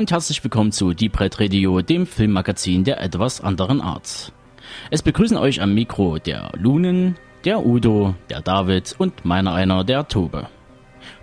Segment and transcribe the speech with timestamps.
[0.00, 4.32] und herzlich willkommen zu Deep Red Radio, dem Filmmagazin der etwas anderen Art.
[4.90, 10.08] Es begrüßen euch am Mikro der Lunen, der Udo, der David und meiner einer, der
[10.08, 10.48] Tobe.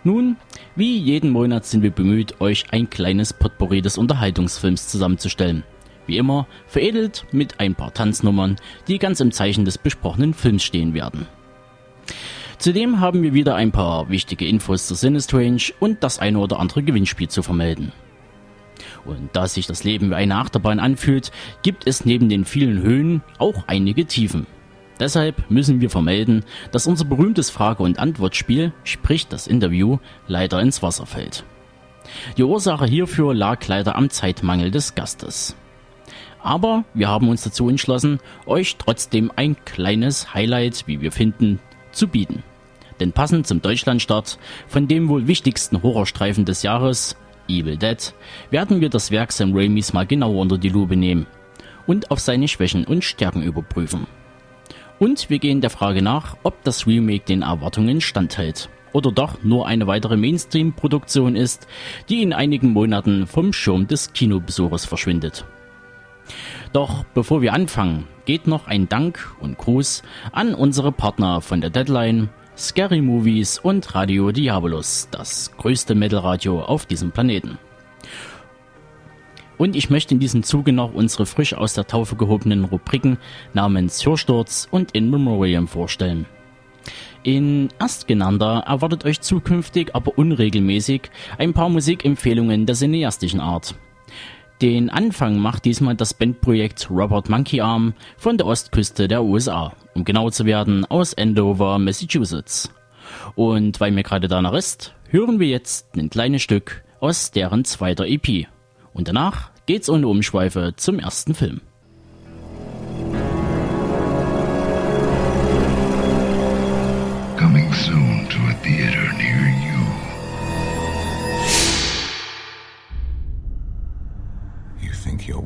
[0.03, 0.35] Nun,
[0.75, 5.63] wie jeden Monat sind wir bemüht, euch ein kleines Potpourri des Unterhaltungsfilms zusammenzustellen.
[6.05, 10.93] Wie immer, veredelt mit ein paar Tanznummern, die ganz im Zeichen des besprochenen Films stehen
[10.93, 11.25] werden.
[12.59, 16.83] Zudem haben wir wieder ein paar wichtige Infos zu Sinistrange und das eine oder andere
[16.83, 17.91] Gewinnspiel zu vermelden.
[19.07, 21.31] Und da sich das Leben wie eine Achterbahn anfühlt,
[21.63, 24.45] gibt es neben den vielen Höhen auch einige Tiefen.
[24.99, 30.83] Deshalb müssen wir vermelden, dass unser berühmtes Frage- und Antwortspiel, sprich das Interview, leider ins
[30.83, 31.45] Wasser fällt.
[32.37, 35.55] Die Ursache hierfür lag leider am Zeitmangel des Gastes.
[36.41, 41.59] Aber wir haben uns dazu entschlossen, euch trotzdem ein kleines Highlight, wie wir finden,
[41.91, 42.43] zu bieten.
[42.99, 47.15] Denn passend zum Deutschlandstart von dem wohl wichtigsten Horrorstreifen des Jahres,
[47.47, 48.13] Evil Dead,
[48.51, 51.27] werden wir das Werk Sam Raimis mal genauer unter die Lupe nehmen
[51.85, 54.07] und auf seine Schwächen und Stärken überprüfen.
[54.99, 59.67] Und wir gehen der Frage nach, ob das Remake den Erwartungen standhält oder doch nur
[59.67, 61.67] eine weitere Mainstream-Produktion ist,
[62.09, 65.45] die in einigen Monaten vom Schirm des Kinobesuchers verschwindet.
[66.73, 71.69] Doch bevor wir anfangen, geht noch ein Dank und Gruß an unsere Partner von der
[71.69, 77.59] Deadline, Scary Movies und Radio Diabolus, das größte Metalradio auf diesem Planeten.
[79.59, 83.19] Und ich möchte in diesem Zuge noch unsere frisch aus der Taufe gehobenen Rubriken
[83.53, 86.25] namens Hörsturz und In Memoriam vorstellen.
[87.21, 93.75] In Erstgenannter erwartet euch zukünftig, aber unregelmäßig, ein paar Musikempfehlungen der cineastischen Art.
[94.61, 100.03] Den Anfang macht diesmal das Bandprojekt Robert Monkey Arm von der Ostküste der USA, um
[100.03, 102.71] genau zu werden aus Andover, Massachusetts.
[103.35, 108.07] Und weil mir gerade danach ist, hören wir jetzt ein kleines Stück aus deren zweiter
[108.07, 108.47] EP.
[108.93, 111.61] Und danach geht's ohne Umschweife zum ersten Film.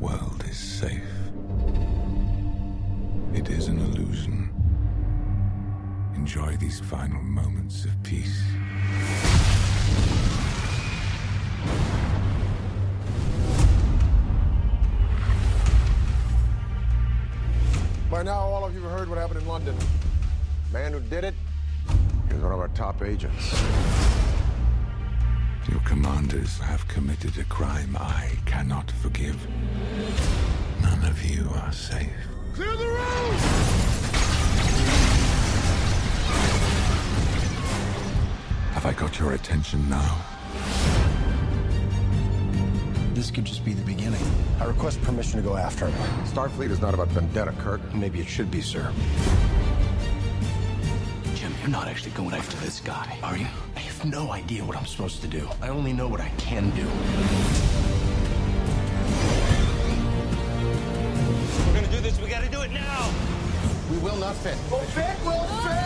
[0.01, 1.03] World is safe.
[3.35, 4.50] It is an illusion.
[6.16, 8.41] Enjoy these final moments of peace.
[18.09, 19.75] By now, all of you have heard what happened in London.
[20.73, 21.35] Man who did it.
[22.29, 23.53] it is one of our top agents.
[25.69, 29.38] Your commanders have committed a crime I cannot forgive.
[30.81, 32.09] None of you are safe.
[32.55, 33.33] Clear the road!
[38.73, 40.17] Have I got your attention now?
[43.13, 44.23] This could just be the beginning.
[44.59, 46.25] I request permission to go after him.
[46.25, 47.81] Starfleet is not about vendetta, Kirk.
[47.93, 48.91] Maybe it should be, sir.
[51.35, 53.47] Jim, you're not actually going after this guy, are you?
[54.01, 55.47] I have no idea what I'm supposed to do.
[55.62, 56.88] I only know what I can do.
[61.67, 62.19] We're gonna do this.
[62.19, 63.11] We gotta do it now.
[63.91, 64.58] We will not fit.
[64.72, 65.78] We'll fit, we'll fit.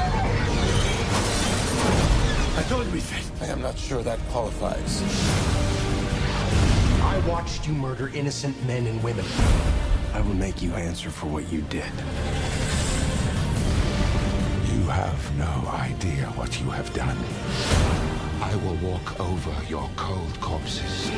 [2.58, 3.30] I told you we fit.
[3.42, 5.02] I am not sure that qualifies.
[7.02, 9.26] I watched you murder innocent men and women.
[10.14, 11.92] I will make you answer for what you did.
[14.74, 18.05] You have no idea what you have done.
[18.46, 21.10] I will walk over your cold corpses.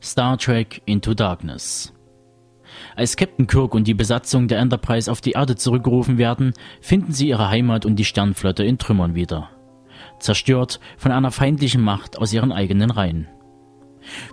[0.00, 1.92] Star Trek Into Darkness.
[2.96, 7.28] Als Captain Kirk und die Besatzung der Enterprise auf die Erde zurückgerufen werden, finden sie
[7.28, 9.50] ihre Heimat und die Sternflotte in Trümmern wieder.
[10.20, 13.28] Zerstört von einer feindlichen Macht aus ihren eigenen Reihen.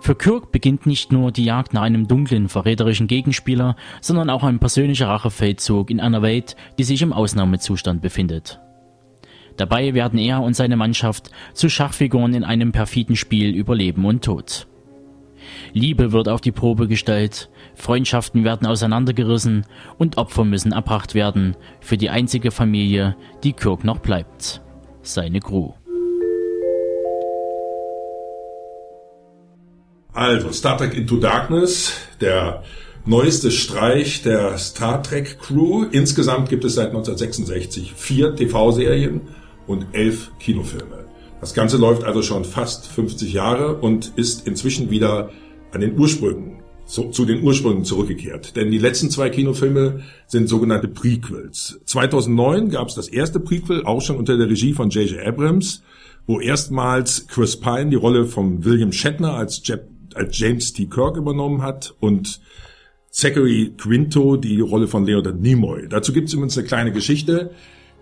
[0.00, 4.58] Für Kirk beginnt nicht nur die Jagd nach einem dunklen, verräterischen Gegenspieler, sondern auch ein
[4.58, 8.60] persönlicher Rachefeldzug in einer Welt, die sich im Ausnahmezustand befindet.
[9.56, 14.24] Dabei werden er und seine Mannschaft zu Schachfiguren in einem perfiden Spiel über Leben und
[14.24, 14.68] Tod.
[15.72, 19.66] Liebe wird auf die Probe gestellt, Freundschaften werden auseinandergerissen
[19.96, 24.62] und Opfer müssen erbracht werden für die einzige Familie, die Kirk noch bleibt.
[25.02, 25.72] Seine Crew.
[30.18, 32.64] Also, Star Trek Into Darkness, der
[33.06, 35.84] neueste Streich der Star Trek Crew.
[35.92, 39.20] Insgesamt gibt es seit 1966 vier TV-Serien
[39.68, 41.04] und elf Kinofilme.
[41.40, 45.30] Das Ganze läuft also schon fast 50 Jahre und ist inzwischen wieder
[45.70, 48.56] an den Ursprüngen, zu, zu den Ursprüngen zurückgekehrt.
[48.56, 51.78] Denn die letzten zwei Kinofilme sind sogenannte Prequels.
[51.84, 55.24] 2009 gab es das erste Prequel, auch schon unter der Regie von J.J.
[55.24, 55.84] Abrams,
[56.26, 59.82] wo erstmals Chris Pine die Rolle von William Shatner als, Jeb,
[60.16, 60.86] als James T.
[60.86, 62.40] Kirk übernommen hat und
[63.10, 65.88] Zachary Quinto die Rolle von Leonard Nimoy.
[65.88, 67.50] Dazu gibt es übrigens eine kleine Geschichte.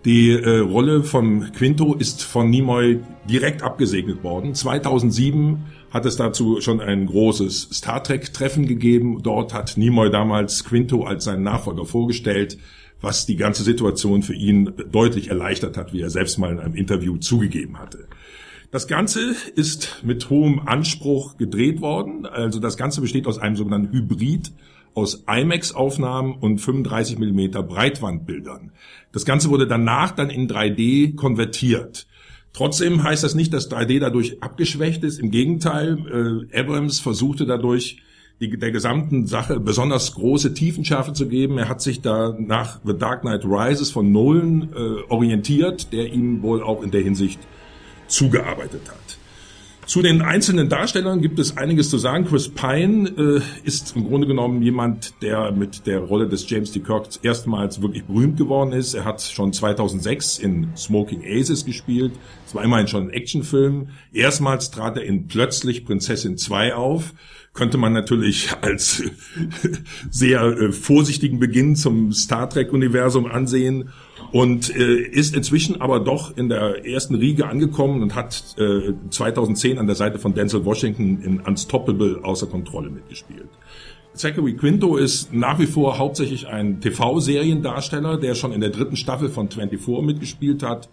[0.05, 2.99] Die äh, Rolle von Quinto ist von Nimoy
[3.29, 4.53] direkt abgesegnet worden.
[4.53, 9.21] 2007 hat es dazu schon ein großes Star Trek-Treffen gegeben.
[9.23, 12.57] Dort hat Nimoy damals Quinto als seinen Nachfolger vorgestellt,
[13.01, 16.75] was die ganze Situation für ihn deutlich erleichtert hat, wie er selbst mal in einem
[16.75, 18.07] Interview zugegeben hatte.
[18.69, 22.25] Das Ganze ist mit hohem Anspruch gedreht worden.
[22.25, 24.51] Also das Ganze besteht aus einem sogenannten Hybrid
[24.93, 28.71] aus IMAX-Aufnahmen und 35 mm Breitwandbildern.
[29.13, 32.07] Das Ganze wurde danach dann in 3D konvertiert.
[32.51, 35.19] Trotzdem heißt das nicht, dass 3D dadurch abgeschwächt ist.
[35.19, 38.01] Im Gegenteil, äh, Abrams versuchte dadurch
[38.41, 41.57] die, der gesamten Sache besonders große Tiefenschärfe zu geben.
[41.57, 46.41] Er hat sich da nach The Dark Knight Rises von Nolan äh, orientiert, der ihm
[46.41, 47.39] wohl auch in der Hinsicht
[48.07, 49.17] zugearbeitet hat.
[49.87, 52.25] Zu den einzelnen Darstellern gibt es einiges zu sagen.
[52.25, 56.81] Chris Pine äh, ist im Grunde genommen jemand, der mit der Rolle des James D.
[56.81, 58.95] Kirk erstmals wirklich berühmt geworden ist.
[58.95, 62.11] Er hat schon 2006 in Smoking Aces gespielt.
[62.45, 63.87] Es war immerhin schon ein Actionfilm.
[64.11, 67.13] Erstmals trat er in Plötzlich Prinzessin 2 auf.
[67.57, 69.01] Könnte man natürlich als
[70.11, 73.89] sehr äh, vorsichtigen Beginn zum Star Trek-Universum ansehen
[74.31, 79.79] und äh, ist inzwischen aber doch in der ersten Riege angekommen und hat äh, 2010
[79.79, 83.49] an der Seite von Denzel Washington in Unstoppable außer Kontrolle mitgespielt.
[84.13, 89.29] Zachary Quinto ist nach wie vor hauptsächlich ein TV-Seriendarsteller, der schon in der dritten Staffel
[89.29, 90.89] von 24 mitgespielt hat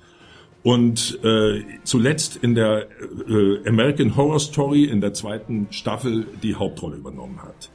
[0.64, 2.88] und äh, zuletzt in der
[3.28, 7.70] äh, American Horror Story in der zweiten Staffel die Hauptrolle übernommen hat.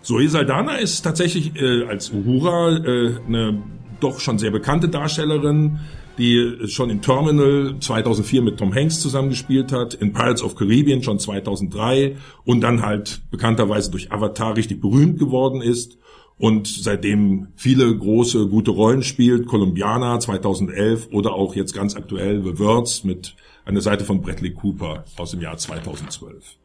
[0.00, 3.62] Zoe Saldana ist tatsächlich äh, als Uhura äh, eine
[4.00, 5.80] doch schon sehr bekannte Darstellerin,
[6.16, 11.18] die schon in Terminal 2004 mit Tom Hanks zusammengespielt hat, in Pirates of Caribbean schon
[11.18, 12.16] 2003
[12.46, 15.98] und dann halt bekannterweise durch Avatar richtig berühmt geworden ist
[16.40, 19.46] und seitdem viele große, gute Rollen spielt.
[19.46, 23.36] Columbiana 2011 oder auch jetzt ganz aktuell The Words mit
[23.74, 26.56] der Seite von Bradley Cooper aus dem Jahr 2012.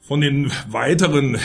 [0.00, 1.36] Von den weiteren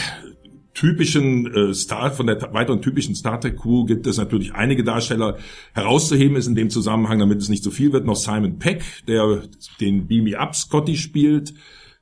[0.74, 5.38] typischen äh, Star, von der weiteren typischen Star Trek Crew gibt es natürlich einige Darsteller.
[5.74, 9.44] Herauszuheben ist in dem Zusammenhang, damit es nicht so viel wird, noch Simon Peck, der
[9.82, 11.54] den Beam Me Up Scotty spielt.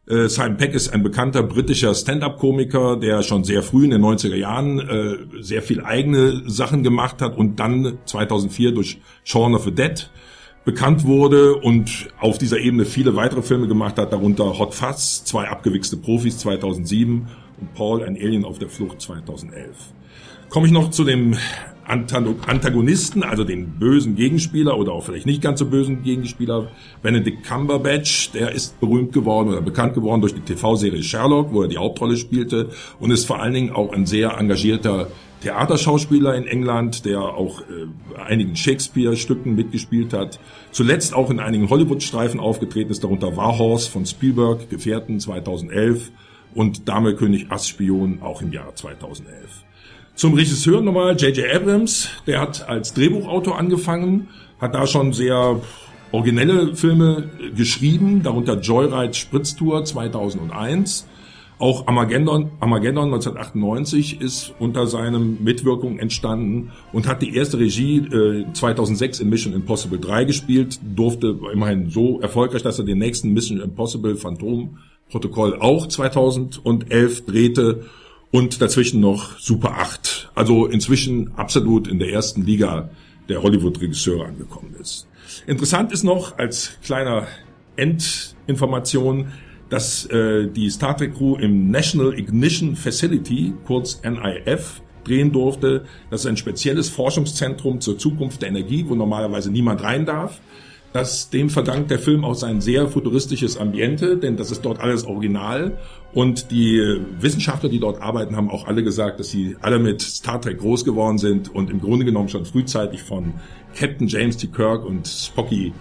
[0.07, 4.35] Äh, Simon Peck ist ein bekannter britischer Stand-up-Komiker, der schon sehr früh in den 90er
[4.35, 9.71] Jahren äh, sehr viel eigene Sachen gemacht hat und dann 2004 durch Shaun of the
[9.71, 10.09] Dead
[10.65, 15.47] bekannt wurde und auf dieser Ebene viele weitere Filme gemacht hat, darunter Hot Fuzz, zwei
[15.47, 17.27] abgewichste Profis 2007
[17.59, 19.75] und Paul, ein Alien auf der Flucht 2011.
[20.51, 21.37] Komme ich noch zu dem
[21.85, 26.67] Antagonisten, also den bösen Gegenspieler oder auch vielleicht nicht ganz so bösen Gegenspieler,
[27.01, 31.69] Benedict Cumberbatch, der ist berühmt geworden oder bekannt geworden durch die TV-Serie Sherlock, wo er
[31.69, 32.67] die Hauptrolle spielte
[32.99, 35.07] und ist vor allen Dingen auch ein sehr engagierter
[35.41, 40.37] Theaterschauspieler in England, der auch äh, einigen Shakespeare-Stücken mitgespielt hat.
[40.73, 46.11] Zuletzt auch in einigen Hollywood-Streifen aufgetreten ist, darunter Warhorse von Spielberg, Gefährten 2011
[46.53, 49.63] und Dame König Ass Spion auch im Jahr 2011.
[50.21, 51.51] Zum Regisseur nochmal J.J.
[51.51, 54.27] Abrams, der hat als Drehbuchautor angefangen,
[54.59, 55.59] hat da schon sehr
[56.11, 61.07] originelle Filme geschrieben, darunter Joyride Spritztour 2001.
[61.57, 68.45] Auch Armageddon, Armageddon 1998 ist unter seinem Mitwirkung entstanden und hat die erste Regie äh,
[68.53, 73.59] 2006 in Mission Impossible 3 gespielt, durfte immerhin so erfolgreich, dass er den nächsten Mission
[73.59, 74.77] Impossible Phantom
[75.09, 77.85] Protokoll auch 2011 drehte
[78.31, 80.31] und dazwischen noch Super 8.
[80.35, 82.89] Also inzwischen absolut in der ersten Liga
[83.29, 85.07] der Hollywood-Regisseure angekommen ist.
[85.47, 87.27] Interessant ist noch als kleiner
[87.75, 89.31] Endinformation,
[89.69, 95.85] dass äh, die Star Trek Crew im National Ignition Facility, kurz NIF, drehen durfte.
[96.09, 100.41] Das ist ein spezielles Forschungszentrum zur Zukunft der Energie, wo normalerweise niemand rein darf.
[100.93, 105.05] Das, dem verdankt der Film auch sein sehr futuristisches Ambiente, denn das ist dort alles
[105.05, 105.77] original.
[106.13, 106.81] Und die
[107.19, 110.83] Wissenschaftler, die dort arbeiten, haben auch alle gesagt, dass sie alle mit Star Trek groß
[110.83, 113.33] geworden sind und im Grunde genommen schon frühzeitig von
[113.73, 114.47] Captain James T.
[114.47, 115.71] Kirk und Spocky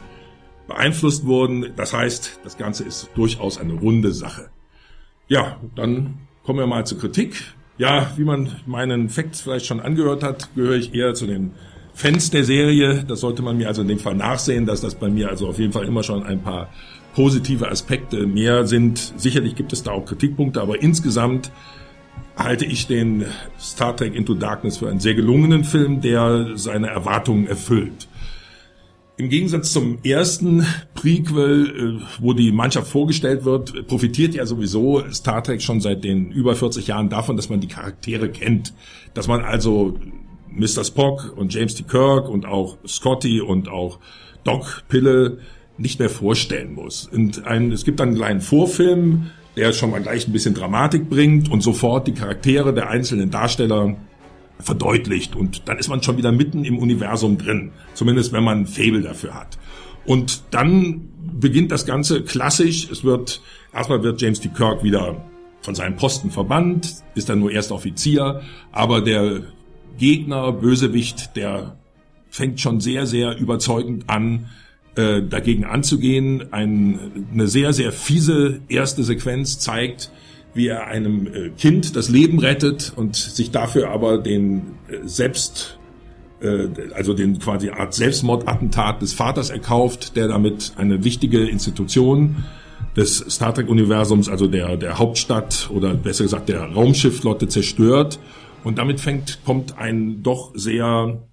[0.68, 1.72] beeinflusst wurden.
[1.74, 4.50] Das heißt, das Ganze ist durchaus eine runde Sache.
[5.26, 7.42] Ja, dann kommen wir mal zur Kritik.
[7.78, 11.52] Ja, wie man meinen Facts vielleicht schon angehört hat, gehöre ich eher zu den
[12.00, 13.04] Fans der Serie.
[13.06, 15.58] Das sollte man mir also in dem Fall nachsehen, dass das bei mir also auf
[15.58, 16.70] jeden Fall immer schon ein paar
[17.14, 19.12] positive Aspekte mehr sind.
[19.18, 21.52] Sicherlich gibt es da auch Kritikpunkte, aber insgesamt
[22.36, 23.26] halte ich den
[23.60, 28.08] Star Trek Into Darkness für einen sehr gelungenen Film, der seine Erwartungen erfüllt.
[29.18, 30.64] Im Gegensatz zum ersten
[30.94, 36.30] Prequel, äh, wo die Mannschaft vorgestellt wird, profitiert ja sowieso Star Trek schon seit den
[36.30, 38.72] über 40 Jahren davon, dass man die Charaktere kennt.
[39.12, 39.98] Dass man also
[40.52, 40.84] Mr.
[40.84, 41.84] Spock und James T.
[41.84, 43.98] Kirk und auch Scotty und auch
[44.44, 45.38] Doc Pille
[45.78, 47.08] nicht mehr vorstellen muss.
[47.10, 51.50] Und ein, es gibt einen kleinen Vorfilm, der schon mal gleich ein bisschen Dramatik bringt
[51.50, 53.96] und sofort die Charaktere der einzelnen Darsteller
[54.58, 55.34] verdeutlicht.
[55.34, 57.72] Und dann ist man schon wieder mitten im Universum drin.
[57.94, 59.58] Zumindest wenn man ein Fable dafür hat.
[60.04, 62.90] Und dann beginnt das Ganze klassisch.
[62.90, 63.40] Es wird,
[63.72, 64.48] erstmal wird James T.
[64.48, 65.24] Kirk wieder
[65.62, 68.40] von seinem Posten verbannt, ist dann nur erster Offizier,
[68.72, 69.42] aber der
[69.98, 71.76] Gegner, Bösewicht, der
[72.30, 74.46] fängt schon sehr, sehr überzeugend an,
[74.96, 76.52] äh, dagegen anzugehen.
[76.52, 80.10] Ein, eine sehr, sehr fiese erste Sequenz zeigt,
[80.54, 85.78] wie er einem äh, Kind das Leben rettet und sich dafür aber den äh, selbst
[86.40, 92.44] äh, also den quasi Art Selbstmordattentat des Vaters erkauft, der damit eine wichtige Institution
[92.96, 98.18] des Star Trek Universums, also der der Hauptstadt oder besser gesagt der Raumschifflotte zerstört
[98.64, 101.26] und damit fängt kommt ein doch sehr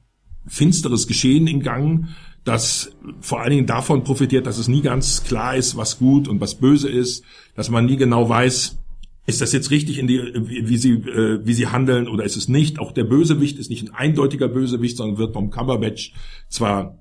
[0.48, 2.08] finsteres Geschehen in Gang,
[2.44, 6.40] das vor allen Dingen davon profitiert, dass es nie ganz klar ist, was gut und
[6.40, 7.24] was böse ist,
[7.56, 8.78] dass man nie genau weiß,
[9.26, 12.48] ist das jetzt richtig, in die, wie, sie, äh, wie sie handeln oder ist es
[12.48, 12.80] nicht?
[12.80, 16.14] Auch der Bösewicht ist nicht ein eindeutiger Bösewicht, sondern wird vom Cumberbatch
[16.48, 16.98] zwar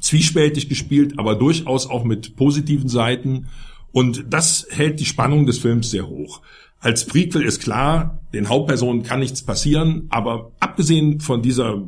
[0.00, 3.46] zwiespältig gespielt, aber durchaus auch mit positiven Seiten.
[3.92, 6.42] Und das hält die Spannung des Films sehr hoch.
[6.80, 11.82] Als Prequel ist klar, den Hauptpersonen kann nichts passieren, aber abgesehen von dieser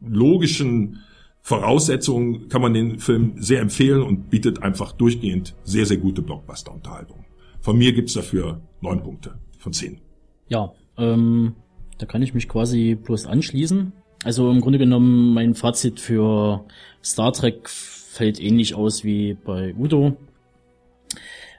[0.00, 1.00] logischen
[1.42, 7.24] Voraussetzung kann man den Film sehr empfehlen und bietet einfach durchgehend sehr, sehr gute Blockbuster-Unterhaltung.
[7.60, 10.00] Von mir gibt's dafür neun Punkte von zehn.
[10.48, 11.54] Ja, ähm,
[11.98, 13.92] da kann ich mich quasi bloß anschließen.
[14.24, 16.64] Also im Grunde genommen, mein Fazit für
[17.02, 20.16] Star Trek fällt ähnlich aus wie bei Udo.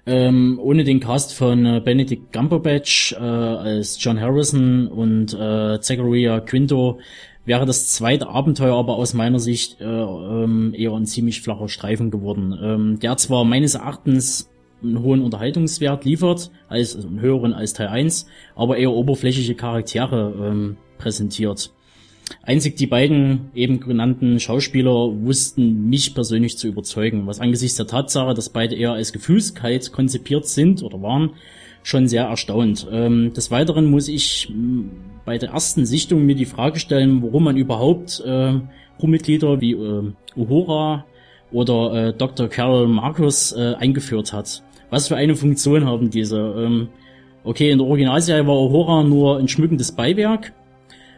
[0.08, 6.40] Ähm, ohne den Cast von äh, Benedict Cumberbatch äh, als John Harrison und äh, Zachariah
[6.40, 7.00] Quinto
[7.44, 12.10] wäre das zweite Abenteuer aber aus meiner Sicht äh, ähm, eher ein ziemlich flacher Streifen
[12.10, 12.58] geworden.
[12.62, 14.50] Ähm, der zwar meines Erachtens
[14.82, 20.34] einen hohen Unterhaltungswert liefert, als also einen höheren als Teil 1, aber eher oberflächliche Charaktere
[20.42, 21.74] ähm, präsentiert.
[22.42, 28.34] Einzig die beiden eben genannten Schauspieler wussten mich persönlich zu überzeugen, was angesichts der Tatsache,
[28.34, 31.32] dass beide eher als Gefühlskeit konzipiert sind oder waren,
[31.84, 32.88] schon sehr erstaunt.
[32.92, 34.52] Ähm, des Weiteren muss ich
[35.26, 38.54] bei der ersten Sichtung mir die Frage stellen, warum man überhaupt äh,
[39.00, 41.06] Crewmitglieder wie äh, Uhura
[41.52, 42.50] oder äh, Dr.
[42.50, 46.38] Carol Marcus äh, eingeführt hat was für eine Funktion haben diese?
[46.38, 46.90] Ähm,
[47.44, 50.54] okay, in der Originalserie war Aurora nur ein schmückendes Beiwerk,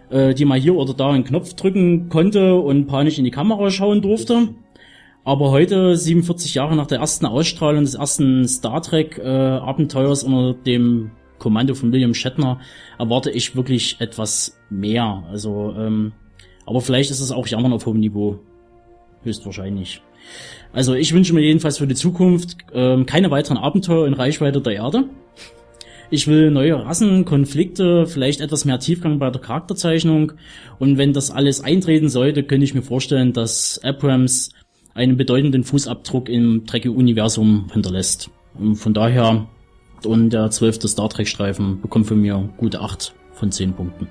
[0.09, 3.69] äh, die mal hier oder da einen Knopf drücken konnte und panisch in die Kamera
[3.69, 4.49] schauen durfte.
[5.23, 10.53] Aber heute, 47 Jahre nach der ersten Ausstrahlung des ersten Star Trek äh, Abenteuers unter
[10.53, 12.59] dem Kommando von William Shatner,
[12.97, 15.23] erwarte ich wirklich etwas mehr.
[15.29, 16.13] Also, ähm,
[16.65, 18.39] aber vielleicht ist es auch Jammern auf hohem Niveau.
[19.23, 20.01] Höchstwahrscheinlich.
[20.71, 24.73] Also ich wünsche mir jedenfalls für die Zukunft ähm, keine weiteren Abenteuer in Reichweite der
[24.73, 25.05] Erde.
[26.11, 30.33] Ich will neue Rassen, Konflikte, vielleicht etwas mehr Tiefgang bei der Charakterzeichnung.
[30.79, 34.49] Und wenn das alles eintreten sollte, könnte ich mir vorstellen, dass Abrams
[34.95, 38.31] einen bedeutenden Fußabdruck im Trekkie-Universum hinterlässt.
[38.57, 39.47] Und von daher,
[40.03, 44.07] und der zwölfte Star Trek-Streifen bekommt von mir gute acht von zehn Punkten.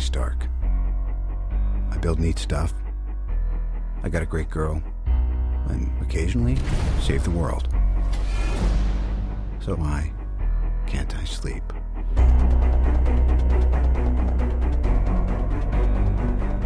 [0.00, 0.39] Stark.
[2.00, 2.72] Build neat stuff.
[4.02, 4.82] I got a great girl.
[5.68, 6.56] And occasionally,
[7.00, 7.68] save the world.
[9.60, 10.10] So why
[10.86, 11.62] can't I sleep?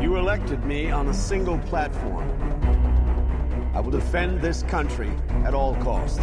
[0.01, 2.31] You elected me on a single platform.
[3.75, 5.11] I will defend this country
[5.45, 6.19] at all costs.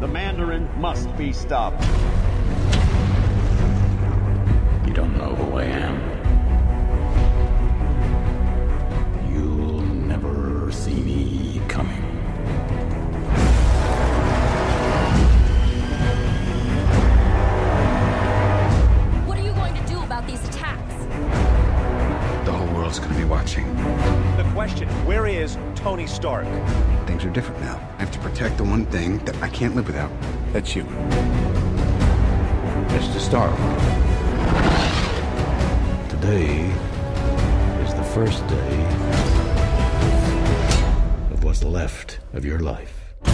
[0.00, 1.84] The Mandarin must be stopped.
[4.98, 5.96] You don't know who I am.
[9.32, 12.02] You'll never see me coming.
[19.24, 20.94] What are you going to do about these attacks?
[22.44, 23.72] The whole world's gonna be watching.
[24.36, 26.48] The question, where is Tony Stark?
[27.06, 27.76] Things are different now.
[27.98, 30.10] I have to protect the one thing that I can't live without.
[30.52, 30.82] That's you.
[32.90, 34.07] just a start.
[36.20, 36.66] Today
[37.84, 38.86] is the first day
[41.30, 43.14] of what's left of your life.
[43.24, 43.30] Go!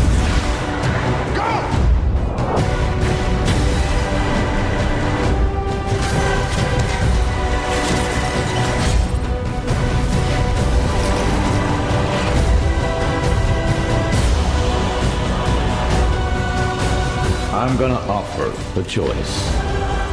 [17.50, 19.50] I'm gonna offer a choice.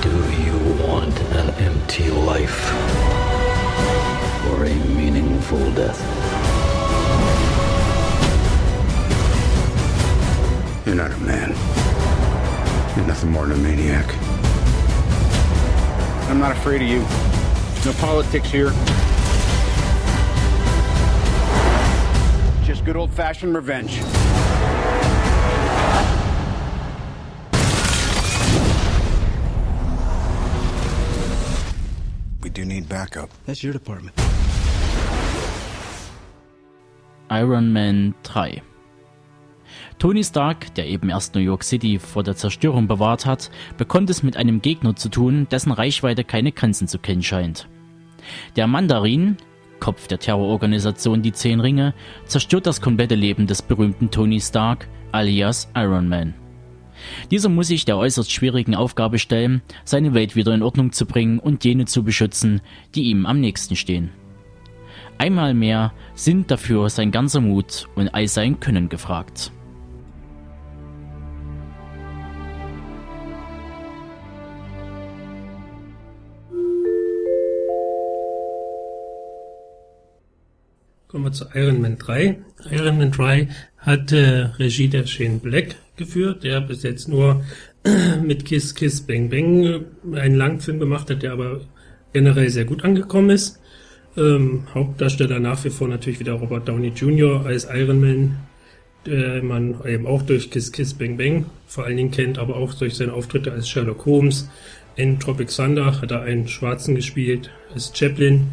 [0.02, 0.10] Do
[0.42, 2.72] you want an empty life
[4.50, 6.00] or a meaningful death?
[10.86, 11.50] You're not a man.
[12.96, 14.06] You're nothing more than a maniac.
[16.30, 17.00] I'm not afraid of you.
[17.86, 18.72] No politics here.
[22.64, 24.02] Just good old fashioned revenge.
[32.72, 33.30] Need backup.
[33.46, 34.14] That's your department.
[37.30, 38.62] Iron Man 3
[40.00, 44.24] Tony Stark, der eben erst New York City vor der Zerstörung bewahrt hat, bekommt es
[44.24, 47.68] mit einem Gegner zu tun, dessen Reichweite keine Grenzen zu kennen scheint.
[48.56, 49.38] Der Mandarin,
[49.80, 51.94] Kopf der Terrororganisation Die Zehn Ringe,
[52.26, 56.34] zerstört das komplette Leben des berühmten Tony Stark, alias Iron Man.
[57.30, 61.40] Dieser muss sich der äußerst schwierigen Aufgabe stellen, seine Welt wieder in Ordnung zu bringen
[61.40, 62.62] und jene zu beschützen,
[62.96, 64.12] die ihm am nächsten stehen.
[65.18, 69.52] Einmal mehr sind dafür sein ganzer Mut und all sein Können gefragt.
[81.12, 82.38] Kommen wir zu Iron Man 3.
[82.72, 87.44] Iron Man 3 hat äh, Regie der Shane Black geführt, der bis jetzt nur
[88.24, 91.62] mit Kiss Kiss Bang Bang äh, einen Langfilm gemacht hat, der aber
[92.14, 93.60] generell sehr gut angekommen ist.
[94.18, 97.46] Ähm, Hauptdarsteller nach wie vor natürlich wieder Robert Downey Jr.
[97.46, 98.38] als Iron Man,
[99.06, 102.74] der man eben auch durch Kiss Kiss Bang Bang vor allen Dingen kennt, aber auch
[102.74, 104.50] durch seine Auftritte als Sherlock Holmes.
[104.98, 108.48] In Tropic Thunder hat er einen Schwarzen gespielt, als Chaplin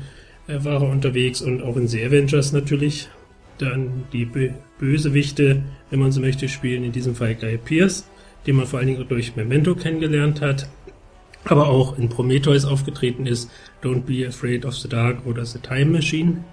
[0.46, 3.08] äh, war er unterwegs und auch in The Avengers natürlich.
[3.58, 8.08] Dann die Bö Bösewichte, wenn man so möchte, spielen in diesem Fall Guy Pierce,
[8.46, 10.68] den man vor allen Dingen durch Memento kennengelernt hat,
[11.44, 13.50] aber auch in Prometheus aufgetreten ist,
[13.82, 16.44] Don't Be Afraid of the Dark oder The Time Machine.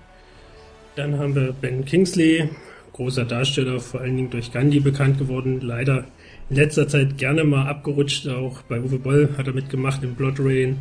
[0.95, 2.49] Dann haben wir Ben Kingsley,
[2.93, 6.05] großer Darsteller, vor allen Dingen durch Gandhi bekannt geworden, leider
[6.49, 10.39] in letzter Zeit gerne mal abgerutscht, auch bei Uwe Boll hat er mitgemacht in Blood
[10.39, 10.77] Rain,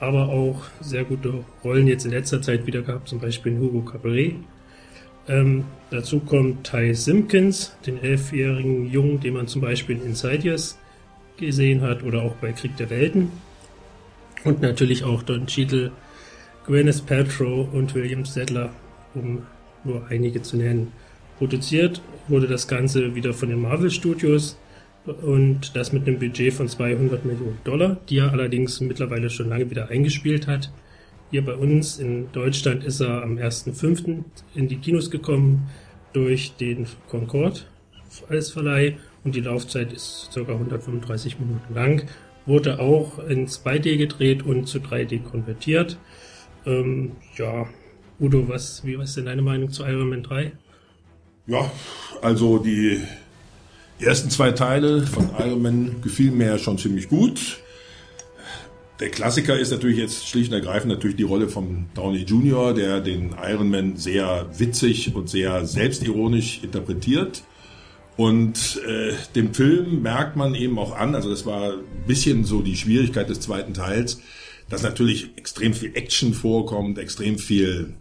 [0.00, 3.82] aber auch sehr gute Rollen jetzt in letzter Zeit wieder gehabt, zum Beispiel in Hugo
[3.82, 4.34] Cabaret.
[5.28, 10.78] Ähm, dazu kommt Ty Simpkins, den elfjährigen Jungen, den man zum Beispiel in Insidious
[11.36, 13.30] gesehen hat oder auch bei Krieg der Welten.
[14.44, 15.90] Und natürlich auch Don Cheadle,
[16.66, 18.70] Gwyneth Paltrow und William Sadler,
[19.14, 19.42] um
[19.84, 20.92] nur einige zu nennen.
[21.38, 24.58] Produziert wurde das Ganze wieder von den Marvel Studios
[25.04, 29.68] und das mit einem Budget von 200 Millionen Dollar, die er allerdings mittlerweile schon lange
[29.70, 30.70] wieder eingespielt hat.
[31.34, 34.22] Hier bei uns in Deutschland ist er am 1.5.
[34.54, 35.68] in die Kinos gekommen
[36.12, 37.62] durch den Concorde
[38.28, 40.42] als Verleih und die Laufzeit ist ca.
[40.42, 42.06] 135 Minuten lang.
[42.46, 45.98] Wurde auch in 2D gedreht und zu 3D konvertiert.
[46.66, 47.66] Ähm, ja,
[48.20, 50.52] Udo, was, wie ist denn deine Meinung zu Iron Man 3?
[51.48, 51.68] Ja,
[52.22, 53.00] also die
[53.98, 57.58] ersten zwei Teile von Iron Man gefielen mir ja schon ziemlich gut.
[59.00, 63.00] Der Klassiker ist natürlich jetzt schlicht und ergreifend natürlich die Rolle von Downey Jr., der
[63.00, 67.42] den Iron Man sehr witzig und sehr selbstironisch interpretiert.
[68.16, 72.62] Und äh, dem Film merkt man eben auch an, also das war ein bisschen so
[72.62, 74.20] die Schwierigkeit des zweiten Teils,
[74.68, 77.94] dass natürlich extrem viel Action vorkommt, extrem viel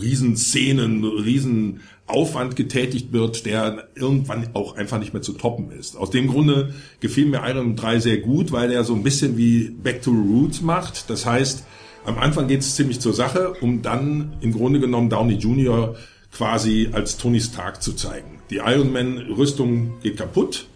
[0.00, 5.96] Riesenszenen, Riesenaufwand getätigt wird, der irgendwann auch einfach nicht mehr zu toppen ist.
[5.96, 9.36] Aus dem Grunde gefiel mir Iron Man 3 sehr gut, weil er so ein bisschen
[9.36, 11.10] wie Back to Roots macht.
[11.10, 11.64] Das heißt,
[12.04, 15.96] am Anfang geht es ziemlich zur Sache, um dann im Grunde genommen Downey Jr.
[16.32, 18.38] quasi als Tony Stark zu zeigen.
[18.50, 20.66] Die Iron Man Rüstung geht kaputt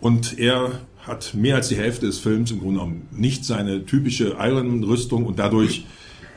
[0.00, 4.36] und er hat mehr als die Hälfte des Films im Grunde genommen nicht seine typische
[4.38, 5.86] Iron Man Rüstung und dadurch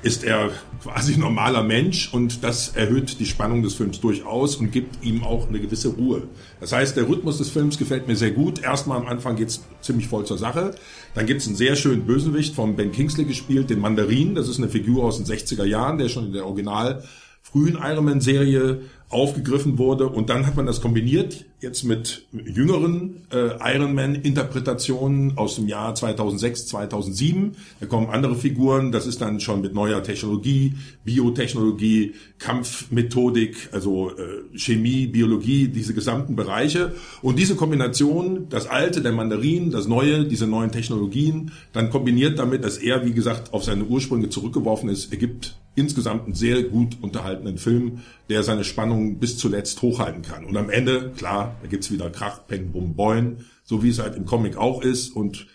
[0.01, 5.03] ist er quasi normaler Mensch und das erhöht die Spannung des Films durchaus und gibt
[5.03, 6.23] ihm auch eine gewisse Ruhe.
[6.59, 8.61] Das heißt, der Rhythmus des Films gefällt mir sehr gut.
[8.63, 10.75] Erstmal am Anfang geht's ziemlich voll zur Sache.
[11.15, 14.35] Dann gibt's einen sehr schönen Bösewicht von Ben Kingsley gespielt, den Mandarin.
[14.35, 17.03] Das ist eine Figur aus den 60er Jahren, der schon in der Original
[17.41, 20.07] frühen Iron Man Serie aufgegriffen wurde.
[20.07, 25.93] Und dann hat man das kombiniert jetzt mit jüngeren äh, Iron Man-Interpretationen aus dem Jahr
[25.93, 27.55] 2006, 2007.
[27.79, 28.91] Da kommen andere Figuren.
[28.91, 36.35] Das ist dann schon mit neuer Technologie, Biotechnologie, Kampfmethodik, also äh, Chemie, Biologie, diese gesamten
[36.35, 36.93] Bereiche.
[37.21, 42.63] Und diese Kombination, das Alte, der Mandarin, das Neue, diese neuen Technologien, dann kombiniert damit,
[42.63, 47.57] dass er, wie gesagt, auf seine Ursprünge zurückgeworfen ist, ergibt insgesamt einen sehr gut unterhaltenen
[47.57, 50.45] Film, der seine Spannung bis zuletzt hochhalten kann.
[50.45, 54.15] Und am Ende, klar, da gibt's wieder Krach, Peng, Bum, Boin, so wie es halt
[54.15, 55.15] im Comic auch ist.
[55.15, 55.47] Und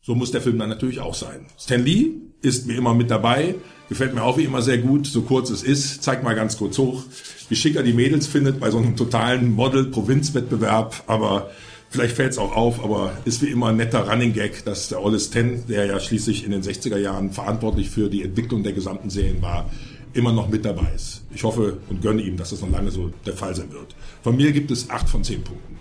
[0.00, 1.46] so muss der Film dann natürlich auch sein.
[1.58, 3.56] Stan Lee ist wie immer mit dabei,
[3.88, 6.02] gefällt mir auch wie immer sehr gut, so kurz es ist.
[6.02, 7.04] Zeig mal ganz kurz hoch,
[7.48, 11.50] wie schicker die Mädels findet bei so einem totalen Model-Provinzwettbewerb, aber
[11.90, 15.02] Vielleicht fällt es auch auf, aber ist wie immer ein netter Running Gag, dass der
[15.02, 19.08] Olis Ten, der ja schließlich in den 60er Jahren verantwortlich für die Entwicklung der gesamten
[19.08, 19.70] Serien war,
[20.18, 21.22] immer noch mit dabei ist.
[21.32, 23.94] Ich hoffe und gönne ihm, dass das noch lange so der Fall sein wird.
[24.22, 25.78] Von mir gibt es acht von zehn Punkten.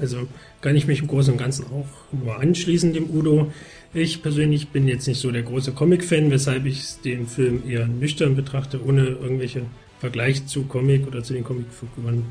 [0.00, 0.28] Also
[0.60, 3.50] kann ich mich im Großen und Ganzen auch nur anschließen dem Udo.
[3.94, 8.36] Ich persönlich bin jetzt nicht so der große Comic-Fan, weshalb ich den Film eher nüchtern
[8.36, 9.62] betrachte, ohne irgendwelche
[9.98, 12.26] Vergleich zu Comic oder zu den Comicfiguren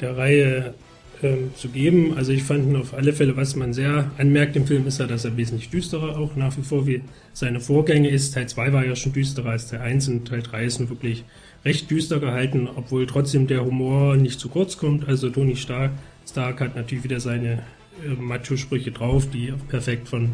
[0.00, 0.74] der Reihe
[1.22, 2.14] ähm, zu geben.
[2.16, 5.24] Also ich fand auf alle Fälle, was man sehr anmerkt im Film, ist ja, dass
[5.24, 7.02] er wesentlich düsterer auch nach wie vor wie
[7.32, 8.34] seine Vorgänge ist.
[8.34, 11.24] Teil 2 war ja schon düsterer als Teil 1 und Teil 3 ist nun wirklich
[11.64, 15.08] recht düster gehalten, obwohl trotzdem der Humor nicht zu kurz kommt.
[15.08, 15.92] Also Tony Stark,
[16.28, 17.62] Stark hat natürlich wieder seine
[18.04, 20.32] äh, Macho-Sprüche drauf, die perfekt von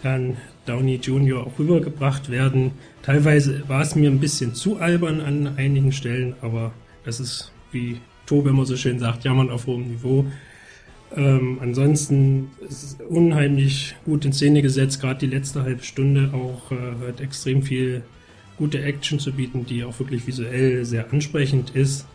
[0.00, 1.46] Herrn Downey Jr.
[1.46, 2.72] auch rübergebracht werden.
[3.02, 6.72] Teilweise war es mir ein bisschen zu albern an einigen Stellen, aber
[7.04, 10.26] das ist wie Tobe immer so schön sagt, jammern auf hohem Niveau.
[11.16, 16.72] Ähm, ansonsten ist es unheimlich gut in Szene gesetzt, gerade die letzte halbe Stunde auch
[16.72, 18.02] äh, hat extrem viel
[18.58, 22.06] gute Action zu bieten, die auch wirklich visuell sehr ansprechend ist.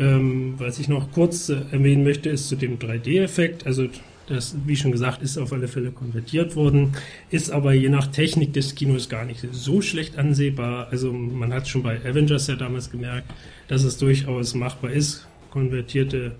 [0.00, 3.66] Ähm, was ich noch kurz äh, erwähnen möchte, ist zu dem 3D-Effekt.
[3.66, 3.88] Also
[4.28, 6.94] das, wie schon gesagt, ist auf alle Fälle konvertiert worden,
[7.30, 10.88] ist aber je nach Technik des Kinos gar nicht so schlecht ansehbar.
[10.90, 13.30] Also man hat schon bei Avengers ja damals gemerkt,
[13.68, 16.32] dass es durchaus machbar ist, konvertierte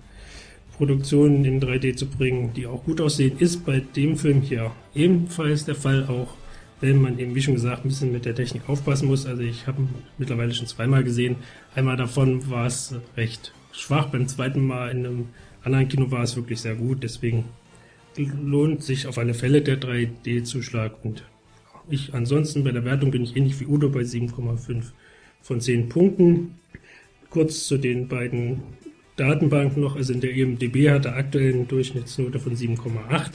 [0.75, 5.65] Produktionen in 3D zu bringen, die auch gut aussehen, ist bei dem Film hier ebenfalls
[5.65, 6.35] der Fall, auch
[6.81, 9.25] wenn man eben, wie schon gesagt, ein bisschen mit der Technik aufpassen muss.
[9.25, 9.83] Also ich habe
[10.17, 11.37] mittlerweile schon zweimal gesehen.
[11.75, 15.27] Einmal davon war es recht schwach, beim zweiten Mal in einem
[15.63, 17.03] anderen Kino war es wirklich sehr gut.
[17.03, 17.45] Deswegen
[18.17, 21.03] lohnt sich auf alle Fälle der 3D-Zuschlag.
[21.03, 21.23] Und
[21.89, 24.83] ich ansonsten bei der Wertung bin ich ähnlich wie Udo bei 7,5
[25.41, 26.55] von 10 Punkten.
[27.29, 28.61] Kurz zu den beiden
[29.15, 33.31] Datenbank noch, also in der EMDB hat er aktuell eine Durchschnittsnote von 7,8.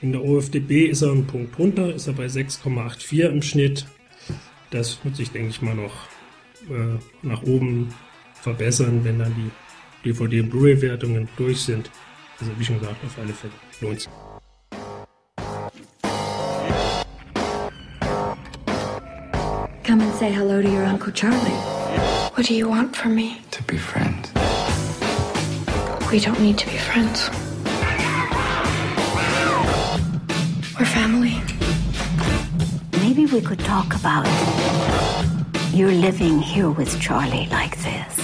[0.00, 3.86] In der OFDB ist er einen Punkt runter, ist er bei 6,84 im Schnitt.
[4.70, 6.08] Das wird sich, denke ich mal, noch
[6.70, 7.88] äh, nach oben
[8.34, 9.34] verbessern, wenn dann
[10.04, 11.90] die DVD- und Blu-ray-Wertungen durch sind.
[12.38, 14.10] Also wie schon gesagt, auf alle Fälle lohnt sich.
[19.84, 21.58] Come and say hello to your Uncle Charlie.
[22.36, 23.38] What do you want from me?
[23.50, 24.37] To be friends.
[26.10, 27.28] We don't need to be friends.
[30.78, 31.36] We're family.
[33.02, 34.26] Maybe we could talk about
[35.74, 38.17] you living here with Charlie like this.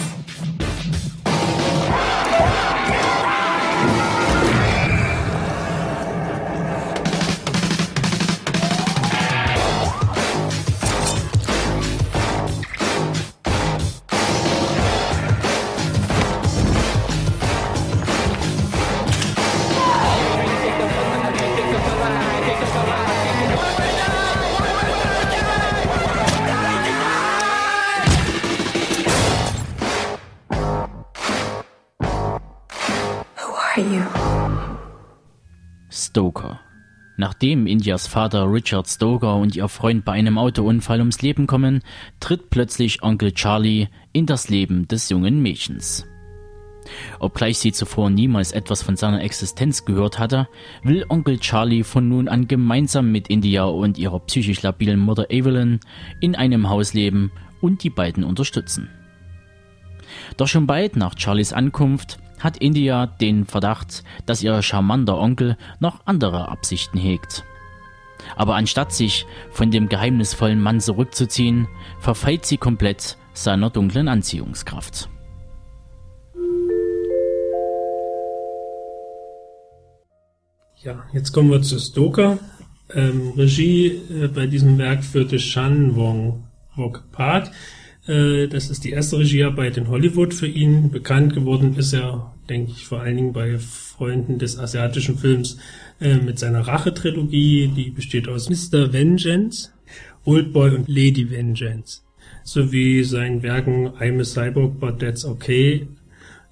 [37.16, 41.83] Nachdem Indias Vater Richard Stoker und ihr Freund bei einem Autounfall ums Leben kommen,
[42.18, 46.07] tritt plötzlich Onkel Charlie in das Leben des jungen Mädchens.
[47.18, 50.48] Obgleich sie zuvor niemals etwas von seiner Existenz gehört hatte,
[50.83, 55.81] will Onkel Charlie von nun an gemeinsam mit India und ihrer psychisch labilen Mutter Evelyn
[56.20, 58.90] in einem Haus leben und die beiden unterstützen.
[60.37, 66.02] Doch schon bald nach Charlies Ankunft hat India den Verdacht, dass ihr charmanter Onkel noch
[66.04, 67.44] andere Absichten hegt.
[68.37, 71.66] Aber anstatt sich von dem geheimnisvollen Mann zurückzuziehen,
[71.98, 75.09] verfällt sie komplett seiner dunklen Anziehungskraft.
[80.83, 82.38] Ja, jetzt kommen wir zu Stoker.
[82.94, 86.44] Ähm, Regie äh, bei diesem Werk führte Shan Wong
[86.76, 87.50] Wok Part.
[88.07, 90.90] Äh, das ist die erste Regiearbeit in Hollywood für ihn.
[90.90, 95.59] Bekannt geworden ist er, denke ich, vor allen Dingen bei Freunden des asiatischen Films
[96.00, 97.68] äh, mit seiner Rache-Trilogie.
[97.68, 98.92] Die besteht aus Mr.
[98.92, 99.70] Vengeance,
[100.24, 102.02] Oldboy und Lady Vengeance.
[102.44, 105.87] Sowie seinen Werken I'm a Cyborg, but that's okay.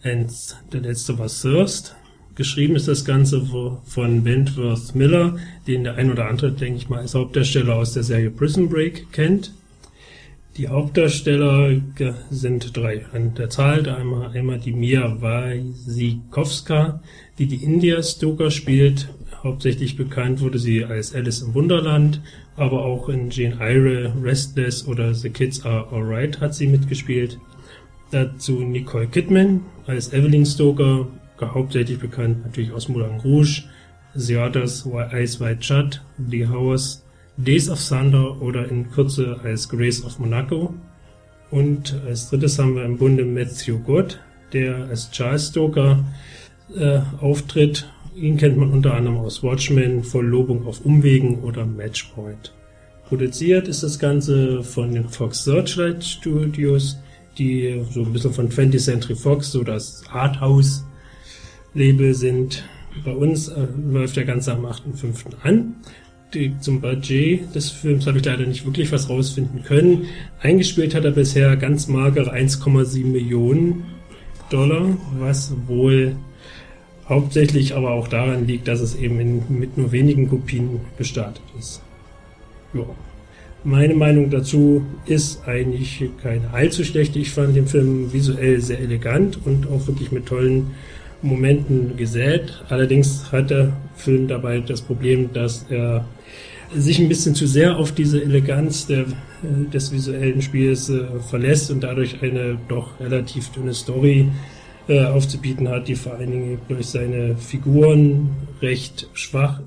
[0.05, 0.31] Und
[0.73, 1.95] der letzte war Thirst.
[2.35, 3.47] Geschrieben ist das Ganze
[3.85, 8.05] von Wentworth Miller, den der ein oder andere, denke ich mal, als Hauptdarsteller aus der
[8.05, 9.53] Serie Prison Break kennt.
[10.59, 11.81] Die Hauptdarsteller
[12.29, 13.89] sind drei an der Zahl.
[13.89, 17.01] Einmal, einmal die Mia Wasikowska,
[17.39, 19.09] die die India Stoker spielt.
[19.43, 22.21] Hauptsächlich bekannt wurde sie als Alice im Wunderland,
[22.57, 27.39] aber auch in Jane Eyre, Restless oder The Kids Are Alright hat sie mitgespielt.
[28.11, 31.09] Dazu Nicole Kidman als Evelyn Stoker,
[31.41, 33.63] hauptsächlich bekannt natürlich aus Moulin Rouge,
[34.15, 37.02] Others, Ice White Shut, The House,
[37.37, 40.75] Days of Thunder oder in Kürze als Grace of Monaco.
[41.51, 44.21] Und als drittes haben wir im Bunde Matthew Gott,
[44.53, 46.05] der als Charles Stoker
[46.75, 47.91] äh, auftritt.
[48.15, 52.53] Ihn kennt man unter anderem aus Watchmen, Verlobung auf Umwegen oder Matchpoint.
[53.09, 56.99] Produziert ist das Ganze von den Fox Searchlight Studios,
[57.39, 60.85] die so ein bisschen von 20th Century Fox, so das Arthouse
[61.75, 62.65] Label sind.
[63.05, 65.43] Bei uns äh, läuft der Ganze am 8.5.
[65.43, 65.77] an.
[66.35, 70.07] Die, zum Budget des Films habe ich leider nicht wirklich was rausfinden können.
[70.41, 73.85] Eingespielt hat er bisher ganz magere 1,7 Millionen
[74.49, 76.17] Dollar, was wohl
[77.07, 81.83] hauptsächlich aber auch daran liegt, dass es eben in, mit nur wenigen Kopien gestartet ist.
[82.73, 82.87] Ja.
[83.65, 87.19] Meine Meinung dazu ist eigentlich keine allzu schlechte.
[87.19, 90.73] Ich fand den Film visuell sehr elegant und auch wirklich mit tollen
[91.23, 92.63] Momenten gesät.
[92.69, 96.05] Allerdings hat der Film dabei das Problem, dass er
[96.75, 99.05] sich ein bisschen zu sehr auf diese Eleganz der,
[99.43, 104.29] des visuellen Spiels äh, verlässt und dadurch eine doch relativ dünne Story
[104.89, 108.31] äh, aufzubieten hat, die vor allen Dingen durch seine Figuren
[108.61, 109.61] recht schwach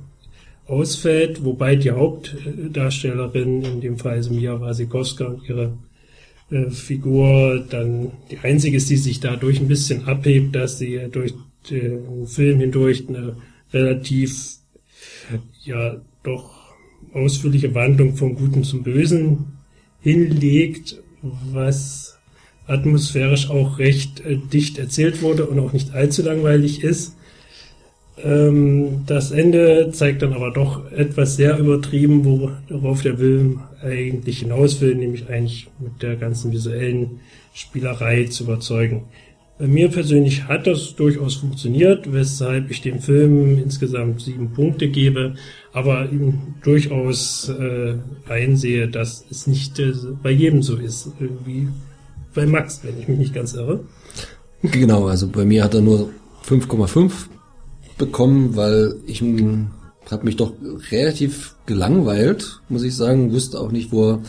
[0.68, 5.74] ausfällt, wobei die Hauptdarstellerin, in dem Fall Mia Wasikowska und ihre
[6.50, 11.34] äh, Figur dann die einzige ist, die sich dadurch ein bisschen abhebt, dass sie durch
[11.70, 13.38] den Film hindurch eine
[13.74, 14.58] relativ,
[15.64, 16.56] ja, doch
[17.14, 19.58] ausführliche Wandlung vom Guten zum Bösen
[20.02, 22.18] hinlegt, was
[22.68, 27.16] atmosphärisch auch recht äh, dicht erzählt wurde und auch nicht allzu langweilig ist.
[28.24, 32.26] Ähm, das Ende zeigt dann aber doch etwas sehr übertrieben,
[32.70, 37.20] worauf der Film eigentlich hinaus will, nämlich eigentlich mit der ganzen visuellen
[37.54, 39.04] Spielerei zu überzeugen.
[39.58, 45.36] Bei mir persönlich hat das durchaus funktioniert, weshalb ich dem Film insgesamt sieben Punkte gebe,
[45.72, 47.96] aber eben durchaus äh,
[48.28, 51.12] einsehe, dass es nicht äh, bei jedem so ist,
[51.46, 51.70] wie
[52.34, 53.80] bei Max, wenn ich mich nicht ganz irre.
[54.62, 56.10] Genau, also bei mir hat er nur
[56.46, 57.12] 5,5
[57.98, 60.52] bekommen, weil ich habe mich doch
[60.92, 64.20] relativ gelangweilt, muss ich sagen, wusste auch nicht, wo er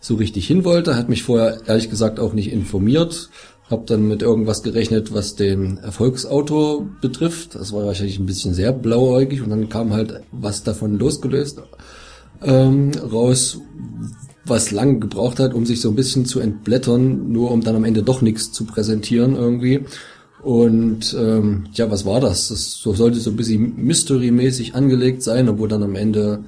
[0.00, 3.30] so richtig hin wollte, hat mich vorher ehrlich gesagt auch nicht informiert,
[3.70, 7.54] habe dann mit irgendwas gerechnet, was den Erfolgsautor betrifft.
[7.54, 11.60] Das war wahrscheinlich ein bisschen sehr blauäugig und dann kam halt was davon losgelöst
[12.44, 13.60] ähm, raus,
[14.44, 17.84] was lang gebraucht hat, um sich so ein bisschen zu entblättern, nur um dann am
[17.84, 19.84] Ende doch nichts zu präsentieren irgendwie.
[20.42, 22.48] Und ähm, ja, was war das?
[22.48, 26.42] Das so sollte so ein bisschen Mystery-mäßig angelegt sein, obwohl dann am Ende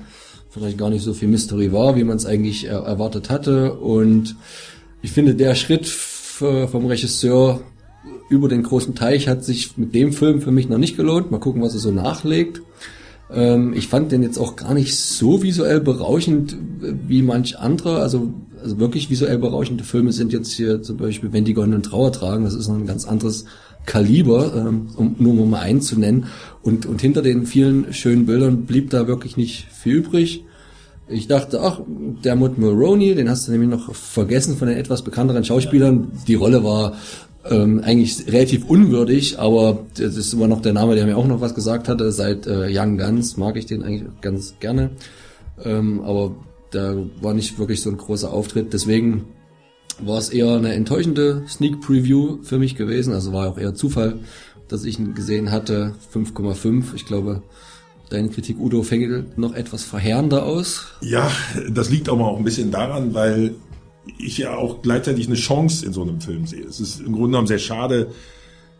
[0.51, 3.75] vielleicht gar nicht so viel Mystery war, wie man es eigentlich er erwartet hatte.
[3.75, 4.35] Und
[5.01, 5.87] ich finde, der Schritt
[6.39, 7.61] vom Regisseur
[8.29, 11.31] über den großen Teich hat sich mit dem Film für mich noch nicht gelohnt.
[11.31, 12.61] Mal gucken, was er so nachlegt.
[13.33, 16.57] Ähm, ich fand den jetzt auch gar nicht so visuell berauschend
[17.07, 18.01] wie manch andere.
[18.01, 22.13] Also, also wirklich visuell berauschende Filme sind jetzt hier zum Beispiel Wenn die Goldenen Trauer
[22.13, 22.45] tragen.
[22.45, 23.45] Das ist noch ein ganz anderes
[23.87, 26.27] Kaliber, ähm, um nur mal einen zu nennen.
[26.63, 30.45] Und, und hinter den vielen schönen Bildern blieb da wirklich nicht viel übrig.
[31.07, 35.03] Ich dachte, ach, der Mud Mulroney, den hast du nämlich noch vergessen von den etwas
[35.03, 36.13] bekannteren Schauspielern.
[36.27, 36.95] Die Rolle war
[37.45, 41.43] ähm, eigentlich relativ unwürdig, aber das ist immer noch der Name, der mir auch noch
[41.43, 42.11] was gesagt hatte.
[42.11, 44.91] Seit äh, Young Guns mag ich den eigentlich ganz gerne.
[45.63, 46.35] Ähm, aber
[46.71, 48.73] da war nicht wirklich so ein großer Auftritt.
[48.73, 49.27] Deswegen
[50.01, 53.13] war es eher eine enttäuschende Sneak Preview für mich gewesen.
[53.13, 54.21] Also war auch eher Zufall,
[54.69, 55.95] dass ich ihn gesehen hatte.
[56.15, 56.95] 5,5.
[56.95, 57.43] Ich glaube,
[58.11, 60.87] deine Kritik, Udo, fängt noch etwas verheerender aus.
[61.01, 61.31] Ja,
[61.71, 63.55] das liegt mal auch ein bisschen daran, weil
[64.19, 66.65] ich ja auch gleichzeitig eine Chance in so einem Film sehe.
[66.65, 68.09] Es ist im Grunde genommen sehr schade,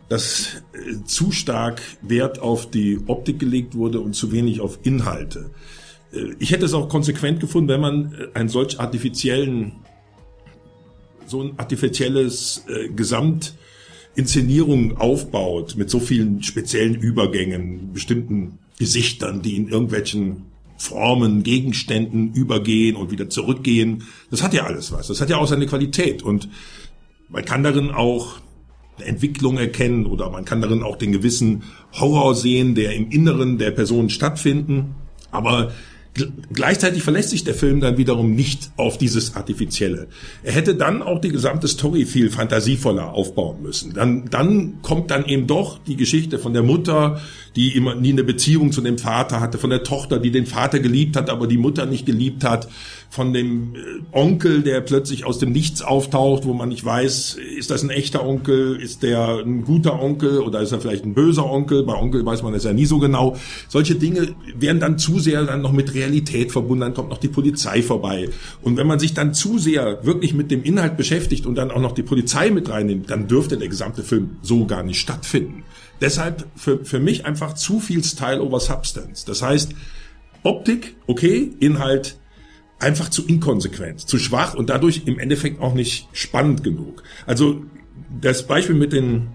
[0.07, 5.49] dass äh, zu stark Wert auf die Optik gelegt wurde und zu wenig auf Inhalte.
[6.13, 9.73] Äh, ich hätte es auch konsequent gefunden, wenn man äh, einen solch artifiziellen
[11.27, 19.67] so ein artifizielles äh, Gesamtinszenierung aufbaut mit so vielen speziellen Übergängen, bestimmten Gesichtern, die in
[19.67, 20.43] irgendwelchen
[20.77, 24.03] Formen, Gegenständen übergehen und wieder zurückgehen.
[24.29, 25.07] Das hat ja alles was.
[25.07, 26.49] Das hat ja auch seine Qualität und
[27.29, 28.37] man kann darin auch
[28.97, 33.57] eine Entwicklung erkennen oder man kann darin auch den gewissen Horror sehen, der im Inneren
[33.57, 34.95] der Person stattfinden.
[35.31, 35.71] Aber
[36.53, 40.07] Gleichzeitig verlässt sich der Film dann wiederum nicht auf dieses Artifizielle.
[40.43, 43.93] Er hätte dann auch die gesamte Story viel fantasievoller aufbauen müssen.
[43.93, 47.19] Dann, dann kommt dann eben doch die Geschichte von der Mutter,
[47.57, 50.79] die immer nie eine Beziehung zu dem Vater hatte, von der Tochter, die den Vater
[50.79, 52.69] geliebt hat, aber die Mutter nicht geliebt hat,
[53.09, 53.79] von dem äh,
[54.11, 58.25] Onkel, der plötzlich aus dem Nichts auftaucht, wo man nicht weiß, ist das ein echter
[58.25, 61.83] Onkel, ist der ein guter Onkel oder ist er vielleicht ein böser Onkel?
[61.83, 63.37] Bei Onkel weiß man das ja nie so genau.
[63.69, 67.27] Solche Dinge werden dann zu sehr dann noch mit Realität verbunden, dann kommt noch die
[67.27, 68.29] Polizei vorbei.
[68.61, 71.81] Und wenn man sich dann zu sehr wirklich mit dem Inhalt beschäftigt und dann auch
[71.81, 75.63] noch die Polizei mit reinnimmt, dann dürfte der gesamte Film so gar nicht stattfinden.
[76.01, 79.25] Deshalb für, für mich einfach zu viel Style over Substance.
[79.25, 79.73] Das heißt,
[80.43, 82.17] Optik, okay, Inhalt
[82.79, 87.03] einfach zu inkonsequent, zu schwach und dadurch im Endeffekt auch nicht spannend genug.
[87.25, 87.63] Also
[88.21, 89.27] das Beispiel mit den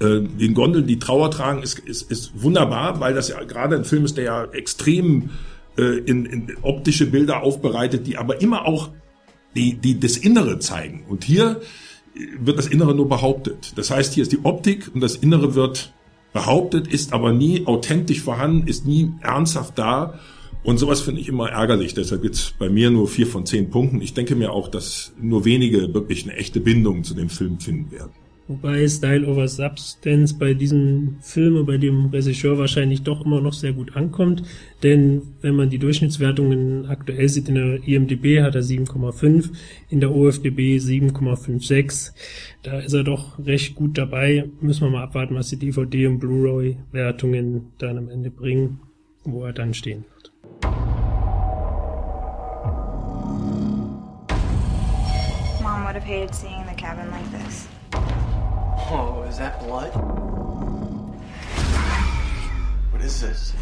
[0.00, 3.84] äh, den Gondeln, die Trauer tragen, ist, ist, ist wunderbar, weil das ja gerade ein
[3.84, 5.30] Film ist, der ja extrem
[5.76, 8.90] äh, in, in optische Bilder aufbereitet, die aber immer auch
[9.54, 11.04] die, die das Innere zeigen.
[11.08, 11.60] Und hier
[12.38, 13.72] wird das Innere nur behauptet.
[13.76, 15.92] Das heißt, hier ist die Optik und das Innere wird
[16.32, 20.18] behauptet, ist aber nie authentisch vorhanden, ist nie ernsthaft da.
[20.62, 21.94] Und sowas finde ich immer ärgerlich.
[21.94, 24.02] Deshalb gibt's bei mir nur vier von zehn Punkten.
[24.02, 27.90] Ich denke mir auch, dass nur wenige wirklich eine echte Bindung zu dem Film finden
[27.90, 28.12] werden.
[28.50, 33.52] Wobei Style over Substance bei diesem Film und bei dem Regisseur wahrscheinlich doch immer noch
[33.52, 34.42] sehr gut ankommt.
[34.82, 39.50] Denn wenn man die Durchschnittswertungen aktuell sieht, in der IMDB hat er 7,5,
[39.88, 42.10] in der OFDB 7,56.
[42.64, 44.50] Da ist er doch recht gut dabei.
[44.60, 48.80] Müssen wir mal abwarten, was die DVD und Blu-ray-Wertungen dann am Ende bringen,
[49.22, 50.04] wo er dann stehen.
[55.62, 57.68] Mom would have hated seeing the cabin like this.
[58.92, 59.90] Oh, is that blood?
[62.92, 63.54] What is this?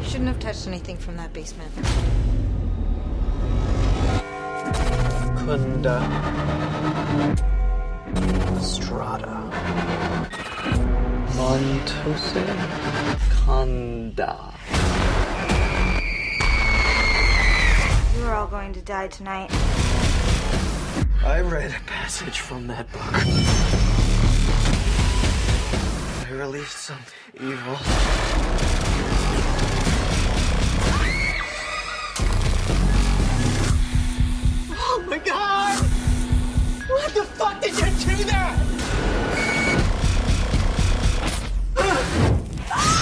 [0.00, 1.72] You Shouldn't have touched anything from that basement.
[5.42, 6.00] Kunda.
[8.62, 9.50] Strata.
[11.36, 12.44] Montose.
[13.44, 14.52] Kanda.
[18.32, 19.50] You are all going to die tonight.
[21.22, 23.02] I read a passage from that book.
[26.26, 26.96] I released some
[27.34, 27.76] evil.
[34.78, 35.78] Oh my god!
[36.88, 38.58] What the fuck did you do that?
[42.70, 43.01] Ah!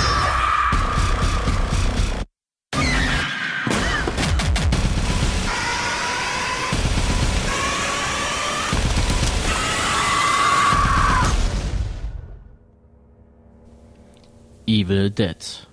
[14.71, 15.67] Evil Dead.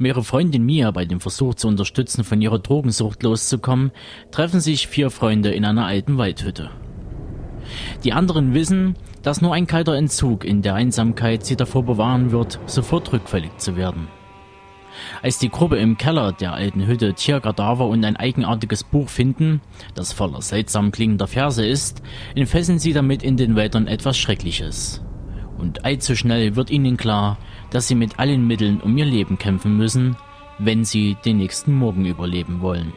[0.00, 3.92] Um ihre Freundin Mia bei dem Versuch zu unterstützen, von ihrer Drogensucht loszukommen,
[4.32, 6.70] treffen sich vier Freunde in einer alten Waldhütte.
[8.02, 12.58] Die anderen wissen, dass nur ein kalter Entzug in der Einsamkeit sie davor bewahren wird,
[12.66, 14.08] sofort rückfällig zu werden.
[15.22, 19.60] Als die Gruppe im Keller der alten Hütte Tierkadaver und ein eigenartiges Buch finden,
[19.94, 22.02] das voller seltsam klingender Verse ist,
[22.34, 25.00] entfesseln sie damit in den Wäldern etwas Schreckliches.
[25.60, 27.36] Und allzu schnell wird ihnen klar,
[27.70, 30.16] dass sie mit allen Mitteln um ihr Leben kämpfen müssen,
[30.58, 32.92] wenn sie den nächsten Morgen überleben wollen.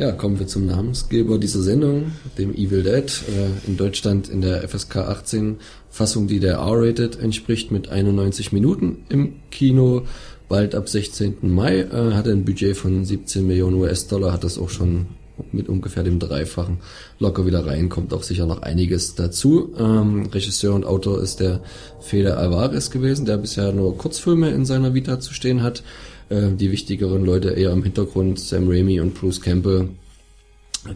[0.00, 3.04] Ja, kommen wir zum Namensgeber dieser Sendung, dem Evil Dead.
[3.28, 5.56] Äh, in Deutschland in der FSK 18
[5.90, 10.06] Fassung, die der R-Rated entspricht, mit 91 Minuten im Kino.
[10.48, 11.36] Bald ab 16.
[11.42, 15.06] Mai äh, hat ein Budget von 17 Millionen US-Dollar, hat das auch schon
[15.52, 16.78] mit ungefähr dem Dreifachen
[17.18, 19.74] locker wieder rein, kommt auch sicher noch einiges dazu.
[19.78, 21.60] Ähm, Regisseur und Autor ist der
[22.00, 25.82] Fede Alvarez gewesen, der bisher nur Kurzfilme in seiner Vita zu stehen hat.
[26.28, 29.90] Äh, die wichtigeren Leute eher im Hintergrund, Sam Raimi und Bruce Campbell,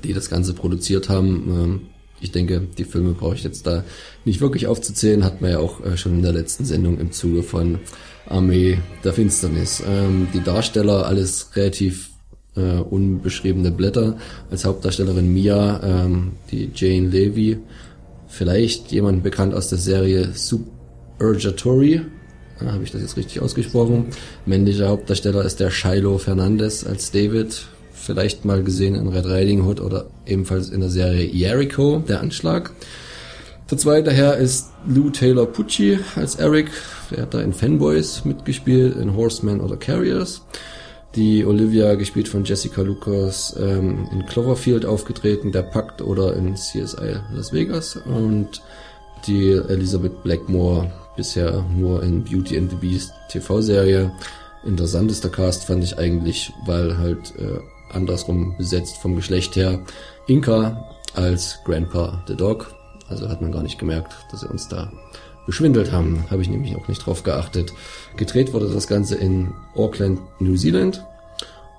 [0.03, 1.45] die das Ganze produziert haben.
[1.49, 1.81] Ähm,
[2.21, 3.85] ich denke, die Filme brauche ich jetzt da
[4.25, 7.43] nicht wirklich aufzuzählen, hat man ja auch äh, schon in der letzten Sendung im Zuge
[7.43, 7.81] von
[8.27, 9.83] Armee der Finsternis.
[9.87, 12.14] Ähm, die Darsteller, alles relativ
[12.57, 14.17] äh, unbeschriebene Blätter.
[14.51, 17.59] Als Hauptdarstellerin Mia, ähm, die Jane Levy,
[18.29, 22.03] vielleicht jemand bekannt aus der Serie Suburgatory,
[22.61, 24.07] äh, habe ich das jetzt richtig ausgesprochen.
[24.47, 29.81] Männlicher Hauptdarsteller ist der Shiloh Fernandez als David, vielleicht mal gesehen in Red Riding Hood
[29.81, 32.73] oder ebenfalls in der Serie Jericho, der Anschlag.
[33.71, 36.71] Der zweite Herr ist Lou Taylor Pucci als Eric.
[37.11, 40.43] Er hat da in Fanboys mitgespielt, in Horsemen oder Carriers.
[41.17, 47.17] Die Olivia, gespielt von Jessica Lucas, ähm, in Cloverfield aufgetreten, Der Pakt oder in CSI
[47.33, 47.97] Las Vegas.
[47.97, 48.63] Und
[49.27, 54.11] die Elizabeth Blackmore bisher nur in Beauty and the Beast TV-Serie.
[54.65, 57.61] Interessantester Cast fand ich eigentlich, weil halt äh,
[57.93, 59.81] andersrum besetzt vom Geschlecht her.
[60.27, 60.85] Inka
[61.15, 62.75] als Grandpa the Dog.
[63.09, 64.91] Also hat man gar nicht gemerkt, dass sie uns da
[65.47, 66.25] beschwindelt haben.
[66.31, 67.73] Habe ich nämlich auch nicht drauf geachtet.
[68.17, 71.05] Gedreht wurde das Ganze in Auckland, New Zealand.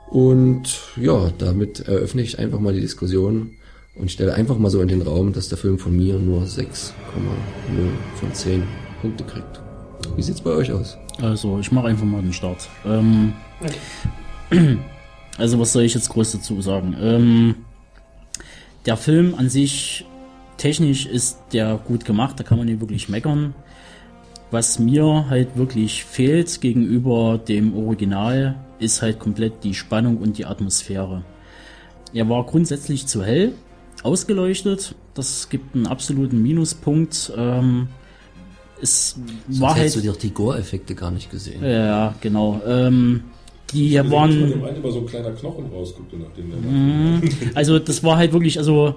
[0.10, 3.52] Und ja, damit eröffne ich einfach mal die Diskussion
[3.96, 6.92] und stelle einfach mal so in den Raum, dass der Film von mir nur 6,0
[8.16, 8.64] von 10
[9.02, 9.62] Punkte kriegt.
[10.16, 10.98] Wie sieht's bei euch aus?
[11.22, 12.70] Also, ich mache einfach mal den Start.
[12.86, 13.34] Ähm,
[15.38, 16.96] also, was soll ich jetzt groß dazu sagen?
[17.00, 17.56] Ähm,
[18.86, 20.06] der Film an sich,
[20.58, 23.56] technisch ist der gut gemacht, da kann man nicht wirklich meckern.
[24.52, 30.46] Was mir halt wirklich fehlt gegenüber dem Original, ist halt komplett die Spannung und die
[30.46, 31.24] Atmosphäre.
[32.14, 33.54] Er war grundsätzlich zu hell,
[34.04, 34.96] ausgeleuchtet.
[35.14, 37.32] Das gibt einen absoluten Minuspunkt.
[37.36, 37.88] Ähm,
[38.82, 39.18] es
[39.48, 40.06] Sonst war hättest halt.
[40.06, 41.64] du dir die Gore-Effekte gar nicht gesehen.
[41.64, 42.62] Ja, genau.
[42.68, 43.24] Ähm,
[43.74, 44.32] die Also, waren.
[44.50, 47.22] Dem einen immer so ein kleiner Knochen rausguckte, nachdem der Mhm.
[47.56, 48.96] Also das war halt wirklich, also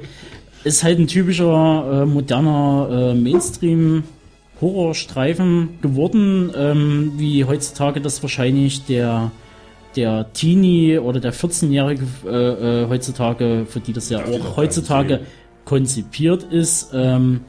[0.65, 4.03] ist halt ein typischer äh, moderner äh, Mainstream
[4.61, 9.31] Horrorstreifen geworden, ähm, wie heutzutage das wahrscheinlich der
[9.97, 15.21] der Teenie oder der 14-Jährige äh, äh, heutzutage, für die das ja auch heutzutage
[15.65, 17.41] konzipiert ist, ähm,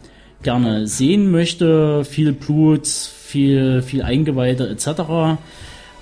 [0.41, 2.03] gerne sehen möchte.
[2.05, 5.37] Viel Blut, viel, viel Eingeweide etc.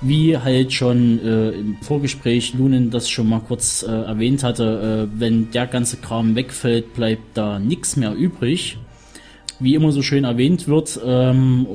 [0.01, 5.19] Wie halt schon äh, im Vorgespräch Lunen das schon mal kurz äh, erwähnt hatte, äh,
[5.19, 8.77] wenn der ganze Kram wegfällt, bleibt da nichts mehr übrig.
[9.59, 11.65] Wie immer so schön erwähnt wird, ähm,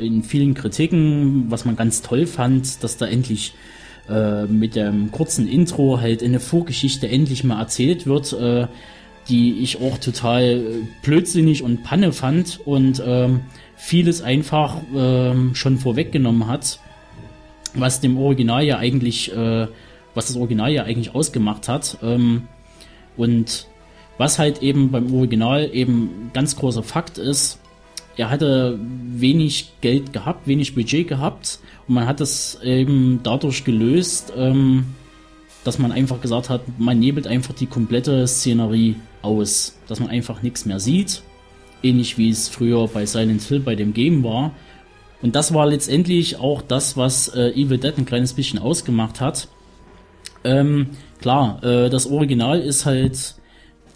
[0.00, 3.54] in vielen Kritiken, was man ganz toll fand, dass da endlich
[4.08, 8.66] äh, mit dem kurzen Intro halt eine Vorgeschichte endlich mal erzählt wird, äh,
[9.28, 10.62] die ich auch total äh,
[11.02, 13.40] blödsinnig und Panne fand und ähm,
[13.76, 16.80] vieles einfach ähm, schon vorweggenommen hat,
[17.74, 19.66] was dem Original ja eigentlich, äh,
[20.14, 21.98] was das Original ja eigentlich ausgemacht hat.
[22.02, 22.48] Ähm,
[23.16, 23.66] und
[24.22, 27.58] was halt eben beim Original eben ganz großer Fakt ist,
[28.16, 31.58] er hatte wenig Geld gehabt, wenig Budget gehabt
[31.88, 34.84] und man hat es eben dadurch gelöst, ähm,
[35.64, 40.40] dass man einfach gesagt hat, man nebelt einfach die komplette Szenerie aus, dass man einfach
[40.40, 41.22] nichts mehr sieht,
[41.82, 44.52] ähnlich wie es früher bei Silent Hill bei dem Game war.
[45.20, 49.48] Und das war letztendlich auch das, was äh, Evil Dead ein kleines bisschen ausgemacht hat.
[50.44, 53.41] Ähm, klar, äh, das Original ist halt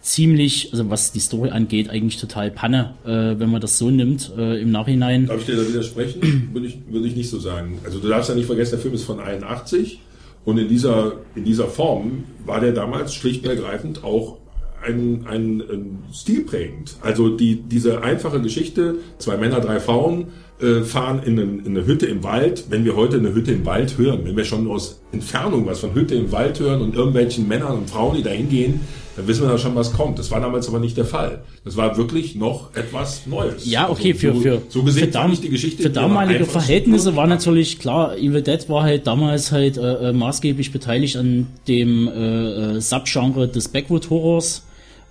[0.06, 4.32] ziemlich, also was die Story angeht, eigentlich total Panne, äh, wenn man das so nimmt
[4.38, 5.26] äh, im Nachhinein.
[5.26, 6.50] Darf ich dir da widersprechen?
[6.52, 7.78] würde, ich, würde ich nicht so sagen.
[7.84, 10.00] Also du darfst ja nicht vergessen, der Film ist von 81
[10.44, 14.38] und in dieser, in dieser Form war der damals schlicht und ergreifend auch
[14.86, 16.98] ein, ein, ein stilprägend.
[17.00, 20.28] Also die, diese einfache Geschichte, zwei Männer, drei Frauen,
[20.60, 22.66] äh, fahren in, in eine Hütte im Wald.
[22.70, 25.94] Wenn wir heute eine Hütte im Wald hören, wenn wir schon aus Entfernung was von
[25.94, 28.80] Hütte im Wald hören und irgendwelchen Männern und Frauen, die da hingehen,
[29.16, 30.18] dann wissen wir da schon, was kommt.
[30.18, 31.42] Das war damals aber nicht der Fall.
[31.64, 33.64] Das war wirklich noch etwas Neues.
[33.64, 35.90] Ja, okay, Also für, so, für, so gesehen für, dam fand ich die Geschichte für
[35.90, 41.16] damalige Verhältnisse war natürlich klar, Evil Dead war halt damals halt äh, äh, maßgeblich beteiligt
[41.16, 44.66] an dem äh, äh, Subgenre des Backwood Horrors.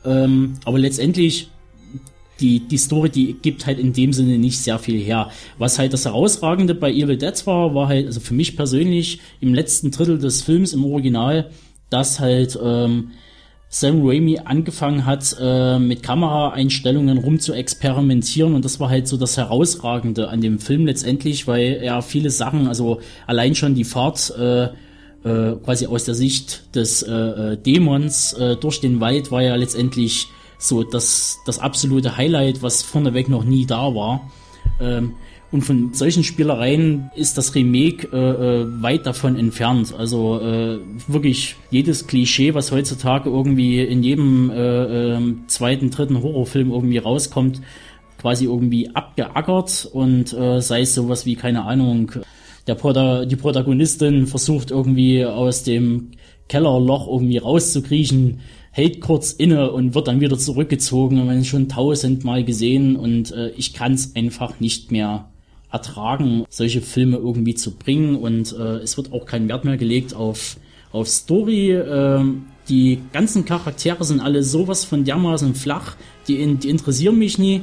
[0.05, 1.49] Ähm, aber letztendlich
[2.39, 5.31] die, die Story, die gibt halt in dem Sinne nicht sehr viel her.
[5.57, 9.53] Was halt das Herausragende bei Evil Dead war, war halt, also für mich persönlich, im
[9.53, 11.49] letzten Drittel des Films im Original,
[11.89, 13.11] dass halt ähm,
[13.75, 19.17] Sam Raimi angefangen hat, äh, mit Kameraeinstellungen rum zu experimentieren und das war halt so
[19.17, 24.33] das Herausragende an dem Film letztendlich, weil er viele Sachen, also allein schon die Fahrt
[24.39, 24.63] äh,
[25.25, 29.55] äh, quasi aus der Sicht des äh, äh, Dämons äh, durch den Wald war ja
[29.55, 34.31] letztendlich so das, das absolute Highlight, was vorneweg noch nie da war.
[34.79, 35.15] Ähm,
[35.55, 39.95] und von solchen Spielereien ist das Remake äh, äh, weit davon entfernt.
[39.97, 46.71] Also äh, wirklich jedes Klischee, was heutzutage irgendwie in jedem äh, äh, zweiten, dritten Horrorfilm
[46.71, 47.61] irgendwie rauskommt,
[48.19, 52.11] quasi irgendwie abgeackert und äh, sei es sowas wie, keine Ahnung,
[52.67, 56.11] der Prota die Protagonistin versucht irgendwie aus dem
[56.49, 58.41] Kellerloch irgendwie rauszukriechen,
[58.71, 63.51] hält kurz inne und wird dann wieder zurückgezogen und man schon tausendmal gesehen und äh,
[63.51, 65.29] ich kann es einfach nicht mehr
[65.75, 70.13] ertragen, solche Filme irgendwie zu bringen und äh, es wird auch kein Wert mehr gelegt
[70.13, 70.57] auf,
[70.91, 71.71] auf Story.
[71.73, 75.95] Ähm, die ganzen Charaktere sind alle sowas von dermaßen flach,
[76.27, 77.61] die, die interessieren mich nie.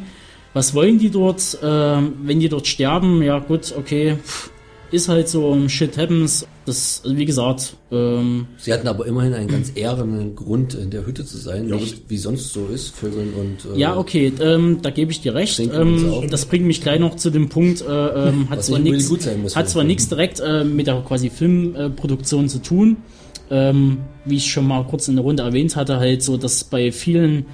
[0.53, 1.59] Was wollen die dort?
[1.63, 4.52] Ähm, wenn die dort sterben, ja gut, okay, pff,
[4.93, 6.47] ist halt so, shit happens.
[6.65, 11.05] Das, also wie gesagt, ähm, Sie hatten aber immerhin einen ganz ehrenden Grund, in der
[11.05, 13.75] Hütte zu sein, nicht wie sonst so ist, Vögeln und...
[13.75, 15.59] Äh, Ja, okay, ähm, da gebe ich dir recht.
[15.59, 19.57] Ähm, das bringt mich gleich noch zu dem Punkt, äh, ähm, hat Was zwar muss
[19.57, 22.99] hat zwar nichts direkt äh, mit der quasi Filmproduktion zu tun,
[23.51, 26.93] ähm, wie ich schon mal kurz in der Runde erwähnt hatte, halt so, dass bei
[26.93, 27.47] vielen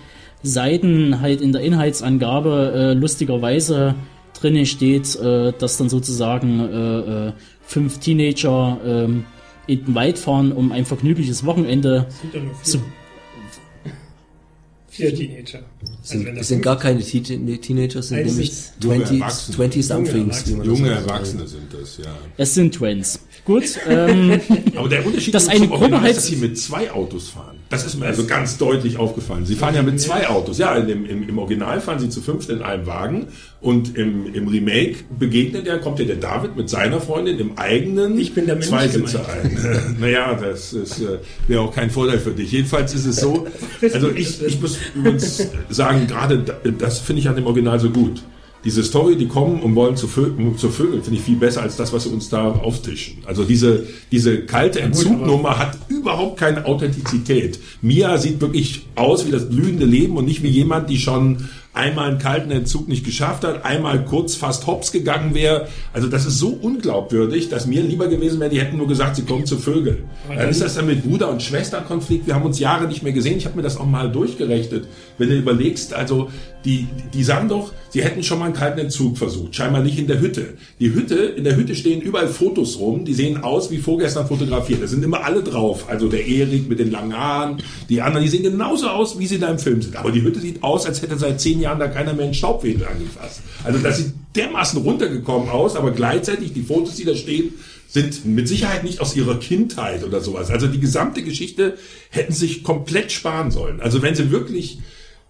[0.42, 3.94] Seiten halt in der Inhaltsangabe äh, lustigerweise
[4.40, 7.32] drinne steht, äh, dass dann sozusagen äh, äh,
[7.62, 9.24] fünf Teenager ähm,
[9.66, 12.64] in den Wald fahren, um ein vergnügliches Wochenende Sind ja nur vier.
[12.64, 12.80] zu
[14.90, 15.60] Vier Teenager.
[16.02, 19.56] sind, wenn das es sind gar keine Te Teenager, es sind nämlich ist- 20, Erwachsene.
[19.56, 20.46] 20 somethings.
[20.48, 21.06] wie man das Junge sagt.
[21.08, 22.04] Erwachsene sind das, ja.
[22.36, 23.20] Es sind Twins.
[23.44, 23.64] Gut.
[23.86, 24.40] Ähm,
[24.76, 27.57] Aber der Unterschied dass ist eine Gruppe halt dass sie mit zwei Autos fahren.
[27.70, 29.44] Das ist mir also ganz deutlich aufgefallen.
[29.44, 30.56] Sie fahren ja mit zwei Autos.
[30.56, 33.26] Ja, dem, im, im Original fahren sie zu fünft in einem Wagen
[33.60, 38.18] und im, im Remake begegnet er, kommt ja der David mit seiner Freundin im eigenen
[38.18, 39.96] Ich bin der Mensch Zweisitzer ein.
[40.00, 42.52] naja, das ist, äh, wäre auch kein Vorteil für dich.
[42.52, 43.46] Jedenfalls ist es so,
[43.82, 47.90] also ich, ich muss übrigens sagen, gerade da- das finde ich an dem Original so
[47.90, 48.22] gut.
[48.64, 51.76] Diese Story, die kommen und wollen zu, Vö zu Vögeln, finde ich viel besser als
[51.76, 53.22] das, was sie uns da auftischen.
[53.24, 57.60] Also diese, diese kalte Entzugnummer hat überhaupt keine Authentizität.
[57.82, 62.10] Mia sieht wirklich aus wie das blühende Leben und nicht wie jemand, die schon einmal
[62.10, 65.68] einen kalten Entzug nicht geschafft hat, einmal kurz fast hops gegangen wäre.
[65.92, 69.22] Also das ist so unglaubwürdig, dass mir lieber gewesen wäre, die hätten nur gesagt, sie
[69.22, 70.04] kommen zu Vögeln.
[70.28, 72.26] Dann ist das dann mit Bruder- und Schwesterkonflikt.
[72.26, 73.38] Wir haben uns Jahre nicht mehr gesehen.
[73.38, 74.88] Ich habe mir das auch mal durchgerechnet.
[75.18, 76.30] Wenn du überlegst, also
[76.64, 79.54] die, die sagen doch, sie hätten schon mal einen kalten Entzug versucht.
[79.54, 80.54] Scheinbar nicht in der Hütte.
[80.80, 83.04] Die Hütte, in der Hütte stehen überall Fotos rum.
[83.04, 84.82] Die sehen aus wie vorgestern fotografiert.
[84.82, 85.88] Da sind immer alle drauf.
[85.88, 89.38] Also der Erik mit den langen Haaren, die anderen, die sehen genauso aus, wie sie
[89.38, 89.96] da im Film sind.
[89.96, 92.86] Aber die Hütte sieht aus, als hätte seit zehn Jahren da keiner mehr einen Staubwedel
[92.86, 93.40] angefasst.
[93.64, 97.54] Also das sieht dermaßen runtergekommen aus, aber gleichzeitig die Fotos, die da stehen,
[97.88, 100.50] sind mit Sicherheit nicht aus ihrer Kindheit oder sowas.
[100.50, 101.78] Also die gesamte Geschichte
[102.10, 103.80] hätten sich komplett sparen sollen.
[103.80, 104.78] Also wenn sie wirklich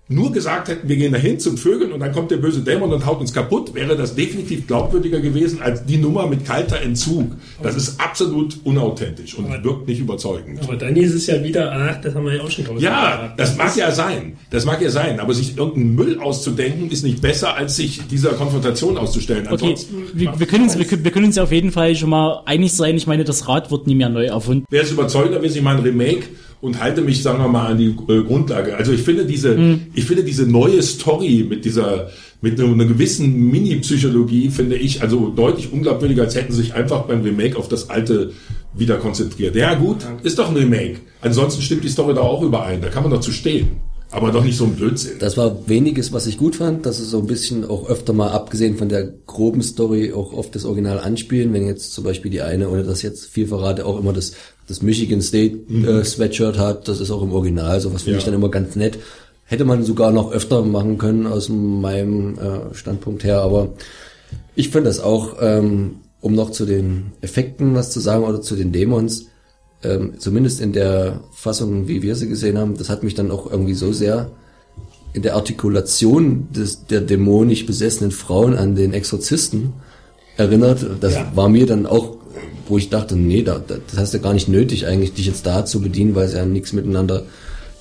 [0.09, 3.05] nur gesagt hätten, wir gehen dahin zum Vögeln und dann kommt der böse Dämon und
[3.05, 7.33] haut uns kaputt, wäre das definitiv glaubwürdiger gewesen als die Nummer mit kalter Entzug.
[7.63, 10.61] Das ist absolut unauthentisch und wirkt nicht überzeugend.
[10.63, 13.35] Aber dann ist es ja wieder, ach, das haben wir ja auch schon tausendmal Ja,
[13.37, 14.39] das mag ja sein.
[14.51, 15.21] Das mag ja sein.
[15.21, 19.47] Aber sich irgendeinen Müll auszudenken, ist nicht besser, als sich dieser Konfrontation auszustellen.
[19.51, 19.75] Okay,
[20.15, 22.73] wir, wir, können uns, wir, wir können uns ja auf jeden Fall schon mal einig
[22.73, 22.97] sein.
[22.97, 24.65] Ich meine, das Rad wird nie mehr neu erfunden.
[24.71, 26.25] wäre es überzeugender, wenn ich mal ein Remake
[26.61, 28.77] und halte mich, sagen wir mal, an die äh, Grundlage.
[28.77, 32.09] Also ich finde diese, ich finde diese neue Story mit dieser,
[32.41, 37.23] mit einer gewissen Mini-Psychologie, finde ich also deutlich unglaubwürdiger, als hätten sie sich einfach beim
[37.23, 38.33] Remake auf das alte
[38.75, 39.55] wieder konzentriert.
[39.57, 41.01] Ja gut, ist doch ein Remake.
[41.21, 42.81] Ansonsten stimmt die Story da auch überein.
[42.81, 43.81] Da kann man doch zu stehen.
[44.11, 45.19] Aber doch nicht so ein Blödsinn.
[45.19, 48.31] Das war weniges, was ich gut fand, dass es so ein bisschen auch öfter mal,
[48.31, 51.53] abgesehen von der groben Story, auch auf das Original anspielen.
[51.53, 54.33] Wenn jetzt zum Beispiel die eine, ohne dass jetzt viel verrate, auch immer das,
[54.69, 58.19] das Michigan State äh, Sweatshirt hat, das ist auch im Original, sowas finde Ja.
[58.19, 58.99] ich dann immer ganz nett.
[59.45, 63.71] Hätte man sogar noch öfter machen können aus meinem äh, Standpunkt her, aber
[64.55, 68.57] ich finde das auch, ähm, um noch zu den Effekten was zu sagen oder zu
[68.57, 69.27] den Dämons,
[69.83, 73.51] ähm, zumindest in der Fassung, wie wir sie gesehen haben, das hat mich dann auch
[73.51, 74.31] irgendwie so sehr
[75.15, 79.73] in der Artikulation des, der dämonisch besessenen Frauen an den Exorzisten
[80.37, 80.85] erinnert.
[81.01, 81.33] Das Ja.
[81.35, 82.18] war mir dann auch,
[82.69, 85.47] wo ich dachte, nee, da, da- das hast du gar nicht nötig, eigentlich dich jetzt
[85.47, 87.25] da zu bedienen, weil es ja nichts miteinander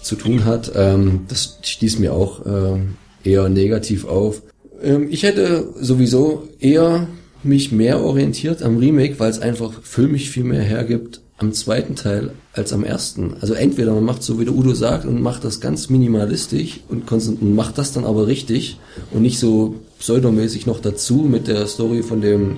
[0.02, 0.72] zu tun hat.
[0.76, 4.42] Ähm, das stieß mir auch ähm, eher negativ auf.
[4.82, 7.08] Ähm, ich hätte sowieso eher
[7.44, 12.32] mich mehr orientiert am Remake, weil es einfach filmisch viel mehr hergibt am zweiten Teil
[12.54, 13.36] als am ersten.
[13.42, 17.12] Also entweder man macht so, wie der Udo sagt, und macht das ganz minimalistisch und,
[17.12, 18.80] und macht das dann aber richtig
[19.12, 22.58] und nicht so pseudomäßig noch dazu mit der Story von dem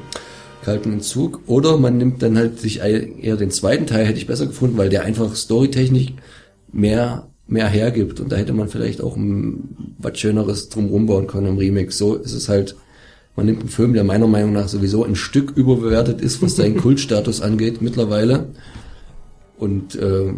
[0.64, 1.42] kalten Entzug.
[1.48, 4.90] Oder man nimmt dann halt sich eher den zweiten Teil, hätte ich besser gefunden, weil
[4.90, 6.14] der einfach storytechnisch
[6.72, 11.58] mehr mehr hergibt und da hätte man vielleicht auch was Schöneres drumrum bauen können im
[11.58, 11.92] Remake.
[11.92, 12.76] So ist es halt,
[13.36, 16.78] man nimmt einen Film, der meiner Meinung nach sowieso ein Stück überbewertet ist, was seinen
[16.82, 18.50] Kultstatus angeht mittlerweile.
[19.58, 20.34] Und äh,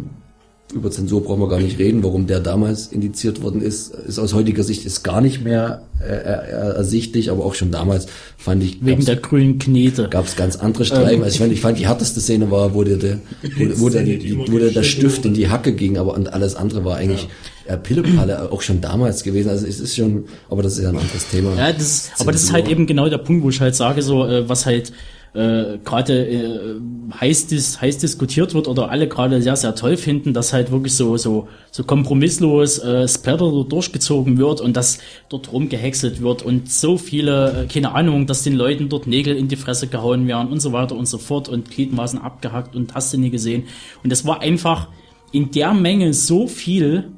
[0.72, 4.34] über Zensur brauchen wir gar nicht reden, warum der damals indiziert worden ist, ist aus
[4.34, 8.06] heutiger Sicht ist gar nicht mehr äh, äh, ersichtlich, aber auch schon damals
[8.36, 10.08] fand ich Wegen der grünen Knete.
[10.08, 11.14] gab es ganz andere Streifen.
[11.14, 11.22] Ähm.
[11.22, 13.18] Also ich fand, ich fand die härteste Szene war, wo der, der,
[13.56, 16.56] wo, wo der, die, wo der, der Stift in die Hacke ging, aber und alles
[16.56, 17.28] andere war eigentlich
[17.68, 19.50] ja, Pillepalle auch schon damals gewesen.
[19.50, 21.54] Also es ist schon, aber das ist ja ein anderes Thema.
[21.56, 24.26] Ja, das aber das ist halt eben genau der Punkt, wo ich halt sage, so
[24.26, 24.92] äh, was halt
[25.34, 26.80] äh, gerade äh,
[27.18, 30.94] heiß, dis, heiß diskutiert wird oder alle gerade sehr, sehr toll finden, dass halt wirklich
[30.94, 34.98] so, so, so kompromisslos äh, Splatter durchgezogen wird und dass
[35.30, 39.48] dort rumgehäckselt wird und so viele, äh, keine Ahnung, dass den Leuten dort Nägel in
[39.48, 43.12] die Fresse gehauen werden und so weiter und so fort und Gliedmaßen abgehackt und hast
[43.14, 43.64] du nie gesehen.
[44.04, 44.88] Und das war einfach
[45.32, 47.10] in der Menge so viel,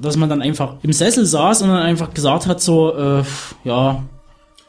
[0.00, 3.24] dass man dann einfach im Sessel saß und dann einfach gesagt hat, so, äh,
[3.64, 4.04] ja,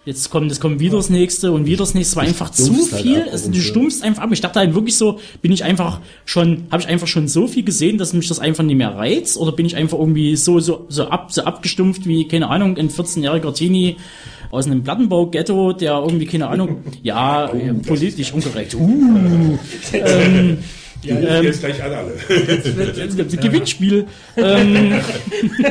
[0.07, 2.15] jetzt kommt, es kommt wieder das nächste und wieder das nächste.
[2.15, 3.21] War einfach zu halt viel.
[3.23, 4.29] ab Also, du stumpfst einfach ab.
[4.31, 7.63] Ich dachte halt wirklich so, bin ich einfach schon, habe ich einfach schon so viel
[7.63, 9.37] gesehen, dass mich das einfach nicht mehr reizt?
[9.37, 12.89] Oder bin ich einfach irgendwie so, so, so ab, so abgestumpft wie, keine Ahnung, ein
[12.89, 13.97] 14-jähriger Teenie
[14.49, 18.75] aus einem Plattenbau-Ghetto, der irgendwie, keine Ahnung, ja, äh, politisch unkorrekt.
[18.75, 19.59] Uh,
[19.93, 20.59] ähm,
[21.03, 22.13] Die rufen ähm, jetzt gleich an alle.
[22.95, 24.07] Jetzt gibt's ein Gewinnspiel.
[24.35, 24.99] ähm,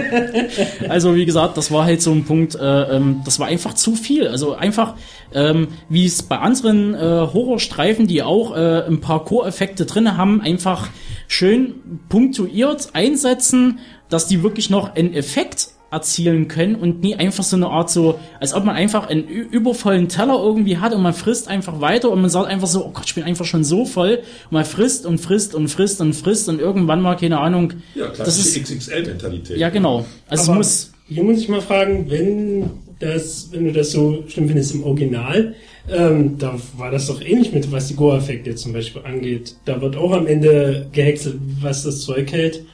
[0.89, 3.95] also wie gesagt, das war halt so ein Punkt, äh, ähm, das war einfach zu
[3.95, 4.29] viel.
[4.29, 4.95] Also einfach,
[5.35, 10.41] ähm, wie es bei anderen äh, Horrorstreifen, die auch äh, ein paar Core-Effekte drin haben,
[10.41, 10.89] einfach
[11.29, 17.57] schön punktuiert einsetzen, dass die wirklich noch einen Effekt erzielen können und nie einfach so
[17.57, 21.49] eine Art so, als ob man einfach einen übervollen Teller irgendwie hat und man frisst
[21.49, 24.19] einfach weiter und man sagt einfach so, oh Gott, ich bin einfach schon so voll
[24.45, 28.09] und man frisst und frisst und frisst und frisst und irgendwann mal, keine Ahnung, Ja,
[28.09, 29.59] das ist, XXL-Mentalität.
[29.59, 33.73] ja genau, also es Aber muss, Hier muss ich mal fragen, wenn das, wenn du
[33.73, 35.55] das so schlimm findest im Original,
[35.89, 39.55] ähm, da war das doch ähnlich mit, was die Gore-Effekte zum Beispiel angeht.
[39.67, 42.65] Da wird auch am Ende gehäckselt, was das Zeug hält.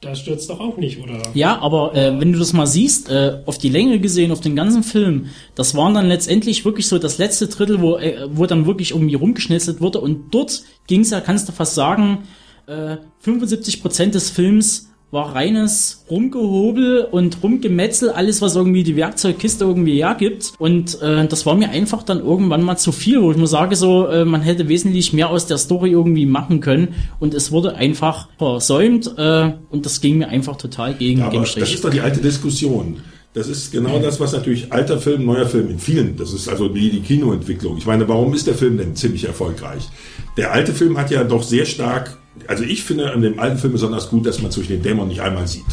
[0.00, 1.20] Da stürzt doch auch nicht, oder?
[1.34, 4.56] Ja, aber äh, wenn du das mal siehst, äh, auf die Länge gesehen, auf den
[4.56, 8.64] ganzen Film, das waren dann letztendlich wirklich so das letzte Drittel, wo, äh, wo dann
[8.64, 10.00] wirklich irgendwie rumgeschnitzelt wurde.
[10.00, 12.24] Und dort ging es ja, kannst du fast sagen,
[12.66, 19.64] äh, 75 Prozent des Films war reines Rumgehobel und Rumgemetzel, alles, was irgendwie die Werkzeugkiste
[19.64, 20.52] irgendwie hergibt.
[20.58, 23.74] Und äh, das war mir einfach dann irgendwann mal zu viel, wo ich mir sage,
[23.74, 26.94] so, äh, man hätte wesentlich mehr aus der Story irgendwie machen können.
[27.18, 31.40] Und es wurde einfach versäumt äh, und das ging mir einfach total gegen Ja, aber
[31.40, 32.98] das ist doch die alte Diskussion.
[33.32, 36.74] Das ist genau das, was natürlich alter Film, neuer Film in vielen, das ist also
[36.74, 37.76] wie die Kinoentwicklung.
[37.76, 39.88] Ich meine, warum ist der Film denn ziemlich erfolgreich?
[40.36, 43.72] Der alte Film hat ja doch sehr stark, also ich finde an dem alten Film
[43.72, 45.64] besonders gut, dass man zwischen den Dämon nicht einmal sieht.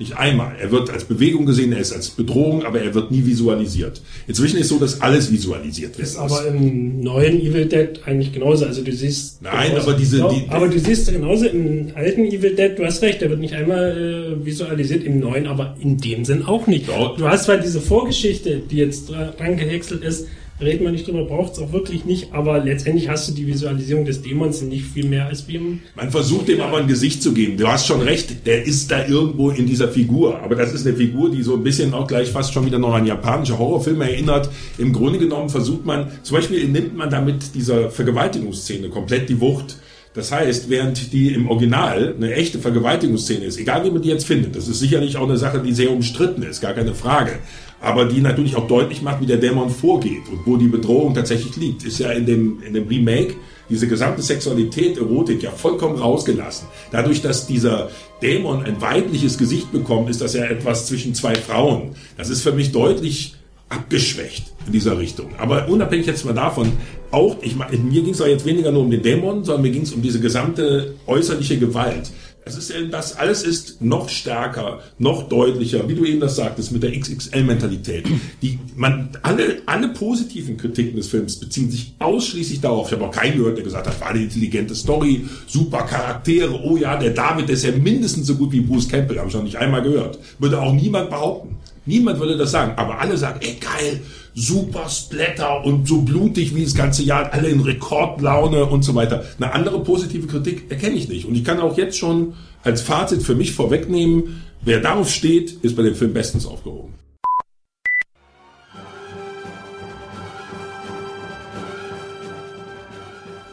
[0.00, 0.52] Nicht einmal.
[0.60, 4.00] Er wird als Bewegung gesehen, er ist als Bedrohung, aber er wird nie visualisiert.
[4.28, 6.06] Inzwischen ist so, dass alles visualisiert wird.
[6.06, 8.64] Ist aber im neuen Evil Dead eigentlich genauso.
[8.64, 9.42] Also du siehst.
[9.42, 12.84] Nein, genauso, aber diese- Doch, die- aber du siehst genauso im alten Evil Dead, du
[12.84, 16.68] hast recht, der wird nicht einmal äh, visualisiert, im neuen aber in dem Sinn auch
[16.68, 16.86] nicht.
[16.86, 20.28] Du hast zwar diese Vorgeschichte, die jetzt dra- dran gehäckselt ist,
[20.60, 24.04] reden wir nicht drüber, braucht es auch wirklich nicht, aber letztendlich hast du die Visualisierung
[24.04, 25.80] des Dämons nicht viel mehr als wie im.
[25.94, 27.56] Man versucht dem aber ein Gesicht zu geben.
[27.56, 30.40] Du hast schon recht, der ist da irgendwo in dieser Figur.
[30.40, 32.94] Aber das ist eine Figur, die so ein bisschen auch gleich fast schon wieder noch
[32.94, 34.50] an japanische Horrorfilme erinnert.
[34.78, 39.76] Im Grunde genommen versucht man, zum Beispiel nimmt man damit dieser Vergewaltigungsszene komplett die Wucht.
[40.14, 44.26] Das heißt, während die im Original eine echte Vergewaltigungsszene ist, egal wie man die jetzt
[44.26, 47.38] findet, das ist sicherlich auch eine Sache, die sehr umstritten ist, gar keine Frage.
[47.80, 51.56] Aber die natürlich auch deutlich macht, wie der Dämon vorgeht und wo die Bedrohung tatsächlich
[51.56, 53.34] liegt, ist ja in dem, in dem Remake
[53.70, 56.68] diese gesamte Sexualität, Erotik ja vollkommen rausgelassen.
[56.90, 57.90] Dadurch, dass dieser
[58.22, 61.90] Dämon ein weibliches Gesicht bekommt, ist das ja etwas zwischen zwei Frauen.
[62.16, 63.34] Das ist für mich deutlich
[63.68, 65.30] abgeschwächt in dieser Richtung.
[65.38, 66.72] Aber unabhängig jetzt mal davon,
[67.10, 69.92] auch, ich mir ging es jetzt weniger nur um den Dämon, sondern mir ging es
[69.92, 72.10] um diese gesamte äußerliche Gewalt.
[72.48, 76.82] Es ist, das alles ist noch stärker, noch deutlicher, wie du eben das sagtest, mit
[76.82, 78.06] der XXL-Mentalität.
[78.42, 82.88] Die, man, alle, alle positiven Kritiken des Films beziehen sich ausschließlich darauf.
[82.88, 86.76] Ich habe auch keinen gehört, der gesagt hat, war eine intelligente Story, super Charaktere, oh
[86.76, 89.56] ja, der David, ist ja mindestens so gut wie Bruce Campbell, habe ich noch nicht
[89.56, 90.18] einmal gehört.
[90.38, 91.56] Würde auch niemand behaupten.
[91.88, 94.00] Niemand würde das sagen, aber alle sagen, ey geil,
[94.34, 99.24] super Splatter und so blutig wie das ganze Jahr, alle in Rekordlaune und so weiter.
[99.38, 101.24] Eine andere positive Kritik erkenne ich nicht.
[101.24, 105.76] Und ich kann auch jetzt schon als Fazit für mich vorwegnehmen, wer darauf steht, ist
[105.76, 106.92] bei dem Film bestens aufgehoben.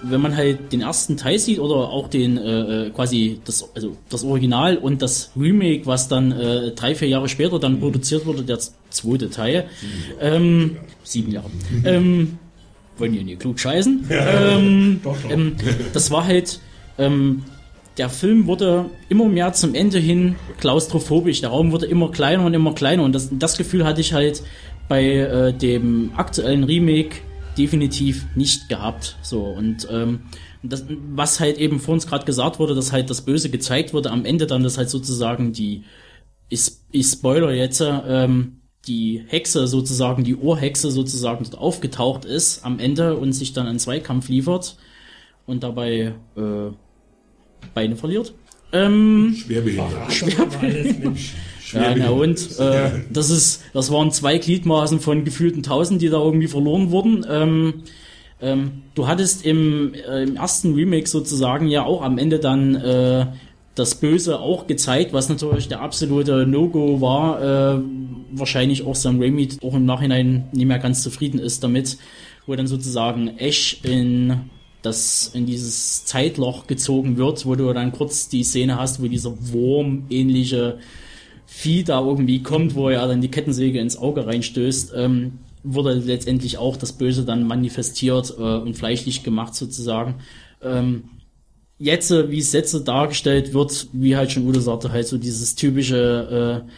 [0.09, 3.97] Wenn man halt den ersten Teil sieht oder auch den äh, äh, quasi das also
[4.09, 8.43] das Original und das Remake, was dann äh, drei vier Jahre später dann produziert wurde,
[8.43, 9.65] der zweite Teil,
[10.21, 11.49] ähm, sieben Jahre,
[11.83, 12.37] ähm,
[12.97, 15.29] wollen ja nicht klug scheißen, ähm, Doch, doch.
[15.29, 15.55] ähm,
[15.93, 16.59] das war halt
[16.97, 17.43] ähm,
[17.97, 21.41] der Film wurde immer mehr zum Ende hin klaustrophobisch.
[21.41, 23.03] Der Raum wurde immer kleiner und immer kleiner.
[23.03, 24.43] Und das, das Gefühl hatte ich halt
[24.87, 27.17] bei äh, dem aktuellen Remake
[27.57, 29.17] definitiv nicht gehabt.
[29.21, 30.21] So und ähm,
[30.63, 34.11] das, was halt eben vor uns gerade gesagt wurde, dass halt das Böse gezeigt wurde,
[34.11, 35.83] am Ende dann, dass halt sozusagen die
[36.49, 42.79] ich, ich spoiler jetzt, ähm, die Hexe sozusagen, die Ohrhexe sozusagen dort aufgetaucht ist am
[42.79, 44.77] Ende und sich dann einen Zweikampf liefert
[45.47, 46.71] und dabei äh,
[47.73, 48.33] Beine verliert.
[48.71, 50.13] Ähm, Schwerbehindert.
[50.13, 51.17] Schwerbehindert.
[51.75, 56.17] Ja, na und äh, das ist, das waren zwei Gliedmaßen von gefühlten Tausend, die da
[56.17, 57.25] irgendwie verloren wurden.
[57.29, 57.83] Ähm,
[58.41, 63.27] ähm, du hattest im, äh, im ersten Remake sozusagen ja auch am Ende dann äh,
[63.75, 67.41] das Böse auch gezeigt, was natürlich der absolute No-Go war.
[67.75, 67.81] Äh,
[68.31, 71.97] wahrscheinlich auch Sam Raimi auch im Nachhinein nicht mehr ganz zufrieden ist damit,
[72.45, 74.49] wo dann sozusagen Ash in
[74.81, 79.33] das in dieses Zeitloch gezogen wird, wo du dann kurz die Szene hast, wo dieser
[79.51, 80.77] Wurm-ähnliche
[81.47, 86.57] Vieh da irgendwie kommt, wo er dann die Kettensäge ins Auge reinstößt, ähm, wurde letztendlich
[86.57, 90.15] auch das Böse dann manifestiert äh, und fleischlich gemacht sozusagen.
[90.61, 91.05] Ähm,
[91.77, 95.55] jetzt, äh, wie es jetzt dargestellt wird, wie halt schon Udo sagte, halt so dieses
[95.55, 96.71] typische, äh,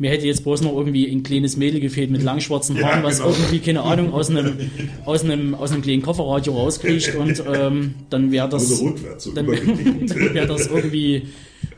[0.00, 3.04] mir hätte jetzt bloß noch irgendwie ein kleines Mädel gefehlt mit lang schwarzen Haaren, ja,
[3.04, 3.30] was genau.
[3.30, 4.70] irgendwie, keine Ahnung, aus einem,
[5.04, 8.94] aus einem, aus einem kleinen Kofferradio rauskriecht und ähm, dann wäre das, also
[9.34, 9.54] dann, dann
[10.34, 11.28] wäre das irgendwie,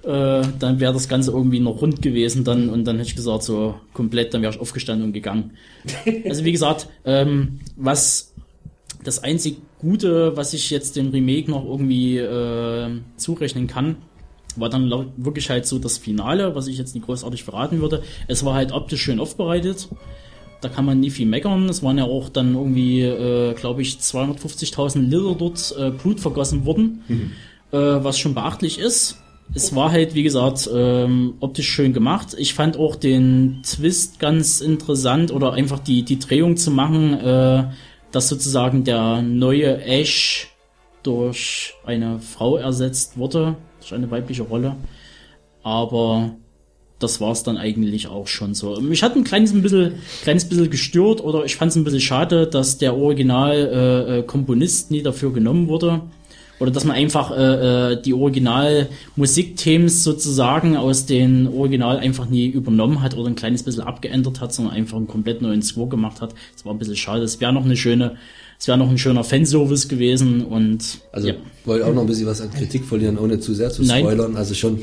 [0.04, 3.42] äh, dann wäre das Ganze irgendwie noch rund gewesen dann und dann hätte ich gesagt,
[3.42, 5.52] so komplett, dann wäre ich aufgestanden und gegangen.
[6.24, 8.34] Also wie gesagt, ähm, was
[9.04, 13.96] das einzig Gute, was ich jetzt dem Remake noch irgendwie äh, zurechnen kann,
[14.56, 18.02] war dann wirklich halt so das Finale, was ich jetzt nicht großartig verraten würde.
[18.26, 19.88] Es war halt optisch schön aufbereitet.
[20.60, 21.68] Da kann man nie viel meckern.
[21.68, 26.66] Es waren ja auch dann irgendwie, äh, glaube ich, 250.000 Liter dort äh, Blut vergossen
[26.66, 27.32] worden, mhm.
[27.72, 29.16] äh, was schon beachtlich ist.
[29.52, 32.36] Es war halt, wie gesagt, ähm, optisch schön gemacht.
[32.38, 37.64] Ich fand auch den Twist ganz interessant oder einfach die, die Drehung zu machen, äh,
[38.12, 40.48] dass sozusagen der neue Ash
[41.02, 44.76] durch eine Frau ersetzt wurde, durch eine weibliche Rolle.
[45.62, 46.36] Aber
[47.00, 48.80] das war es dann eigentlich auch schon so.
[48.80, 52.46] Mich hat ein kleines bisschen, kleines bisschen gestört oder ich fand es ein bisschen schade,
[52.46, 56.02] dass der Original-Komponist äh, nie dafür genommen wurde.
[56.60, 63.02] Oder dass man einfach äh, äh die Original-Musikthemes sozusagen aus den Original einfach nie übernommen
[63.02, 66.34] hat oder ein kleines bisschen abgeändert hat, sondern einfach einen komplett neuen Score gemacht hat.
[66.52, 67.22] Das war ein bisschen schade.
[67.22, 68.16] Das wäre noch eine schöne
[68.60, 71.34] es wäre noch ein schöner Fanservice gewesen und also ja.
[71.64, 74.32] wollte auch noch ein bisschen was an Kritik verlieren, ohne zu sehr zu spoilern.
[74.32, 74.36] Nein.
[74.36, 74.80] Also schon,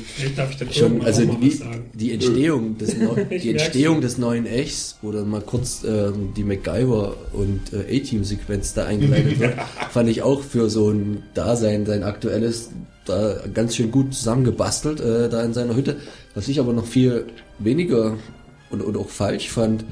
[0.72, 1.62] schon also die,
[1.94, 2.96] die Entstehung des
[3.44, 8.74] die Entstehung des neuen Echs, wo dann mal kurz ähm, die MacGyver und äh, A-Team-Sequenz
[8.74, 9.54] da eingeleitet wird,
[9.92, 12.72] fand ich auch für so ein Dasein, sein aktuelles,
[13.06, 15.98] da ganz schön gut zusammengebastelt äh, da in seiner Hütte.
[16.34, 17.26] Was ich aber noch viel
[17.60, 18.18] weniger
[18.72, 19.86] und, und auch falsch fand,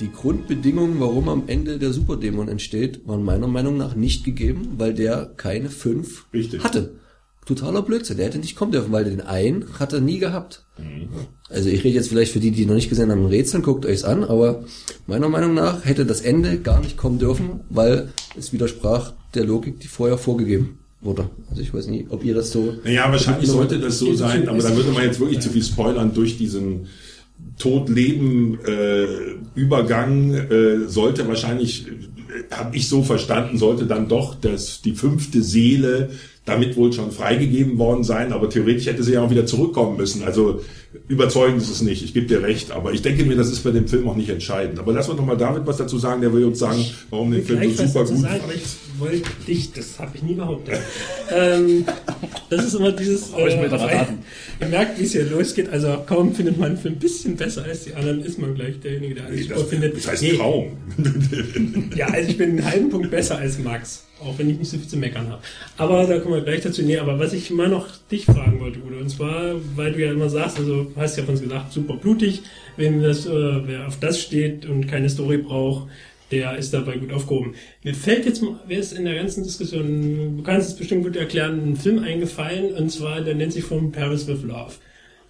[0.00, 4.94] die Grundbedingungen, warum am Ende der Superdämon entsteht, waren meiner Meinung nach nicht gegeben, weil
[4.94, 6.62] der keine fünf Richtig.
[6.62, 6.92] hatte.
[7.46, 8.18] Totaler Blödsinn.
[8.18, 10.64] Der hätte nicht kommen dürfen, weil den einen hat er nie gehabt.
[10.76, 11.08] Mhm.
[11.48, 14.04] Also ich rede jetzt vielleicht für die, die noch nicht gesehen haben, Rätseln, guckt euch's
[14.04, 14.64] an, aber
[15.06, 19.80] meiner Meinung nach hätte das Ende gar nicht kommen dürfen, weil es widersprach der Logik,
[19.80, 21.30] die vorher vorgegeben wurde.
[21.48, 22.74] Also ich weiß nicht, ob ihr das so...
[22.84, 26.12] Naja, wahrscheinlich sollte das so sein, aber da würde man jetzt wirklich zu viel spoilern
[26.12, 26.86] durch diesen
[27.58, 31.92] Tod-Leben-Übergang äh, sollte wahrscheinlich, äh,
[32.54, 36.10] habe ich so verstanden, sollte dann doch das, die fünfte Seele
[36.48, 40.22] damit wohl schon freigegeben worden sein, aber theoretisch hätte sie ja auch wieder zurückkommen müssen.
[40.22, 40.62] Also
[41.06, 43.70] überzeugend ist es nicht, ich gebe dir recht, aber ich denke mir, das ist bei
[43.70, 44.78] dem Film auch nicht entscheidend.
[44.78, 47.44] Aber lass uns doch mal David was dazu sagen, der will uns sagen, warum den
[47.44, 48.62] Film so super gut sagen, ich
[48.98, 50.78] wollte dich, das habe ich nie behauptet.
[51.30, 51.84] ähm,
[52.50, 53.54] das ist immer dieses, äh, ich
[54.60, 57.64] ihr merkt, wie es hier losgeht, also kaum findet man einen Film ein bisschen besser
[57.64, 59.96] als die anderen, ist man gleich derjenige, der alles nee, das, findet.
[59.96, 60.36] Das heißt nee.
[60.36, 60.76] kaum.
[61.96, 64.04] ja, also ich bin einen halben Punkt besser als Max.
[64.20, 65.40] Auch wenn ich nicht so viel zu meckern habe.
[65.76, 66.82] Aber da kommen wir gleich dazu.
[66.82, 70.10] Nee, aber was ich mal noch dich fragen wollte, Udo, und zwar, weil du ja
[70.10, 72.42] immer sagst, also hast ja von uns gesagt, super blutig,
[72.76, 75.88] wenn das, äh, wer auf das steht und keine Story braucht,
[76.30, 77.54] der ist dabei gut aufgehoben.
[77.82, 81.16] Mir fällt jetzt mal, wer ist in der ganzen Diskussion, du kannst es bestimmt gut
[81.16, 84.74] erklären, ein Film eingefallen, und zwar, der nennt sich von Paris with Love.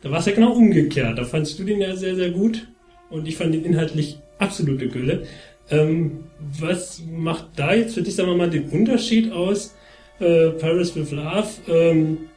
[0.02, 1.18] Da war es ja genau umgekehrt.
[1.18, 2.68] Da fandst du den ja sehr, sehr gut
[3.10, 5.24] und ich fand den inhaltlich absolute Gülle.
[5.70, 6.24] Ähm,
[6.60, 9.74] was macht da jetzt für dich, sagen wir mal, den Unterschied aus
[10.20, 11.48] äh, Paris with Love?
[11.68, 12.27] Ähm,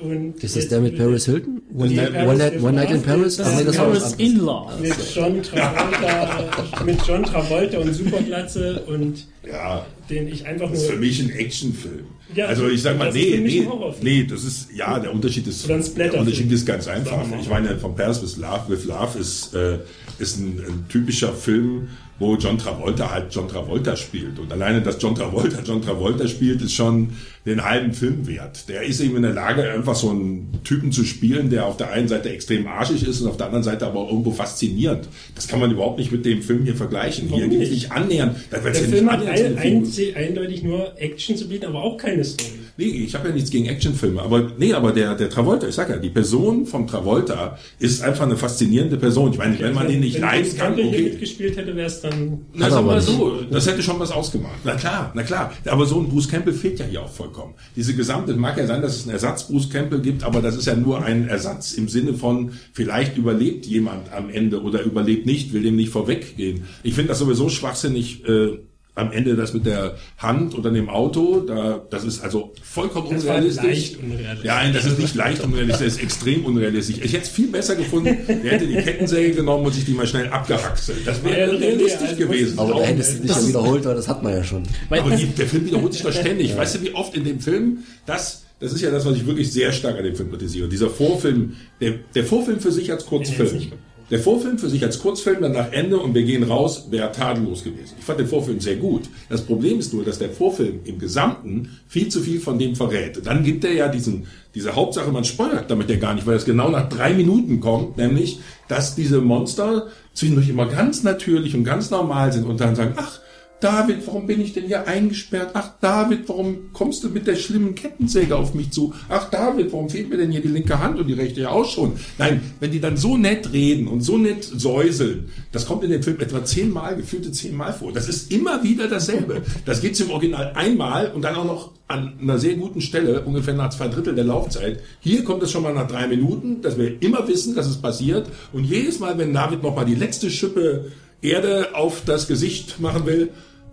[0.00, 1.62] und ist das der mit Paris Hilton?
[1.74, 3.36] One, night, one, night, one night, in Paris?
[3.36, 4.72] Das ist Paris in Love.
[4.80, 10.74] Mit John Travolta, mit John Travolta und Superglatze und ja, den ich einfach nur.
[10.74, 12.06] Das ist für mich ein Actionfilm.
[12.34, 13.68] Ja, also ich sag mal, nee, nee,
[14.00, 17.24] nee, das ist, ja, der Unterschied ist, der Unterschied ist ganz einfach.
[17.40, 19.78] Ich meine, von Paris with Love, with Love ist, äh,
[20.22, 24.38] ist ein, ein typischer Film, wo John Travolta halt John Travolta spielt.
[24.38, 27.10] Und alleine, dass John Travolta John Travolta spielt, ist schon
[27.44, 28.68] den halben Film wert.
[28.68, 31.90] Der ist eben in der Lage, einfach so einen Typen zu spielen, der auf der
[31.90, 35.08] einen Seite extrem arschig ist und auf der anderen Seite aber irgendwo faszinierend.
[35.34, 37.28] Das kann man überhaupt nicht mit dem Film hier vergleichen.
[37.28, 37.92] Warum hier geht es nicht?
[37.92, 38.36] annähernd.
[38.52, 42.24] Der ja Film nicht hat ein, ein, eindeutig nur Action zu bieten, aber auch keine
[42.24, 42.61] Story.
[42.82, 45.88] Nee, ich habe ja nichts gegen Actionfilme, aber nee, aber der der Travolta, ich sag
[45.88, 49.32] ja, die Person vom Travolta ist einfach eine faszinierende Person.
[49.32, 51.02] Ich meine, wenn man den nicht leiden kann, okay.
[51.02, 52.40] mitgespielt hätte, wäre es dann...
[52.54, 54.58] Na, sag mal so, das hätte schon was ausgemacht.
[54.64, 55.52] Na klar, na klar.
[55.66, 57.54] Aber so ein Bruce Campbell fehlt ja hier auch vollkommen.
[57.76, 60.66] Diese gesamte, mag ja sein, dass es einen Ersatz Bruce Campbell gibt, aber das ist
[60.66, 65.52] ja nur ein Ersatz im Sinne von, vielleicht überlebt jemand am Ende oder überlebt nicht,
[65.52, 66.64] will dem nicht vorweggehen.
[66.82, 68.58] Ich finde das sowieso schwachsinnig, äh,
[68.94, 73.24] am Ende das mit der Hand oder dem Auto, da, das ist also vollkommen Das
[73.26, 73.64] war unrealistisch.
[73.64, 74.44] leicht unrealistisch.
[74.44, 76.96] Ja, nein, das ist nicht leicht unrealistisch, das ist extrem unrealistisch.
[77.02, 80.06] Ich hätte es viel besser gefunden, der hätte die Kettensäge genommen und sich die mal
[80.06, 80.98] schnell abgehackselt.
[81.06, 82.58] Das wäre Ja, ja, realistisch also gewesen.
[82.58, 84.62] Aber da hättest du dich ja Das- wiederholt, weil das hat man ja schon.
[84.90, 86.54] aber die, der Film wiederholt sich doch ständig.
[86.56, 89.50] Weißt du, wie oft in dem Film das, das ist ja das, was ich wirklich
[89.52, 90.68] sehr stark an dem Film kritisiere.
[90.68, 93.72] Dieser Vorfilm, der, der Vorfilm für sich als Kurzfilm.
[94.10, 97.64] Der Vorfilm für sich als Kurzfilm, dann nach Ende und wir gehen raus, wäre tadellos
[97.64, 97.94] gewesen.
[97.98, 99.02] Ich fand den Vorfilm sehr gut.
[99.28, 103.24] Das Problem ist nur, dass der Vorfilm im Gesamten viel zu viel von dem verrät.
[103.24, 106.44] Dann gibt er ja diesen, diese Hauptsache, man spoilert damit ja gar nicht, weil das
[106.44, 111.90] genau nach drei Minuten kommt, nämlich, dass diese Monster zwischendurch immer ganz natürlich und ganz
[111.90, 113.21] normal sind und dann sagen, ach,
[113.62, 115.50] David, warum bin ich denn hier eingesperrt?
[115.54, 118.92] Ach, David, warum kommst du mit der schlimmen Kettensäge auf mich zu?
[119.08, 121.64] Ach, David, warum fehlt mir denn hier die linke Hand und die rechte ja auch
[121.64, 121.92] schon?
[122.18, 126.02] Nein, wenn die dann so nett reden und so nett säuseln, das kommt in dem
[126.02, 127.92] Film etwa zehnmal, gefühlte zehnmal vor.
[127.92, 129.42] Das ist immer wieder dasselbe.
[129.64, 133.54] Das geht im Original einmal und dann auch noch an einer sehr guten Stelle, ungefähr
[133.54, 134.80] nach zwei Drittel der Laufzeit.
[134.98, 138.28] Hier kommt es schon mal nach drei Minuten, dass wir immer wissen, dass es passiert.
[138.52, 140.90] Und jedes Mal, wenn David noch mal die letzte Schippe
[141.20, 143.30] Erde auf das Gesicht machen will,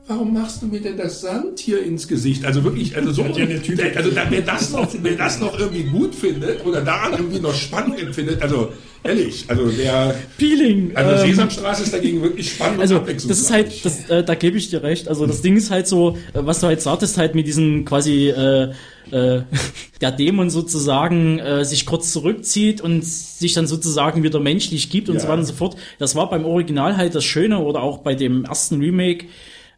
[0.09, 2.43] warum machst du mir denn das Sand hier ins Gesicht?
[2.43, 3.45] Also wirklich, also so, ja
[3.95, 7.53] also da, wer das noch, wer das noch irgendwie gut findet oder daran irgendwie noch
[7.53, 10.95] Spannung empfindet, also ehrlich, also der Peeling.
[10.95, 14.57] Also ähm, Sesamstraße ist dagegen wirklich spannend Also das ist halt, das, äh, da gebe
[14.57, 15.07] ich dir recht.
[15.07, 18.29] Also das Ding ist halt so, äh, was du halt sagtest, halt mit diesem quasi
[18.29, 18.71] äh,
[19.11, 19.41] äh,
[20.01, 25.15] der Dämon sozusagen äh, sich kurz zurückzieht und sich dann sozusagen wieder menschlich gibt und
[25.15, 25.21] Ja.
[25.21, 25.77] so weiter und so fort.
[25.99, 29.25] Das war beim Original halt das Schöne oder auch bei dem ersten Remake,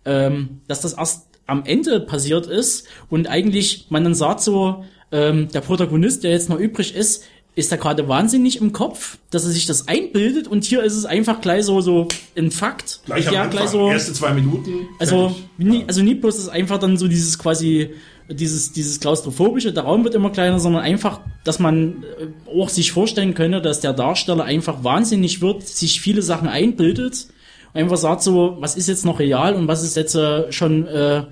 [0.06, 5.50] ähm, dass das erst am Ende passiert ist und eigentlich man dann sagt so, ähm,
[5.54, 9.52] der Protagonist, der jetzt noch übrig ist, ist da gerade wahnsinnig im Kopf, dass er
[9.52, 13.02] sich das einbildet und hier ist es einfach gleich so so ein Fakt.
[13.06, 13.90] Gleich ja, gleich so.
[13.90, 14.88] erste zwei Minuten.
[15.00, 17.90] Also nie, also nie bloß ist einfach dann so dieses quasi
[18.30, 22.28] dieses dieses klaustrophobische, der Raum wird immer kleiner, sondern einfach, dass man äh,
[22.58, 27.28] auch sich vorstellen könnte, dass der Darsteller einfach wahnsinnig wird, sich viele Sachen einbildet
[27.74, 31.24] einfach sagt so, was ist jetzt noch real und was ist jetzt äh, schon äh,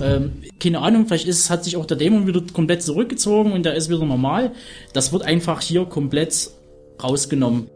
[0.00, 3.74] ähm, keine Ahnung, vielleicht ist, hat sich auch der Dämon wieder komplett zurückgezogen und der
[3.74, 4.52] ist wieder normal.
[4.92, 6.50] Das wird einfach hier komplett
[7.02, 7.68] rausgenommen.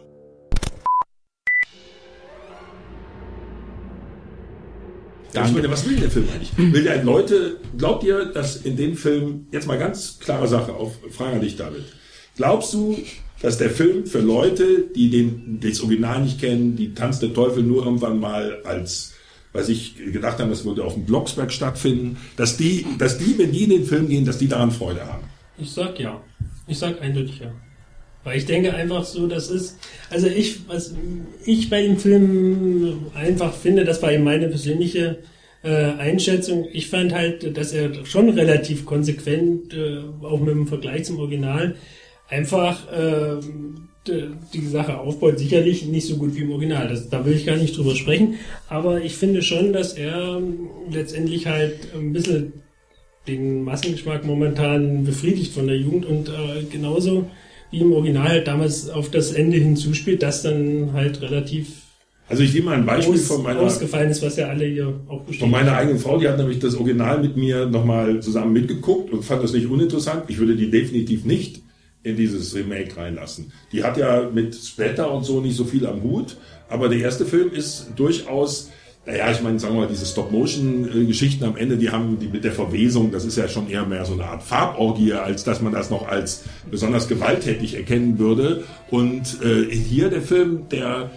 [5.32, 6.50] Ich meine, was will der Film eigentlich?
[6.56, 10.92] Will der Leute, glaubt ihr, dass in dem Film, jetzt mal ganz klare Sache auf
[11.10, 11.84] Frage an dich, David.
[12.36, 12.96] Glaubst du,
[13.43, 17.62] dass der Film für Leute, die den, das Original nicht kennen, die Tanz der Teufel
[17.62, 19.14] nur irgendwann mal als,
[19.53, 23.53] weiß ich, gedacht haben, das würde auf dem Blocksberg stattfinden, dass die, dass die, wenn
[23.53, 25.24] die in den Film gehen, dass die daran Freude haben?
[25.59, 26.20] Ich sag ja.
[26.66, 27.53] Ich sag eindeutig ja.
[28.24, 29.78] Weil ich denke einfach so, das ist,
[30.11, 30.95] also ich, was
[31.45, 35.18] ich bei dem Film einfach finde, das war eben meine persönliche
[35.62, 36.66] äh, Einschätzung.
[36.72, 41.76] Ich fand halt, dass er schon relativ konsequent, äh, auch mit dem Vergleich zum Original,
[42.28, 43.40] einfach äh,
[44.54, 45.38] die Sache aufbaut.
[45.38, 46.88] Sicherlich nicht so gut wie im Original.
[46.88, 48.34] Das, da will ich gar nicht drüber sprechen.
[48.68, 52.52] Aber ich finde schon, dass er ähm, letztendlich halt ein bisschen
[53.26, 57.28] den Massengeschmack momentan befriedigt von der Jugend und äh, genauso
[57.72, 61.82] wie im Original halt damals auf das Ende hinzuspielt, das dann halt relativ
[62.28, 65.24] Also ich gebe mal ein Beispiel von meiner, ausgefallen ist, was ja alle hier auch.
[65.34, 69.24] Von meiner eigenen Frau, die hat nämlich das Original mit mir nochmal zusammen mitgeguckt und
[69.24, 70.24] fand das nicht uninteressant.
[70.28, 71.65] Ich würde die definitiv nicht
[72.07, 73.52] in dieses Remake reinlassen.
[73.72, 76.36] Die hat ja mit Splatter und so nicht so viel am Hut,
[76.68, 78.70] aber der erste Film ist durchaus,
[79.04, 82.52] naja, ich meine, sagen wir mal, diese Stop-Motion-Geschichten am Ende, die haben die mit der
[82.52, 85.90] Verwesung, das ist ja schon eher mehr so eine Art Farborgie, als dass man das
[85.90, 88.64] noch als besonders gewalttätig erkennen würde.
[88.90, 91.11] Und äh, hier der Film, der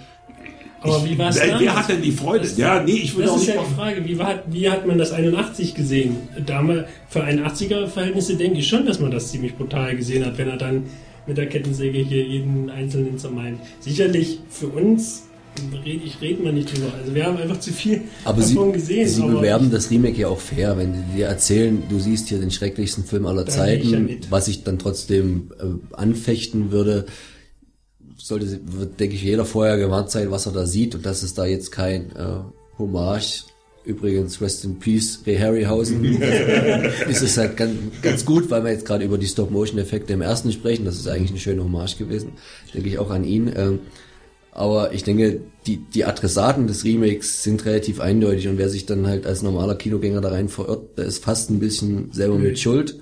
[0.81, 1.75] Aber wie war's wer, wer damals?
[1.75, 2.47] hat denn die Freude?
[2.55, 4.87] ja, nee, ich würde Das auch ist nicht ja die Frage, wie, war, wie hat
[4.87, 6.17] man das 81 gesehen?
[6.45, 10.57] Damals, für 81er-Verhältnisse denke ich schon, dass man das ziemlich brutal gesehen hat, wenn er
[10.57, 10.83] dann
[11.27, 13.59] mit der Kettensäge hier jeden Einzelnen zermeint.
[13.79, 15.23] Sicherlich für uns
[15.85, 16.87] Red, ich rede mal nicht drüber.
[16.97, 19.07] Also wir haben einfach zu viel Aber sie, davon gesehen.
[19.07, 22.39] sie aber bewerben das Remake ja auch fair, wenn sie dir erzählen, du siehst hier
[22.39, 23.57] den schrecklichsten Film aller gehe ich
[23.91, 27.05] ja Zeiten, was ich dann trotzdem äh, anfechten würde,
[28.29, 31.33] sollte, wird, denke ich, jeder vorher gewarnt sein, was er da sieht und dass es
[31.33, 32.39] da jetzt kein äh,
[32.77, 33.45] Hommage
[33.85, 36.03] Übrigens, Rest in Peace, Ray Harryhausen.
[37.09, 40.51] ist es halt ganz, ganz gut, weil wir jetzt gerade über die Stop-Motion-Effekte im ersten
[40.51, 40.85] sprechen.
[40.85, 42.33] Das ist eigentlich eine schöne Hommage gewesen.
[42.73, 43.51] Denke ich auch an ihn.
[43.55, 43.79] Ähm,
[44.51, 49.07] aber ich denke, die, die Adressaten des Remakes sind relativ eindeutig und wer sich dann
[49.07, 52.99] halt als normaler Kinogänger da rein verirrt, der ist fast ein bisschen selber mit Schuld.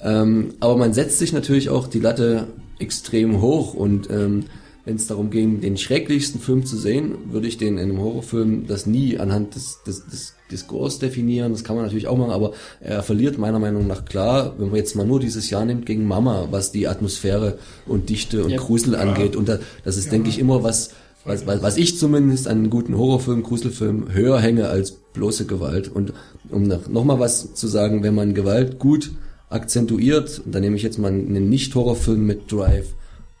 [0.00, 2.48] Ähm, aber man setzt sich natürlich auch die Latte
[2.78, 4.44] extrem hoch und ähm,
[4.88, 8.66] wenn es darum ging, den schrecklichsten Film zu sehen, würde ich den in einem Horrorfilm
[8.66, 11.52] das nie anhand des, des, des, des Scores definieren.
[11.52, 14.76] Das kann man natürlich auch machen, aber er verliert meiner Meinung nach klar, wenn man
[14.76, 18.56] jetzt mal nur dieses Jahr nimmt, gegen Mama, was die Atmosphäre und Dichte und Ja.
[18.56, 19.36] Grusel angeht.
[19.36, 20.92] Und da, das ist, denke ich, immer was,
[21.26, 25.88] was, was, was ich zumindest an guten Horrorfilm, Gruselfilm höher hänge als bloße Gewalt.
[25.88, 26.14] Und
[26.48, 29.10] um noch, noch mal was zu sagen, wenn man Gewalt gut
[29.50, 32.86] akzentuiert, und da nehme ich jetzt mal einen Nicht-Horrorfilm mit Drive,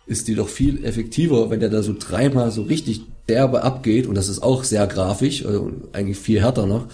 [0.06, 4.14] ist die doch viel effektiver, wenn der da so dreimal so richtig derbe abgeht, und
[4.14, 6.86] das ist auch sehr grafisch, also eigentlich viel härter noch,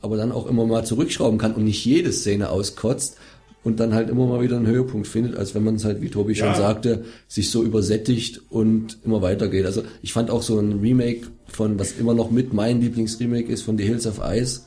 [0.00, 3.16] aber dann auch immer mal zurückschrauben kann und nicht jede Szene auskotzt
[3.62, 6.08] und dann halt immer mal wieder einen Höhepunkt findet, als wenn man es halt, wie
[6.08, 6.54] Tobi schon Ja.
[6.54, 9.66] sagte, sich so übersättigt und immer weitergeht.
[9.66, 13.62] Also ich fand auch so ein Remake von, was immer noch mit mein Lieblingsremake ist,
[13.62, 14.60] von The Hills of Ice,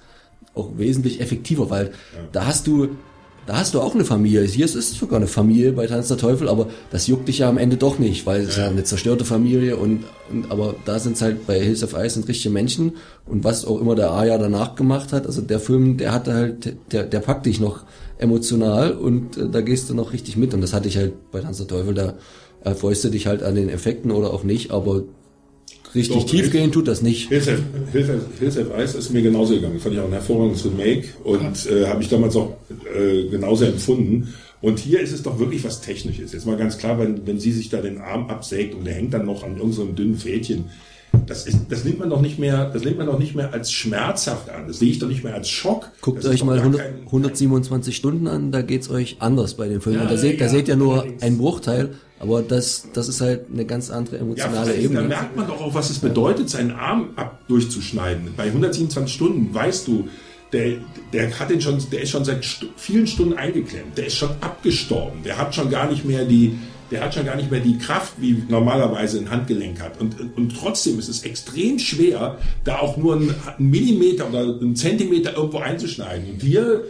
[0.54, 1.92] auch wesentlich effektiver, weil
[2.34, 2.90] da hast du
[3.50, 4.43] da hast du auch eine Familie.
[4.43, 7.50] Hier ist es sogar eine Familie bei Tanz der Teufel, aber das juckt dich ja
[7.50, 11.00] am Ende doch nicht, weil es ist ja eine zerstörte Familie und, und aber da
[11.00, 14.12] sind es halt bei Hills of Ice sind richtige Menschen und was auch immer der
[14.12, 17.86] Aya danach gemacht hat, also der Film, der hatte halt, der, der packt dich noch
[18.20, 21.41] emotional und äh, da gehst du noch richtig mit und das hatte ich halt bei
[21.41, 22.14] Tanz der Teufel, da
[22.64, 25.06] erfreust du dich halt an den Effekten oder auch nicht, aber
[25.96, 27.30] richtig Doch, tiefgehend tut das nicht.
[27.30, 29.80] Hills Have, Hills Have, Hills Have Ice ist mir genauso gegangen.
[29.80, 32.58] Fand ich auch ein hervorragendes Remake und äh, habe ich damals auch
[32.96, 34.34] äh, genauso empfunden.
[34.62, 36.34] Und hier ist es doch wirklich was Technisches.
[36.34, 39.14] Jetzt mal ganz klar, wenn, wenn sie sich da den Arm absägt und der hängt
[39.14, 40.66] dann noch an irgendeinem dünnen Fädchen,
[41.26, 43.72] das, ist, das nimmt man doch nicht mehr, das nimmt man doch nicht mehr als
[43.72, 44.68] schmerzhaft an.
[44.68, 45.89] Das sehe ich doch nicht mehr als Schock.
[46.01, 49.82] Guckt euch mal gar 100, kein- 127 Stunden an, da geht's euch anders bei dem
[49.82, 49.95] Film.
[49.97, 51.24] Ja, da seht, da ja, seht ihr nur allerdings.
[51.24, 55.01] einen Bruchteil, aber das, das ist halt eine ganz andere Ja, emotionale vielleicht, Ebene.
[55.01, 58.34] da merkt man doch auch, was es bedeutet, seinen Arm ab durchzuschneiden.
[58.36, 60.07] Bei 127 Stunden weißt du,
[60.51, 60.78] der,
[61.14, 62.43] der hat den schon, der ist schon seit
[62.76, 63.95] vielen Stunden eingeklemmt.
[63.97, 65.22] Der ist schon abgestorben.
[65.24, 66.57] Der hat schon gar nicht mehr die,
[66.92, 70.00] der hat schon gar nicht mehr die Kraft, wie normalerweise ein Handgelenk hat.
[70.00, 75.36] Und, und trotzdem ist es extrem schwer, da auch nur einen, Millimeter oder einen Zentimeter
[75.36, 76.32] irgendwo einzuschneiden.
[76.32, 76.86] Und wir,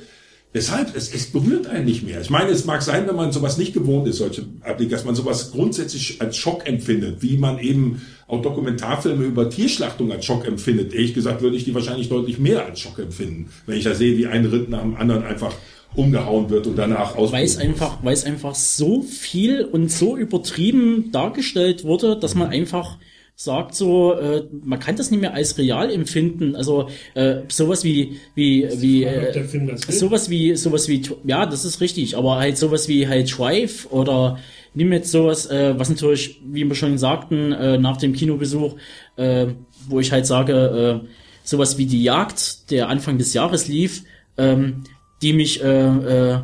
[0.51, 0.95] Weshalb?
[0.95, 2.21] Es, es berührt einen nicht mehr.
[2.21, 5.13] Ich meine, es mag sein, wenn man sowas nicht gewohnt ist, solche Applikationen, dass man
[5.13, 10.91] sowas grundsätzlich als Schock empfindet, wie man eben auch Dokumentarfilme über Tierschlachtung als Schock empfindet.
[10.91, 14.17] Ehrlich gesagt würde ich die wahrscheinlich deutlich mehr als Schock empfinden, wenn ich da sehe,
[14.17, 15.53] wie ein Ritt nach dem anderen einfach
[15.95, 17.31] umgehauen wird und danach aus.
[17.31, 22.49] Weil es einfach, weil es einfach so viel und so übertrieben dargestellt wurde, dass man
[22.49, 22.97] einfach
[23.35, 26.55] sagt so, äh, man kann das nicht mehr als real empfinden.
[26.57, 29.45] Also äh, sowas wie wie wie äh,
[29.87, 34.39] sowas wie sowas wie ja, das ist richtig, aber halt sowas wie halt Drive oder
[34.73, 38.75] nimm jetzt sowas, äh, was natürlich, wie wir schon sagten, äh, nach dem Kinobesuch,
[39.15, 39.47] äh,
[39.87, 41.07] wo ich halt sage, äh,
[41.43, 44.03] sowas wie die Jagd, der Anfang des Jahres lief,
[44.37, 44.83] ähm,
[45.21, 46.39] die mich äh, äh,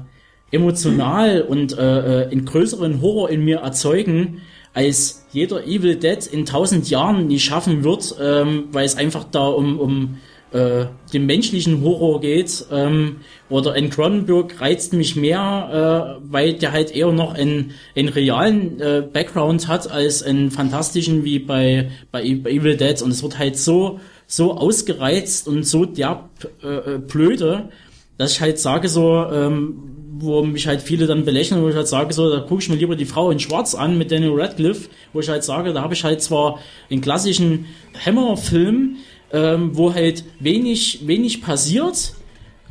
[0.51, 4.41] emotional und äh, äh, in größeren Horror in mir erzeugen,
[4.73, 9.47] als jeder Evil Dead in tausend Jahren nie schaffen wird, ähm, weil es einfach da
[9.47, 10.17] um, um
[10.51, 12.65] äh, den menschlichen Horror geht.
[12.71, 13.17] Ähm,
[13.49, 18.80] oder in Cronenberg reizt mich mehr, äh, weil der halt eher noch einen, einen realen
[18.80, 23.01] äh, Background hat als einen fantastischen wie bei, bei, bei Evil Dead.
[23.01, 26.30] Und es wird halt so, so ausgereizt und so derb
[26.63, 27.69] äh, äh, blöde,
[28.18, 31.88] dass ich halt sage so, ähm, wo mich halt viele dann belächeln, wo ich halt
[31.88, 34.89] sage so, da gucke ich mir lieber die Frau in Schwarz an mit Daniel Radcliffe,
[35.13, 36.59] wo ich halt sage, da habe ich halt zwar
[36.89, 37.66] einen klassischen
[38.05, 38.97] Hammer-Film,
[39.34, 42.13] ähm, wo halt wenig, wenig passiert,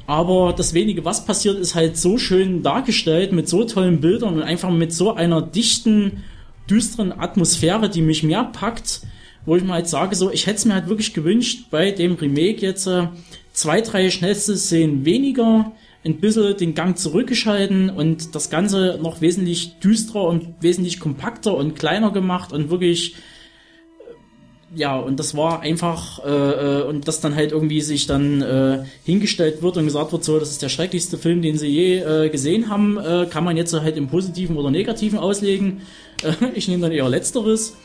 [0.07, 4.43] aber das wenige, was passiert, ist halt so schön dargestellt, mit so tollen Bildern und
[4.43, 6.25] einfach mit so einer dichten,
[6.69, 9.03] düsteren Atmosphäre, die mich mehr packt,
[9.47, 12.15] wo ich mir halt sage, so, ich hätte es mir halt wirklich gewünscht, bei dem
[12.15, 13.09] Remake jetzt äh,
[13.55, 15.73] zwei, drei schnellste Szenen weniger,
[16.05, 21.77] ein bisschen den Gang zurückgeschalten und das Ganze noch wesentlich düsterer und wesentlich kompakter und
[21.77, 27.35] kleiner gemacht und wirklich äh, ja, und das war einfach, äh, äh, und das dann
[27.35, 31.17] halt irgendwie sich dann äh, hingestellt wird und gesagt wird, so, das ist der schrecklichste
[31.17, 34.71] Film, den sie je äh, gesehen haben, äh, kann man jetzt halt im Positiven oder
[34.71, 35.83] Negativen auslegen.
[36.23, 37.77] Äh, ich nehme dann eher Letzteres.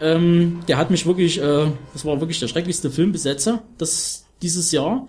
[0.00, 5.08] Ähm, der hat mich wirklich, äh, das war wirklich der schrecklichste Filmbesetzer das dieses Jahr.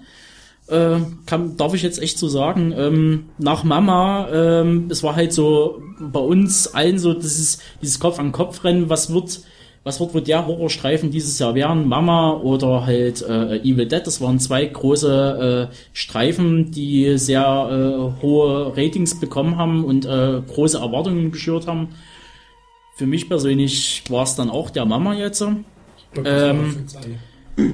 [0.67, 2.73] Äh, kann, darf ich jetzt echt so sagen.
[2.75, 8.89] Ähm, nach Mama, ähm, es war halt so bei uns allen so dieses, dieses Kopf-an-Kopf-Rennen,
[8.89, 9.41] was wird,
[9.84, 11.89] was wird wohl der Horrorstreifen dieses Jahr werden?
[11.89, 14.07] Mama oder halt äh, Evil Dead.
[14.07, 20.41] Das waren zwei große äh, Streifen, die sehr äh, hohe Ratings bekommen haben und äh,
[20.47, 21.89] große Erwartungen geschürt haben.
[22.95, 25.43] Für mich persönlich war es dann auch der Mama jetzt.
[26.23, 26.86] Ähm,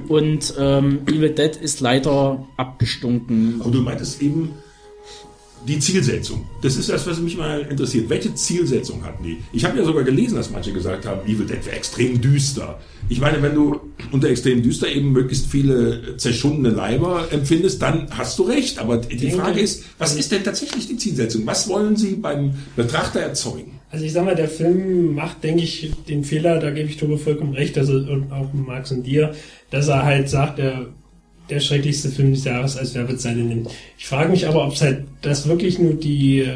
[0.08, 3.60] und ähm, Evil Dead ist leider abgestunken.
[3.60, 4.50] Aber du meintest eben
[5.66, 6.46] die Zielsetzung.
[6.62, 8.08] Das ist das, was mich mal interessiert.
[8.08, 9.38] Welche Zielsetzung hatten die?
[9.52, 12.78] Ich habe ja sogar gelesen, dass manche gesagt haben, Evil Dead wäre extrem düster.
[13.08, 18.38] Ich meine, wenn du unter extrem düster eben möglichst viele zerschundene Leiber empfindest, dann hast
[18.38, 18.78] du recht.
[18.78, 21.46] Aber die Frage ist, was ist denn tatsächlich die Zielsetzung?
[21.46, 23.79] Was wollen sie beim Betrachter erzeugen?
[23.90, 27.18] Also ich sag mal, der Film macht, denke ich, den Fehler, da gebe ich Tobe
[27.18, 29.34] vollkommen recht, also und auch Max und dir,
[29.70, 30.86] dass er halt sagt, der,
[31.48, 33.68] der schrecklichste Film des Jahres als Werbezeile nimmt.
[33.98, 36.46] Ich frage mich aber, ob es halt das wirklich nur die,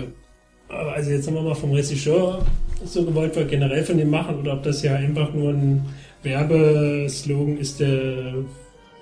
[0.68, 2.46] also jetzt sagen wir mal vom Regisseur
[2.84, 5.84] so gewollt war, generell von dem Machen, oder ob das ja einfach nur ein
[6.22, 8.34] Werbeslogan ist, der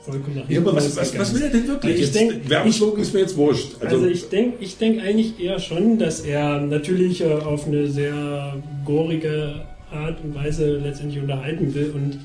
[0.04, 1.94] vollkommen nach Ja, aber was, hinten was, was will er denn wirklich?
[1.94, 3.72] Ich Jetzt, denk- Werbeslogan ist mir jetzt wurscht.
[3.80, 8.56] Also, ich denke ich denk eigentlich eher schon, dass er natürlich äh, auf eine sehr
[8.84, 12.18] gorige Art und Weise letztendlich unterhalten will und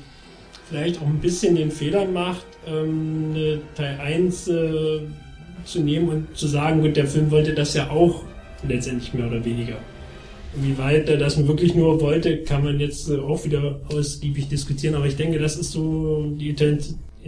[0.68, 5.00] vielleicht auch ein bisschen den Fehler macht, ähm, eine Teil 1 äh,
[5.64, 8.22] zu nehmen und zu sagen, gut, der Film wollte das ja auch
[8.66, 9.76] letztendlich mehr oder weniger.
[10.54, 14.94] Wie weit er das wirklich nur wollte, kann man jetzt äh, auch wieder ausgiebig diskutieren,
[14.94, 16.48] aber ich denke, das ist so die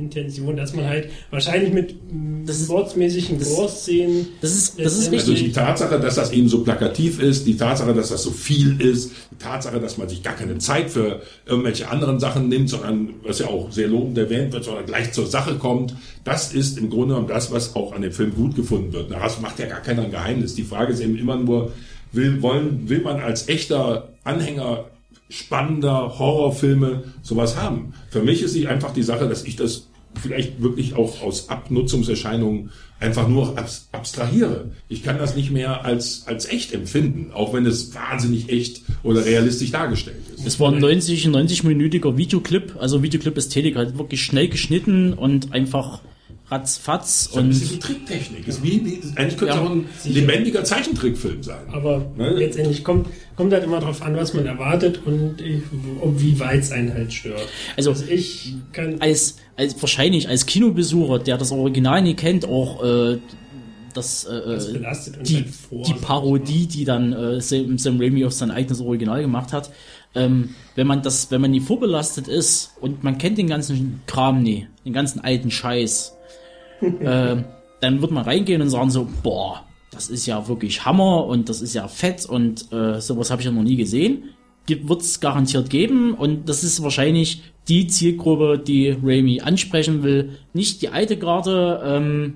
[0.01, 1.95] Intention, dass man halt wahrscheinlich mit
[2.49, 7.95] sportsmäßigen Gore-Szenen das ist, Also die Tatsache, dass das eben so plakativ ist, die Tatsache,
[7.95, 11.89] dass das so viel ist, die Tatsache, dass man sich gar keine Zeit für irgendwelche
[11.89, 15.55] anderen Sachen nimmt, sondern, was ja auch sehr lobend erwähnt wird, sondern gleich zur Sache
[15.57, 15.95] kommt,
[16.25, 19.11] das ist im Grunde genommen das, was auch an dem Film gut gefunden wird.
[19.11, 20.55] Daraus macht ja gar keiner ein Geheimnis.
[20.55, 21.73] Die Frage ist eben immer nur,
[22.13, 24.85] will, wollen, will man als echter Anhänger
[25.29, 27.95] spannender Horrorfilme sowas haben?
[28.11, 29.87] Für mich ist sie einfach die Sache, dass ich das
[30.21, 34.71] vielleicht wirklich auch aus Abnutzungserscheinungen einfach nur abs abstrahiere.
[34.89, 39.25] Ich kann das nicht mehr als, als echt empfinden, auch wenn es wahnsinnig echt oder
[39.25, 40.47] realistisch dargestellt ist.
[40.47, 46.01] Es war ein 90, 90-minütiger Videoclip, also Videoclip-Ästhetik, halt wirklich schnell geschnitten und einfach
[46.51, 48.49] ratzfatz So ein und bisschen wie Tricktechnik.
[48.49, 50.15] Ist wie, wie, eigentlich könnte es Ja, auch ein sicher.
[50.21, 51.63] lebendiger Zeichentrickfilm sein.
[51.73, 52.31] Aber Ne?
[52.31, 55.63] letztendlich kommt, kommt halt immer darauf an, was man erwartet und ich,
[56.01, 57.47] ob wie weit es einen halt stört.
[57.77, 63.19] Also, ich kann als, als wahrscheinlich als Kinobesucher, der das Original nie kennt, auch äh,
[63.95, 67.99] das, äh, Das belastet uns die, halt vor, die Parodie, die dann äh, Sam, Sam
[68.01, 69.71] Raimi auf sein eigenes Original gemacht hat.
[70.15, 74.43] Ähm, wenn man das, wenn man nie vorbelastet ist und man kennt den ganzen Kram
[74.43, 76.17] nie, den ganzen alten Scheiß,
[76.81, 77.37] äh,
[77.81, 81.63] dann wird man reingehen und sagen so, boah, das ist ja wirklich Hammer und das
[81.63, 84.31] ist ja fett und äh, sowas habe ich ja noch nie gesehen.
[84.69, 90.39] Wird es garantiert geben und das ist wahrscheinlich die Zielgruppe, die Raimi ansprechen will.
[90.53, 92.35] Nicht die alte Garde, ähm,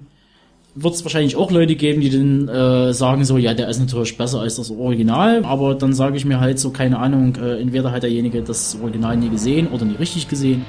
[0.74, 4.18] wird es wahrscheinlich auch Leute geben, die dann äh, sagen so, ja, der ist natürlich
[4.18, 7.92] besser als das Original, aber dann sage ich mir halt so, keine Ahnung, äh, entweder
[7.92, 10.64] hat derjenige das Original nie gesehen oder nie richtig gesehen.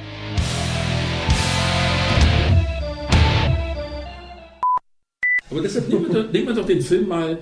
[5.55, 7.37] Aber deshalb nehmen wir, doch, nehmen wir doch den Film mal,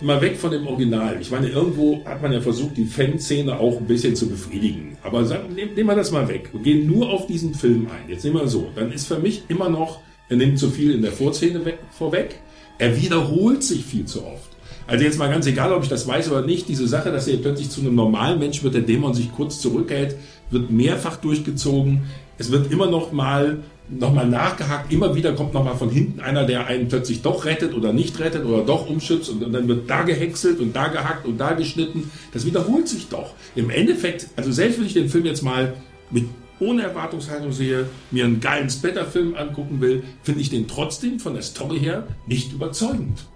[0.00, 1.18] mal weg von dem Original.
[1.20, 4.96] Ich meine, irgendwo hat man ja versucht, die Fanszene auch ein bisschen zu befriedigen.
[5.02, 8.08] Aber sagen, nehmen, nehmen wir das mal weg und gehen nur auf diesen Film ein.
[8.08, 8.68] Jetzt nehmen wir so.
[8.74, 10.00] Dann ist für mich immer noch,
[10.30, 12.36] er nimmt zu viel in der Vorszene weg, vorweg.
[12.78, 14.48] Er wiederholt sich viel zu oft.
[14.86, 17.36] Also jetzt mal ganz egal, ob ich das weiß oder nicht, diese Sache, dass er
[17.36, 20.16] plötzlich zu einem normalen Mensch wird, der Dämon sich kurz zurückhält,
[20.50, 22.04] wird mehrfach durchgezogen.
[22.38, 23.58] Es wird immer noch mal
[23.90, 24.92] nochmal nachgehakt.
[24.92, 28.44] Immer wieder kommt nochmal von hinten einer, der einen plötzlich doch rettet oder nicht rettet
[28.44, 32.10] oder doch umschützt und dann wird da gehäckselt und da gehackt und da geschnitten.
[32.32, 33.34] Das wiederholt sich doch.
[33.54, 35.74] Im Endeffekt, also selbst wenn ich den Film jetzt mal
[36.10, 36.24] mit
[36.60, 41.42] ohne Erwartungshaltung sehe, mir einen geilen Splatter-Film angucken will, finde ich den trotzdem von der
[41.42, 43.26] Story her nicht überzeugend.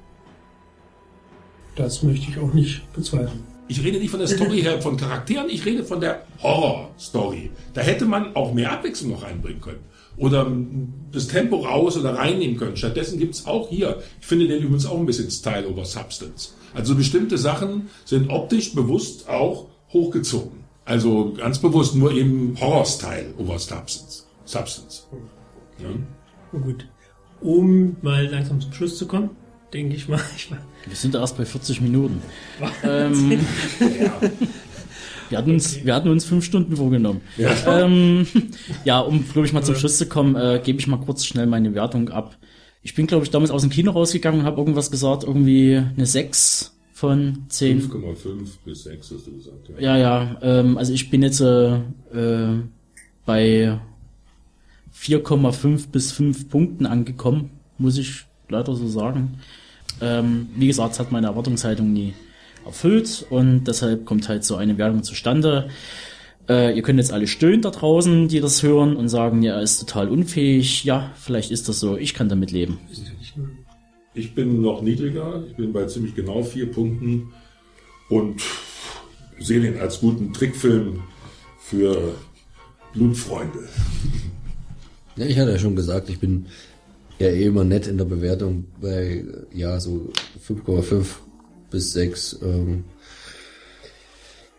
[1.76, 3.44] Das möchte ich auch nicht bezweifeln.
[3.68, 7.50] Ich rede nicht von der Story her, von Charakteren, ich rede von der Horror-Story.
[7.72, 9.80] Da hätte man auch mehr Abwechslung noch reinbringen können.
[10.16, 10.50] Oder
[11.10, 12.76] das Tempo raus oder reinnehmen können.
[12.76, 16.54] Stattdessen gibt's auch hier, ich finde den übrigens auch ein bisschen Style over Substance.
[16.74, 20.62] Also bestimmte Sachen sind optisch bewusst auch hochgezogen.
[20.84, 24.26] Also ganz bewusst nur eben Horror-Style over Substance.
[24.44, 25.06] Substance.
[25.78, 25.88] Ja.
[26.58, 26.86] Gut.
[27.40, 29.30] Um mal langsam zum Schluss zu kommen,
[29.72, 30.20] denke ich mal.
[30.36, 32.22] Ich Wir sind erst bei 40 Minuten.
[32.84, 33.40] Ähm,
[35.32, 37.22] Wir hatten uns, wir hatten uns fünf Stunden vorgenommen.
[37.38, 37.84] Ja.
[37.84, 38.26] Ähm,
[38.84, 41.46] ja, um, glaube ich, mal zum Schluss zu kommen, äh, gebe ich mal kurz schnell
[41.46, 42.36] meine Wertung ab.
[42.82, 46.04] Ich bin, glaube ich, damals aus dem Kino rausgegangen und habe irgendwas gesagt, irgendwie eine
[46.04, 47.90] 6 von 10.
[47.90, 49.70] 5,5 bis 6 hast du gesagt.
[49.80, 50.36] Ja, ja.
[50.42, 52.60] Ähm, also ich bin jetzt äh, äh,
[53.24, 53.80] bei
[54.94, 59.38] 4,5 bis 5 Punkten angekommen, muss ich leider so sagen.
[60.02, 62.12] Ähm, wie gesagt, es hat meine Erwartungshaltung nie
[62.64, 65.68] erfüllt und deshalb kommt halt so eine Wertung zustande.
[66.48, 69.62] Äh, ihr könnt jetzt alle stöhnen da draußen, die das hören und sagen, ja, er
[69.62, 70.84] ist total unfähig.
[70.84, 71.96] Ja, vielleicht ist das so.
[71.96, 72.78] Ich kann damit leben.
[74.14, 75.44] Ich bin noch niedriger.
[75.48, 77.32] Ich bin bei ziemlich genau vier Punkten
[78.08, 78.42] und
[79.38, 81.02] sehe den als guten Trickfilm
[81.58, 82.14] für
[82.92, 83.68] Blutfreunde.
[85.16, 86.46] Ja, ich hatte ja schon gesagt, ich bin
[87.18, 90.10] ja eh immer nett in der Bewertung bei, ja, so
[90.46, 91.04] 5,5
[91.72, 92.38] bis 6.
[92.42, 92.84] Ähm,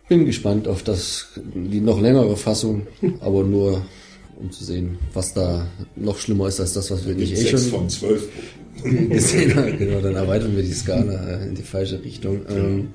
[0.10, 2.88] bin gespannt auf das, die noch längere Fassung,
[3.22, 3.85] aber nur
[4.40, 7.52] um zu sehen, was da noch schlimmer ist als das, was wir nicht eh Sechs
[7.52, 8.27] schon von zwölf
[8.84, 9.77] gesehen haben.
[9.77, 12.41] Genau, dann erweitern wir die Skala äh, in die falsche Richtung.
[12.49, 12.90] Ähm,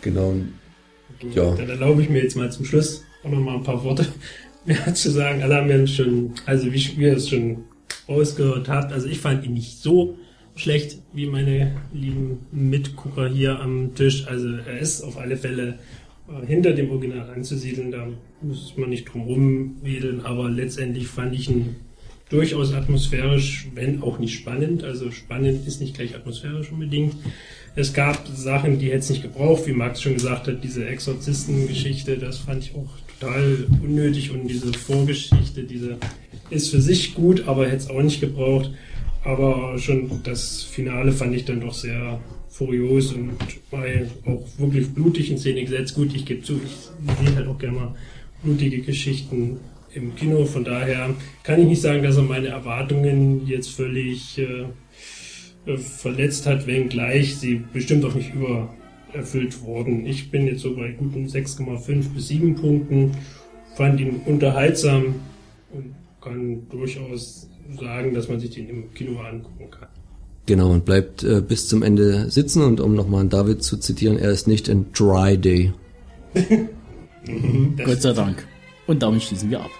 [0.00, 0.34] genau.
[1.34, 1.54] Ja.
[1.54, 4.06] Dann erlaube ich mir jetzt mal zum Schluss auch noch mal ein paar Worte
[4.64, 5.42] mehr zu sagen.
[5.42, 7.64] Alle haben ja schon, also wie ihr es schon
[8.06, 10.16] ausgehört habt, also ich fand ihn nicht so
[10.56, 14.26] schlecht wie meine lieben Mitgucker hier am Tisch.
[14.26, 15.78] Also er ist auf alle Fälle
[16.28, 18.08] äh, hinter dem Original anzusiedeln, da
[18.40, 21.76] muss man nicht drum rumwedeln, aber letztendlich fand ich ihn
[22.28, 24.84] durchaus atmosphärisch, wenn auch nicht spannend.
[24.84, 27.14] Also spannend ist nicht gleich atmosphärisch unbedingt.
[27.76, 32.18] Es gab Sachen, die hätte es nicht gebraucht, wie Max schon gesagt hat, diese Exorzistengeschichte,
[32.18, 35.98] das fand ich auch total unnötig und diese Vorgeschichte, diese
[36.50, 38.70] ist für sich gut, aber hätte es auch nicht gebraucht.
[39.24, 42.20] Aber schon das Finale fand ich dann doch sehr
[42.50, 43.32] furios und
[43.70, 43.84] war
[44.26, 45.94] auch wirklich blutig in Szene gesetzt.
[45.94, 47.94] Gut, ich gebe zu, ich sehe halt auch gerne mal
[48.42, 49.58] blutige Geschichten
[49.94, 50.44] im Kino.
[50.44, 54.66] Von daher kann ich nicht sagen, dass er meine Erwartungen jetzt völlig äh,
[55.66, 60.06] äh, verletzt hat, wenngleich sie bestimmt auch nicht übererfüllt wurden.
[60.06, 63.12] Ich bin jetzt so bei guten 6,5 bis 7 Punkten,
[63.74, 65.14] fand ihn unterhaltsam
[65.72, 69.88] und kann durchaus sagen, dass man sich den im Kino angucken kann.
[70.46, 74.30] Genau, und bleibt äh, bis zum Ende sitzen und um nochmal David zu zitieren, er
[74.30, 75.72] ist nicht in Dry Day.
[77.26, 78.46] Mhm, Gott sei Dank.
[78.86, 79.70] Und damit schließen wir ab.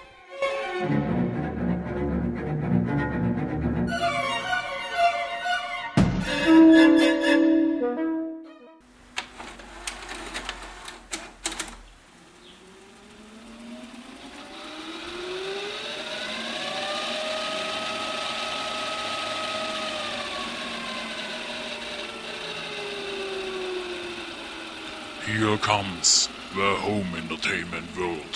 [25.65, 28.35] Comes the home entertainment world.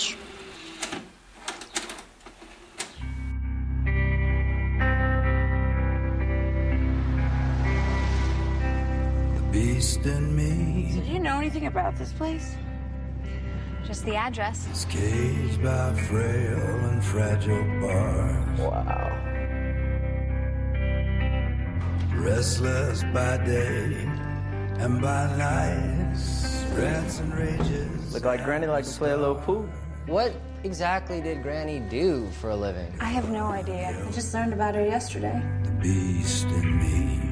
[9.36, 12.56] The beast in me Did you know anything about this place?
[13.86, 14.66] Just the address.
[14.72, 16.58] is caged by frail
[16.90, 18.58] and fragile bars.
[18.58, 19.06] Wow.
[22.16, 24.02] Restless by day
[24.80, 26.49] and by night, rants and rages.
[28.12, 29.68] Look like Granny likes to play a little pool.
[30.06, 30.32] What
[30.64, 32.92] exactly did Granny do for a living?
[33.00, 34.04] I have no idea.
[34.06, 35.42] I just learned about her yesterday.
[35.64, 37.29] The beast in me.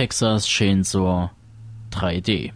[0.00, 1.28] Texas Chainsaw
[1.92, 2.52] 3D.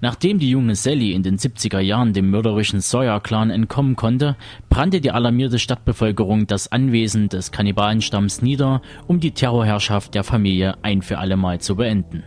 [0.00, 4.36] Nachdem die junge Sally in den 70er Jahren dem mörderischen Sawyer-Clan entkommen konnte,
[4.68, 11.02] brannte die alarmierte Stadtbevölkerung das Anwesen des Kannibalenstamms nieder, um die Terrorherrschaft der Familie ein
[11.02, 12.22] für allemal zu beenden.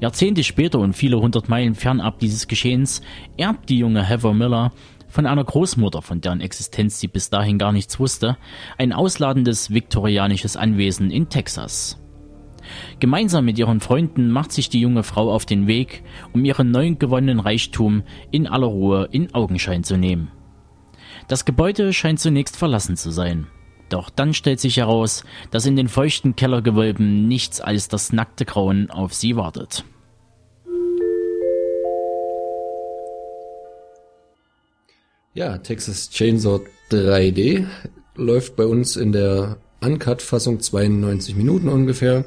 [0.00, 3.02] Jahrzehnte später und viele hundert Meilen fernab dieses Geschehens
[3.36, 4.70] erbt die junge Heather Miller
[5.08, 8.36] von einer Großmutter, von deren Existenz sie bis dahin gar nichts wusste,
[8.78, 11.98] ein ausladendes viktorianisches Anwesen in Texas.
[13.00, 16.02] Gemeinsam mit ihren Freunden macht sich die junge Frau auf den Weg,
[16.32, 20.30] um ihren neu gewonnenen Reichtum in aller Ruhe in Augenschein zu nehmen.
[21.28, 23.46] Das Gebäude scheint zunächst verlassen zu sein.
[23.88, 28.90] Doch dann stellt sich heraus, dass in den feuchten Kellergewölben nichts als das nackte Grauen
[28.90, 29.84] auf sie wartet.
[35.34, 36.60] Ja, Texas Chainsaw
[36.90, 37.66] 3D
[38.14, 42.24] läuft bei uns in der Uncut-Fassung 92 Minuten ungefähr.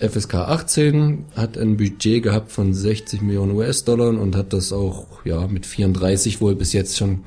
[0.00, 5.46] FSK 18 hat ein Budget gehabt von 60 Millionen US-Dollar und hat das auch ja
[5.46, 7.20] mit 34 wohl bis jetzt schon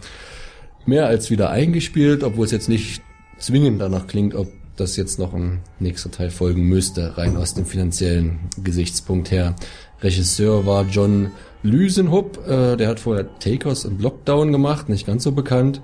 [0.85, 3.01] mehr als wieder eingespielt, obwohl es jetzt nicht
[3.37, 7.65] zwingend danach klingt, ob das jetzt noch ein nächster Teil folgen müsste, rein aus dem
[7.65, 9.55] finanziellen Gesichtspunkt her.
[10.01, 11.31] Regisseur war John
[11.61, 15.81] Lüsenhupp, äh, der hat vorher Takers und Lockdown gemacht, nicht ganz so bekannt.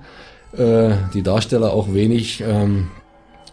[0.52, 2.88] Äh, die Darsteller auch wenig ähm,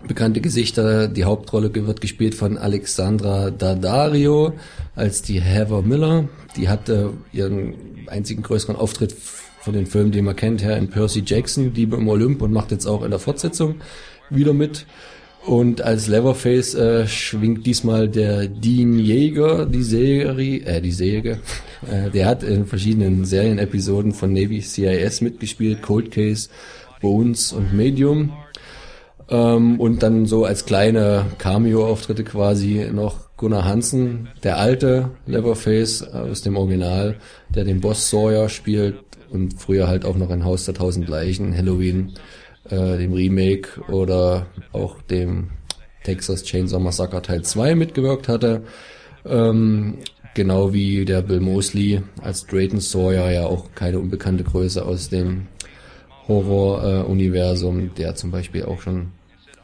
[0.06, 1.07] bekannte Gesichter.
[1.07, 4.53] Die Hauptrolle wird gespielt von Alexandra Daddario
[4.95, 6.28] als die Heather Miller.
[6.56, 7.74] Die hatte ihren
[8.07, 9.15] einzigen größeren Auftritt
[9.60, 12.72] von den Filmen, die man kennt, her in Percy Jackson, Diebe im Olymp und macht
[12.72, 13.76] jetzt auch in der Fortsetzung
[14.30, 14.86] wieder mit.
[15.45, 21.40] Und als Leverface äh, schwingt diesmal der Dean Jäger, die Serie, äh, die Säge.
[21.91, 26.49] Äh, der hat in verschiedenen Serienepisoden von Navy CIS mitgespielt, Cold Case,
[27.02, 28.34] Bones und Medium.
[29.30, 36.41] Ähm, und dann so als kleine Cameo-Auftritte quasi noch Gunnar Hansen, der alte Leverface aus
[36.41, 37.18] dem Original,
[37.49, 38.95] der den Boss Sawyer spielt
[39.30, 42.14] und früher halt auch noch in Haus der Tausend Leichen, Halloween,
[42.70, 45.49] äh, dem Remake oder auch dem
[46.04, 48.64] Texas Chainsaw Massacre Teil 2 mitgewirkt hatte.
[49.26, 49.98] Ähm,
[50.34, 55.48] genau wie der Bill Mosley als Drayton Sawyer ja auch keine unbekannte Größe aus dem
[56.28, 59.12] Horror-Universum, äh, der zum Beispiel auch schon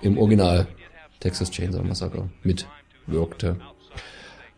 [0.03, 0.67] im Original
[1.19, 3.55] Texas Chainsaw Massacre mitwirkte.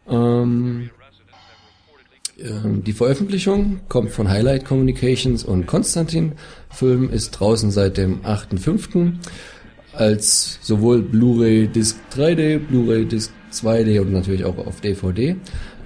[0.09, 0.89] Ähm,
[2.39, 6.33] ähm, die Veröffentlichung kommt von Highlight Communications und Konstantin.
[6.69, 9.13] Film ist draußen seit dem 8.5.
[9.93, 15.37] als sowohl Blu-ray Disc 3D, Blu-ray Disc 2D und natürlich auch auf DVD.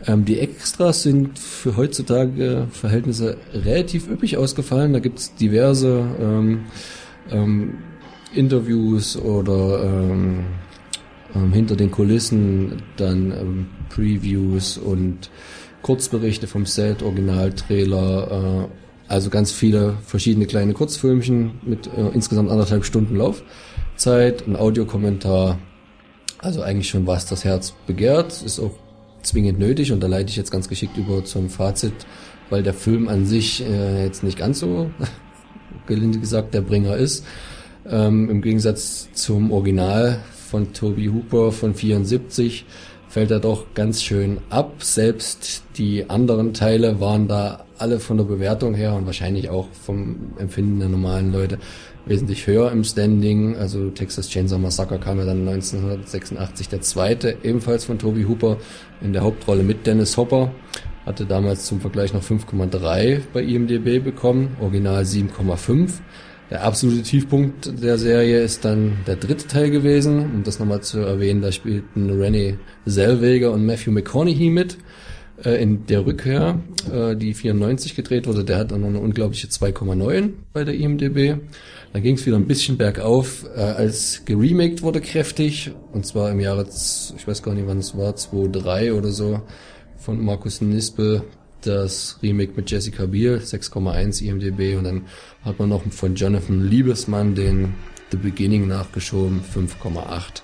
[0.07, 4.93] Ähm, die Extras sind für heutzutage Verhältnisse relativ üppig ausgefallen.
[4.93, 6.65] Da gibt's diverse ähm,
[7.31, 7.77] ähm,
[8.33, 10.45] Interviews oder ähm,
[11.35, 15.29] ähm, hinter den Kulissen, dann ähm, Previews und
[15.81, 18.67] Kurzberichte vom Set, Originaltrailer, äh,
[19.07, 25.57] also ganz viele verschiedene kleine Kurzfilmchen mit äh, insgesamt anderthalb Stunden Laufzeit, ein Audiokommentar,
[26.39, 28.73] also eigentlich schon was das Herz begehrt, ist auch
[29.23, 31.93] zwingend nötig und da leite ich jetzt ganz geschickt über zum Fazit,
[32.49, 34.89] weil der Film an sich äh, jetzt nicht ganz so
[35.87, 37.25] gelinde gesagt der Bringer ist.
[37.87, 40.19] Ähm, Im Gegensatz zum Original
[40.49, 42.65] von Toby Hooper von 74
[43.07, 44.83] fällt er doch ganz schön ab.
[44.83, 50.33] Selbst die anderen Teile waren da alle von der Bewertung her und wahrscheinlich auch vom
[50.37, 51.57] Empfinden der normalen Leute
[52.05, 53.55] wesentlich höher im Standing.
[53.55, 58.57] Also Texas Chainsaw Massacre kam ja dann 1986 der zweite, ebenfalls von Toby Hooper
[59.01, 60.51] in der Hauptrolle mit Dennis Hopper.
[61.05, 65.93] Hatte damals zum Vergleich noch 5,3 bei IMDB bekommen, original 7,5.
[66.49, 70.19] Der absolute Tiefpunkt der Serie ist dann der dritte Teil gewesen.
[70.19, 72.57] Um das nochmal zu erwähnen, da spielten Rennie
[72.87, 74.77] Zellweger und Matthew McConaughey mit
[75.45, 76.59] äh, in der Rückkehr,
[76.91, 78.43] äh, die 94 gedreht wurde.
[78.43, 81.39] Der hat dann noch eine unglaubliche 2,9 bei der IMDb.
[81.93, 85.71] Dann ging es wieder ein bisschen bergauf, äh, als geremaked wurde kräftig.
[85.93, 89.41] Und zwar im Jahre, ich weiß gar nicht wann es war, 2003 oder so,
[89.97, 91.21] von Markus Nispel
[91.61, 95.05] das Remake mit Jessica Biel, 6,1 IMDB und dann
[95.43, 97.75] hat man noch von Jonathan Liebesmann den
[98.11, 100.41] The Beginning nachgeschoben, 5,8.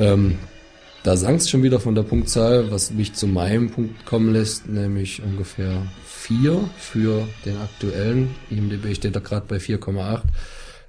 [0.00, 0.38] Ähm,
[1.04, 4.68] da sank es schon wieder von der Punktzahl, was mich zu meinem Punkt kommen lässt,
[4.68, 8.34] nämlich ungefähr 4 für den aktuellen.
[8.50, 10.22] IMDB steht da gerade bei 4,8.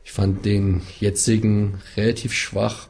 [0.05, 2.87] Ich fand den jetzigen relativ schwach.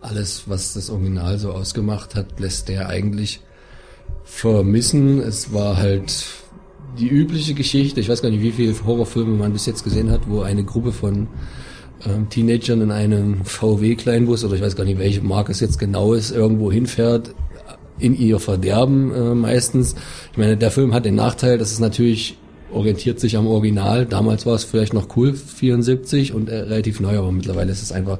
[0.00, 3.40] Alles, was das Original so ausgemacht hat, lässt der eigentlich
[4.26, 5.20] vermissen.
[5.20, 6.26] Es war halt
[6.98, 8.00] die übliche Geschichte.
[8.00, 10.92] Ich weiß gar nicht, wie viele Horrorfilme man bis jetzt gesehen hat, wo eine Gruppe
[10.92, 11.28] von
[12.04, 16.12] ähm, Teenagern in einem VW-Kleinbus oder ich weiß gar nicht, welche Marke es jetzt genau
[16.12, 17.34] ist, irgendwo hinfährt,
[17.98, 19.94] in ihr Verderben äh, meistens.
[20.32, 22.36] Ich meine, der Film hat den Nachteil, dass es natürlich
[22.72, 24.04] orientiert sich am Original.
[24.04, 27.92] Damals war es vielleicht noch cool, 74 und äh, relativ neu, aber mittlerweile ist es
[27.92, 28.18] einfach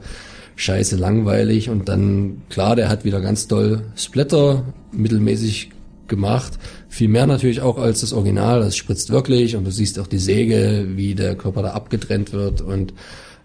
[0.55, 5.71] scheiße langweilig und dann, klar, der hat wieder ganz doll Splatter, mittelmäßig
[6.09, 6.55] gemacht.
[6.89, 8.61] Viel mehr natürlich auch als das Original.
[8.61, 12.61] Das spritzt wirklich und du siehst auch die Säge, wie der Körper da abgetrennt wird
[12.61, 12.95] und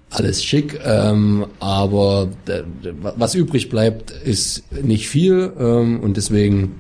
[0.09, 0.79] alles schick.
[0.83, 2.29] Ähm, aber
[3.01, 6.79] was übrig bleibt, ist nicht viel ähm, und deswegen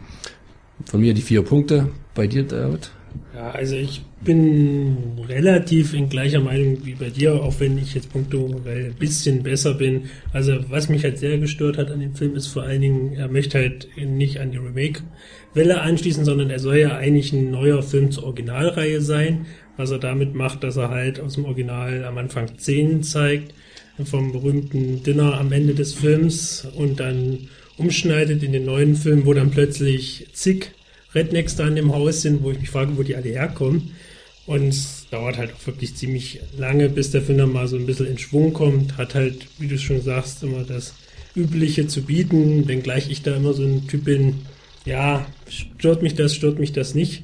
[0.85, 1.89] von mir die vier Punkte.
[2.13, 2.91] Bei dir, David?
[3.33, 8.11] Ja, also ich bin relativ in gleicher Meinung wie bei dir, auch wenn ich jetzt
[8.11, 10.03] punktuell ein bisschen besser bin.
[10.33, 13.27] Also was mich halt sehr gestört hat an dem Film ist vor allen Dingen, er
[13.27, 18.11] möchte halt nicht an die Remake-Welle anschließen, sondern er soll ja eigentlich ein neuer Film
[18.11, 19.45] zur Originalreihe sein.
[19.77, 23.53] Was er damit macht, dass er halt aus dem Original am Anfang Szenen zeigt,
[24.03, 29.33] vom berühmten Dinner am Ende des Films und dann umschneidet in den neuen Film, wo
[29.33, 30.71] dann plötzlich zig
[31.13, 33.91] Rednecks da in dem Haus sind, wo ich mich frage, wo die alle herkommen.
[34.51, 37.85] Und es dauert halt auch wirklich ziemlich lange, bis der Film dann mal so ein
[37.85, 38.97] bisschen in Schwung kommt.
[38.97, 40.93] Hat halt, wie du schon sagst, immer das
[41.37, 44.41] Übliche zu bieten, wenngleich ich da immer so ein Typ bin,
[44.83, 47.23] ja, stört mich das, stört mich das nicht.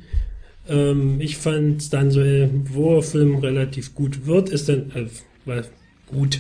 [0.69, 2.21] Ähm, ich fand dann so,
[2.71, 5.07] wo der Film relativ gut wird, ist dann, äh,
[5.43, 5.65] weil
[6.05, 6.39] gut,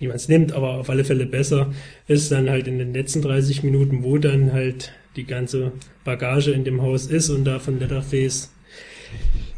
[0.00, 1.72] wie man es nimmt, aber auf alle Fälle besser,
[2.08, 5.70] ist dann halt in den letzten 30 Minuten, wo dann halt die ganze
[6.02, 8.50] Bagage in dem Haus ist und da von Leatherface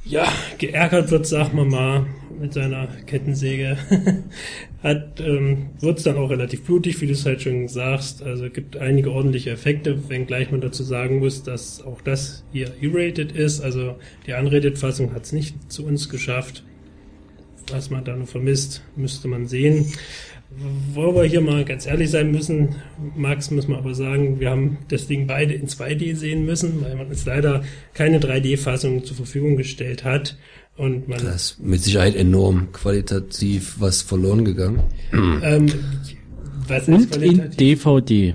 [0.08, 0.26] ja,
[0.58, 2.06] geärgert wird, sag mal mal,
[2.38, 3.76] mit seiner Kettensäge,
[4.82, 8.22] hat, ähm, wird's dann auch relativ blutig, wie du es halt schon sagst.
[8.22, 13.32] Also gibt einige ordentliche Effekte, wenngleich man dazu sagen muss, dass auch das hier E-rated
[13.32, 13.60] ist.
[13.60, 13.96] Also
[14.26, 16.62] die Unrated-Fassung hat's nicht zu uns geschafft.
[17.72, 19.92] Was man da noch vermisst, müsste man sehen.
[20.94, 22.77] Wo wir hier mal ganz ehrlich sein müssen,
[23.16, 26.94] Max, muss man aber sagen, wir haben das Ding beide in 2D sehen müssen, weil
[26.97, 27.62] man uns leider
[27.94, 30.39] keine 3D-Fassung zur Verfügung gestellt hat.
[30.77, 34.81] Und man Da ist mit Sicherheit enorm qualitativ was verloren gegangen.
[35.12, 35.66] ähm,
[36.68, 37.56] was ist Und in qualitativ?
[37.56, 38.35] DVD.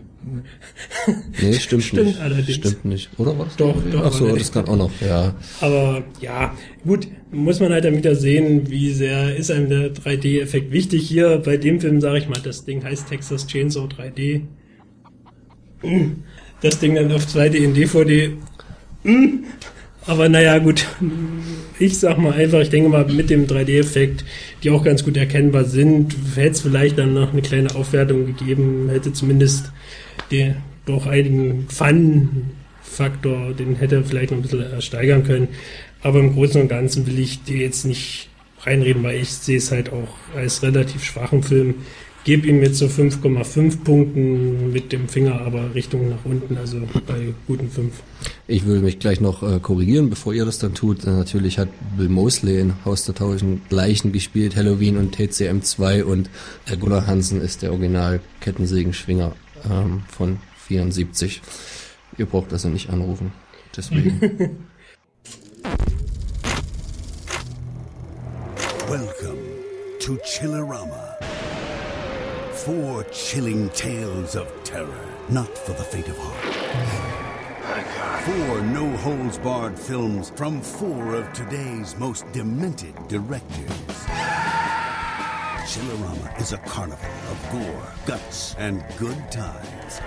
[1.41, 2.19] Nee, stimmt, Stimmt nicht.
[2.19, 2.53] allerdings.
[2.53, 3.09] Stimmt nicht.
[3.17, 3.55] Oder was?
[3.55, 5.33] Doch, doch, Ach so, das kann auch noch, ja.
[5.61, 6.53] Aber ja,
[6.85, 11.07] gut, muss man halt dann wieder sehen, wie sehr ist einem der 3D-Effekt wichtig.
[11.07, 14.41] Hier bei dem Film sage ich mal, das Ding heißt Texas Chainsaw 3D.
[16.61, 18.31] Das Ding dann auf 2D in DVD.
[20.05, 20.85] Aber naja, gut.
[21.79, 24.23] Ich sag mal einfach, ich denke mal, mit dem 3D-Effekt,
[24.63, 28.89] die auch ganz gut erkennbar sind, hätte es vielleicht dann noch eine kleine Aufwertung gegeben,
[28.91, 29.71] hätte zumindest
[30.31, 30.55] den
[30.85, 35.49] doch einigen Fun-Faktor, den hätte er vielleicht noch ein bisschen steigern können.
[36.01, 38.29] Aber im Großen und Ganzen will ich dir jetzt nicht
[38.63, 41.75] reinreden, weil ich sehe es halt auch als relativ schwachen Film.
[42.23, 46.77] Gebe ihm jetzt so 5,5 Punkten mit dem Finger aber Richtung nach unten, also
[47.07, 47.91] bei guten 5.
[48.47, 51.03] Ich will mich gleich noch äh, korrigieren, bevor ihr das dann tut.
[51.03, 56.05] Äh, natürlich hat Bill Mosley in Haus der Tausend Leichen gespielt, Halloween und TCM 2
[56.05, 56.29] und
[56.69, 59.33] äh, Gunnar Hansen ist der Original Kettensägenschwinger
[59.69, 61.41] ähm, von 74.
[62.17, 63.31] Ihr braucht also nicht anrufen.
[63.75, 64.67] Deswegen.
[68.89, 69.39] Welcome
[69.99, 71.15] to Chillerama.
[72.53, 76.91] Four chilling tales of terror, not for the faint of heart.
[78.25, 83.71] Four no holds barred films from four of today's most demented directors.
[85.71, 90.01] Chillerama is a carnival of gore, guts, and good times.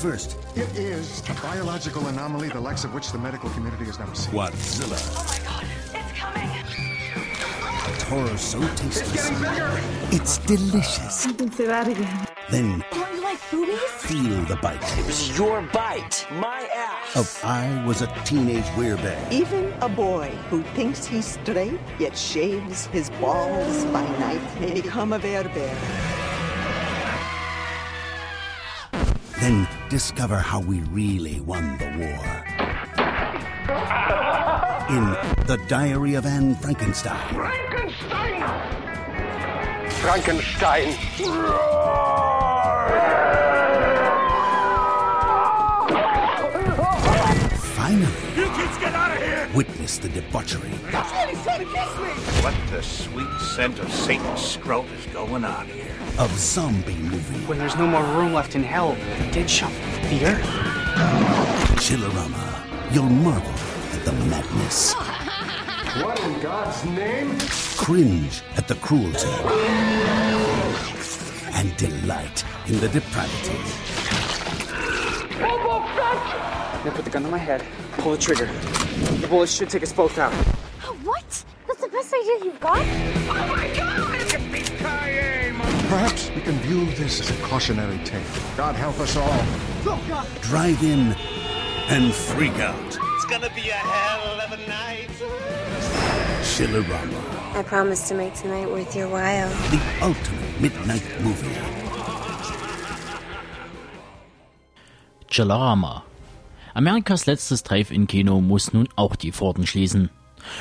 [0.00, 4.14] First, It is a biological anomaly the likes of which the medical community has never
[4.14, 4.32] seen.
[4.32, 4.96] Godzilla.
[4.96, 5.53] Oh
[8.14, 9.30] horror so tasteless,
[10.12, 11.26] it's delicious.
[11.26, 12.26] You can say that again.
[12.50, 13.80] Then Don't you like boobies?
[14.06, 17.16] feel the bite It was your bite, my ass.
[17.16, 19.32] of I was a teenage werebag.
[19.32, 25.12] Even a boy who thinks he's straight yet shaves his balls by night may become
[25.12, 25.42] a bear.
[29.40, 32.44] Then discover how we really won the war.
[34.90, 35.04] In
[35.46, 37.16] The Diary of Anne Frankenstein.
[37.34, 38.42] Frankenstein.
[39.90, 40.92] Frankenstein!
[47.74, 49.48] Finally, You kids get out of here!
[49.54, 52.10] witness the debauchery He's trying kiss me!
[52.42, 55.96] What the sweet scent of Satan's scrote is going on here?
[56.18, 57.40] of zombie movie.
[57.46, 59.70] When there's no more room left in hell, the dead shall
[60.10, 60.44] the earth.
[61.80, 62.92] Chillerama.
[62.92, 63.73] You'll marvel at
[64.04, 64.94] the madness.
[66.02, 67.38] What in God's name?
[67.76, 69.28] Cringe at the cruelty.
[71.52, 73.58] And delight in the depravity.
[76.84, 77.64] Now put the gun on my head,
[77.98, 78.46] pull the trigger.
[79.20, 80.32] The bullet should take us both out.
[80.32, 81.44] Uh, what?
[81.68, 82.78] That's the best idea you've got?
[82.78, 83.94] Oh my god!
[85.88, 88.20] Perhaps we can view this as a cautionary tale.
[88.56, 89.44] God help us all.
[90.40, 91.14] Drive in
[91.88, 93.13] and freak out.
[93.24, 95.08] It's gonna be a hell of a night.
[96.42, 97.58] Chillerama.
[97.58, 99.48] I promise to make tonight worth your while.
[99.70, 101.56] The ultimate midnight movie.
[105.30, 106.02] Chillerama.
[106.74, 110.10] Amerikas letztes Drive-In-Kino muss nun auch die Pforten schließen.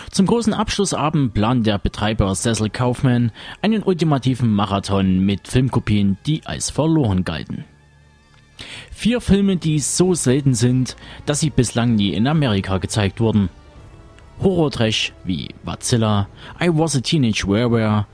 [0.10, 6.70] Zum großen Abschlussabend plant der Betreiber Cecil Kaufman einen ultimativen Marathon mit Filmkopien, die als
[6.70, 7.66] verloren galten.
[8.96, 10.96] Vier Filme, die so selten sind,
[11.26, 13.50] dass sie bislang nie in Amerika gezeigt wurden.
[14.42, 16.28] Horror-Trash wie Godzilla,
[16.62, 18.06] I Was a Teenage Werewere,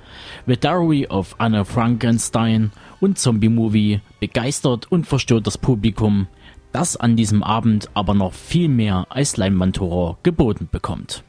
[0.48, 6.28] The Diary of Anna Frankenstein und Zombie-Movie begeistert und verstört das Publikum,
[6.72, 11.24] das an diesem Abend aber noch viel mehr als Leinwandhorror geboten bekommt.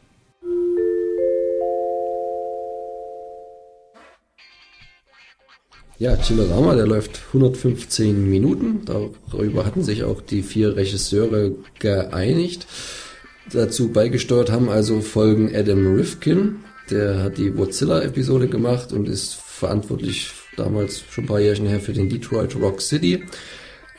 [6.00, 8.86] Ja, Chillerama, der läuft 115 Minuten.
[8.86, 12.66] Darüber hatten sich auch die vier Regisseure geeinigt.
[13.52, 20.30] Dazu beigesteuert haben also Folgen Adam Rifkin, der hat die Godzilla-Episode gemacht und ist verantwortlich
[20.56, 23.22] damals schon ein paar Jährchen her für den Detroit Rock City.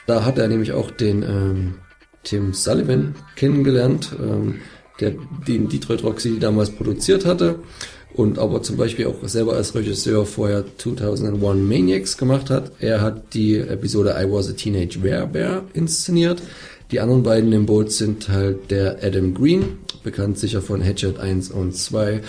[0.07, 1.75] Da hat er nämlich auch den ähm,
[2.23, 4.55] Tim Sullivan kennengelernt, ähm,
[4.99, 5.13] der
[5.47, 7.59] den Detroit Rock City damals produziert hatte
[8.13, 12.71] und aber zum Beispiel auch selber als Regisseur vorher 2001 Maniacs gemacht hat.
[12.79, 16.41] Er hat die Episode I Was a Teenage Bear inszeniert.
[16.91, 21.49] Die anderen beiden im Boot sind halt der Adam Green, bekannt sicher von Hatchet 1
[21.51, 22.21] und 2.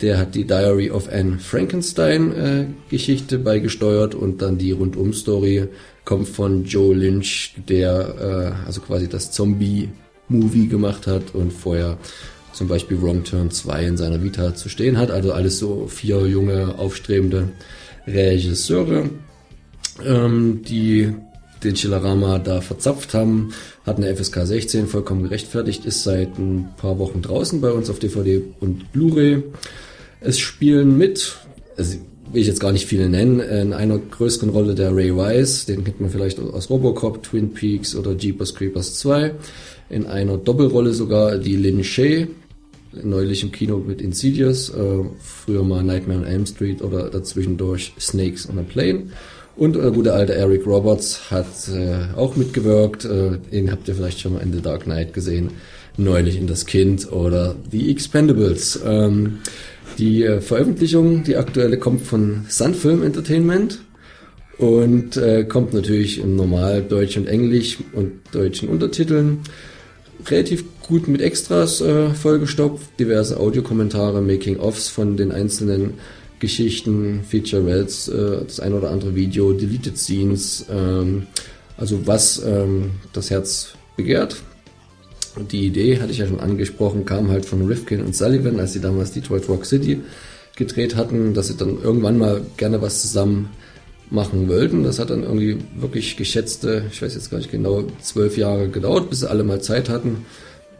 [0.00, 5.68] Der hat die Diary of Anne Frankenstein äh, Geschichte beigesteuert und dann die Rundum-Story
[6.04, 11.98] kommt von Joe Lynch, der äh, also quasi das Zombie-Movie gemacht hat und vorher
[12.52, 15.10] zum Beispiel Wrong Turn 2 in seiner Vita zu stehen hat.
[15.10, 17.48] Also alles so vier junge, aufstrebende
[18.06, 19.10] Regisseure,
[20.04, 21.14] ähm, die
[21.62, 23.52] den Chillerama da verzapft haben,
[23.84, 27.98] hat eine FSK 16 vollkommen gerechtfertigt, ist seit ein paar Wochen draußen bei uns auf
[27.98, 29.42] DVD und Blu-ray.
[30.20, 31.36] Es spielen mit,
[31.76, 31.98] also
[32.32, 35.84] will ich jetzt gar nicht viele nennen, in einer größeren Rolle der Ray Wise, den
[35.84, 39.34] kennt man vielleicht aus Robocop, Twin Peaks oder Jeepers Creepers 2.
[39.88, 42.28] In einer Doppelrolle sogar die Lin Shay,
[42.92, 48.48] neulich im Kino mit Insidious, äh, früher mal Nightmare on Elm Street oder dazwischendurch Snakes
[48.48, 49.04] on a Plane.
[49.56, 53.04] Und der gute alte Eric Roberts hat äh, auch mitgewirkt.
[53.04, 55.50] Äh, den habt ihr vielleicht schon mal in The Dark Knight gesehen.
[55.96, 58.80] Neulich in Das Kind oder The Expendables.
[58.84, 59.38] Ähm,
[59.98, 63.80] die äh, Veröffentlichung, die aktuelle, kommt von Sun Film Entertainment
[64.56, 69.40] und äh, kommt natürlich im Normal Deutsch und Englisch und deutschen Untertiteln
[70.26, 75.94] relativ gut mit Extras äh, vollgestopft, diverse Audiokommentare, Making-ofs von den einzelnen
[76.40, 81.26] Geschichten, Featurettes, äh, das ein oder andere Video, Deleted Scenes, ähm,
[81.76, 84.36] also was ähm, das Herz begehrt.
[85.50, 88.80] Die Idee, hatte ich ja schon angesprochen, kam halt von Rifkin und Sullivan, als sie
[88.80, 90.00] damals Detroit Rock City
[90.56, 93.50] gedreht hatten, dass sie dann irgendwann mal gerne was zusammen
[94.10, 94.82] machen wollten.
[94.82, 99.10] Das hat dann irgendwie wirklich geschätzte, ich weiß jetzt gar nicht genau, zwölf Jahre gedauert,
[99.10, 100.26] bis sie alle mal Zeit hatten.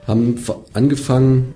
[0.07, 0.39] Haben
[0.73, 1.55] angefangen,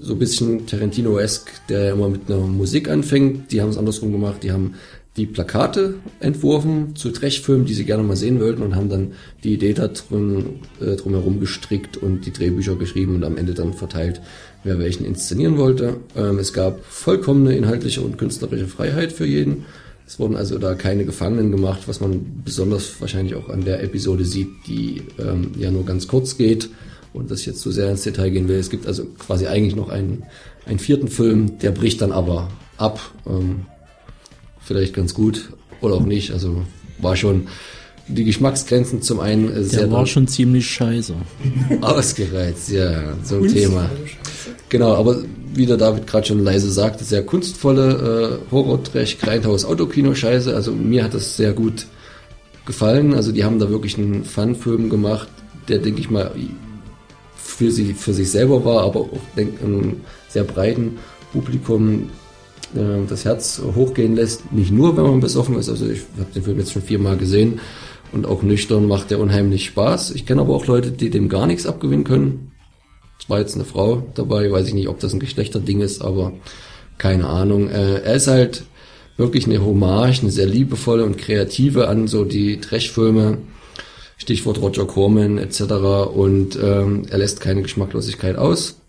[0.00, 3.52] so ein bisschen Tarantino-esque, der ja immer mit einer Musik anfängt.
[3.52, 4.42] Die haben es andersrum gemacht.
[4.42, 4.74] Die haben
[5.16, 9.12] die Plakate entworfen zu Trechfilmen, die sie gerne mal sehen wollten und haben dann
[9.44, 13.74] die Idee da drum, äh, drumherum gestrickt und die Drehbücher geschrieben und am Ende dann
[13.74, 14.22] verteilt,
[14.64, 15.98] wer welchen inszenieren wollte.
[16.16, 19.66] Ähm, es gab vollkommene inhaltliche und künstlerische Freiheit für jeden.
[20.12, 24.26] Es wurden also da keine Gefangenen gemacht, was man besonders wahrscheinlich auch an der Episode
[24.26, 26.68] sieht, die ähm, ja nur ganz kurz geht
[27.14, 28.58] und das jetzt zu so sehr ins Detail gehen will.
[28.58, 30.24] Es gibt also quasi eigentlich noch einen,
[30.66, 33.00] einen vierten Film, der bricht dann aber ab.
[33.26, 33.62] Ähm,
[34.60, 35.48] vielleicht ganz gut
[35.80, 36.30] oder auch nicht.
[36.32, 36.60] Also
[36.98, 37.48] war schon
[38.06, 39.84] die Geschmacksgrenzen zum einen äh, sehr.
[39.84, 41.14] Der war schon ziemlich scheiße.
[41.80, 43.88] Ausgereizt, ja, so ein Thema.
[44.68, 45.22] Genau, aber
[45.54, 50.54] wie der David gerade schon leise sagte, sehr kunstvolle äh, Horror-Trash, Grindhouse, Autokino-Scheiße.
[50.54, 51.86] Also mir hat das sehr gut
[52.64, 53.14] gefallen.
[53.14, 55.28] Also die haben da wirklich einen Fun-Film gemacht,
[55.68, 56.32] der, denke ich mal,
[57.36, 60.98] für, sie, für sich selber war, aber auch denk, einem sehr breiten
[61.32, 62.10] Publikum
[62.74, 64.52] äh, das Herz hochgehen lässt.
[64.52, 65.68] Nicht nur, wenn man besoffen ist.
[65.68, 67.60] Also ich habe den Film jetzt schon viermal gesehen
[68.12, 70.12] und auch nüchtern macht der unheimlich Spaß.
[70.12, 72.51] Ich kenne aber auch Leute, die dem gar nichts abgewinnen können.
[73.22, 76.32] Es war jetzt eine Frau dabei, weiß ich nicht, ob das ein Geschlechterding ist, aber
[76.98, 77.70] keine Ahnung.
[77.70, 78.64] Äh, er ist halt
[79.16, 83.38] wirklich eine Hommage, eine sehr liebevolle und kreative an so die Trashfilme,
[84.18, 85.60] Stichwort Roger Corman etc.
[86.12, 88.80] Und ähm, er lässt keine Geschmacklosigkeit aus.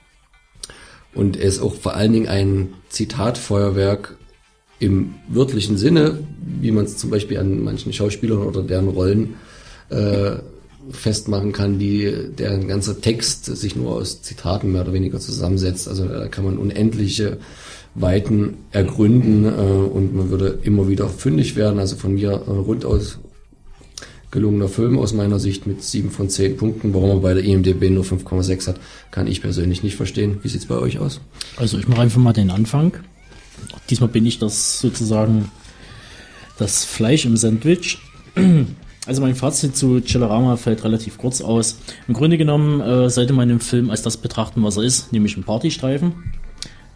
[1.14, 4.18] Und er ist auch vor allen Dingen ein Zitatfeuerwerk
[4.80, 6.18] im wörtlichen Sinne,
[6.60, 9.35] wie man es zum Beispiel an manchen Schauspielern oder deren Rollen
[9.89, 10.38] äh,
[10.91, 15.88] festmachen kann, die deren ganzer Text sich nur aus Zitaten mehr oder weniger zusammensetzt.
[15.88, 17.38] Also da kann man unendliche
[17.95, 21.80] Weiten ergründen äh, und man würde immer wieder fündig werden.
[21.80, 23.19] Also von mir äh, rund aus
[24.31, 26.93] gelungener Film aus meiner Sicht mit 7 von 10 Punkten.
[26.93, 28.80] Warum er bei der IMDB nur 5,6 hat,
[29.11, 30.39] kann ich persönlich nicht verstehen.
[30.41, 31.22] Wie sieht's bei euch aus?
[31.55, 32.93] Also ich mache einfach mal den Anfang.
[33.89, 35.51] Diesmal bin ich das sozusagen
[36.57, 37.99] das Fleisch im Sandwich.
[39.05, 41.77] Also mein Fazit zu Chillerama fällt relativ kurz aus.
[42.07, 45.35] Im Grunde genommen äh, sollte man den Film als das betrachten, was er ist, nämlich
[45.35, 46.13] ein Partystreifen.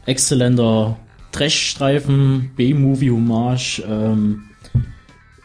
[0.05, 0.97] Exzellenter
[1.33, 3.83] Trash-Streifen, B-Movie-Hommage.
[3.87, 4.43] Ähm,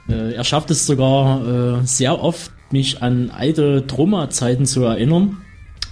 [0.08, 5.38] äh, er schafft es sogar äh, sehr oft, mich an alte Troma-Zeiten zu erinnern.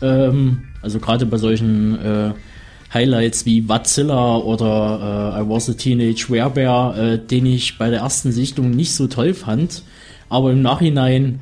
[0.01, 2.33] Ähm, also gerade bei solchen äh,
[2.95, 8.01] Highlights wie Godzilla oder äh, I Was a Teenage Werebear, äh, den ich bei der
[8.01, 9.83] ersten Sichtung nicht so toll fand.
[10.31, 11.41] Aber im Nachhinein,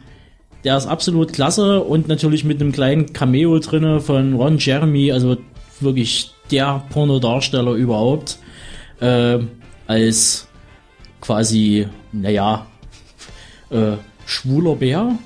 [0.65, 5.37] der ist absolut klasse und natürlich mit einem kleinen Cameo drinne von Ron Jeremy, also
[5.79, 8.39] wirklich der Pornodarsteller überhaupt,
[9.01, 9.39] äh,
[9.87, 10.49] als
[11.21, 12.67] quasi, naja,
[13.71, 13.93] äh,
[14.27, 15.19] schwuler Bär.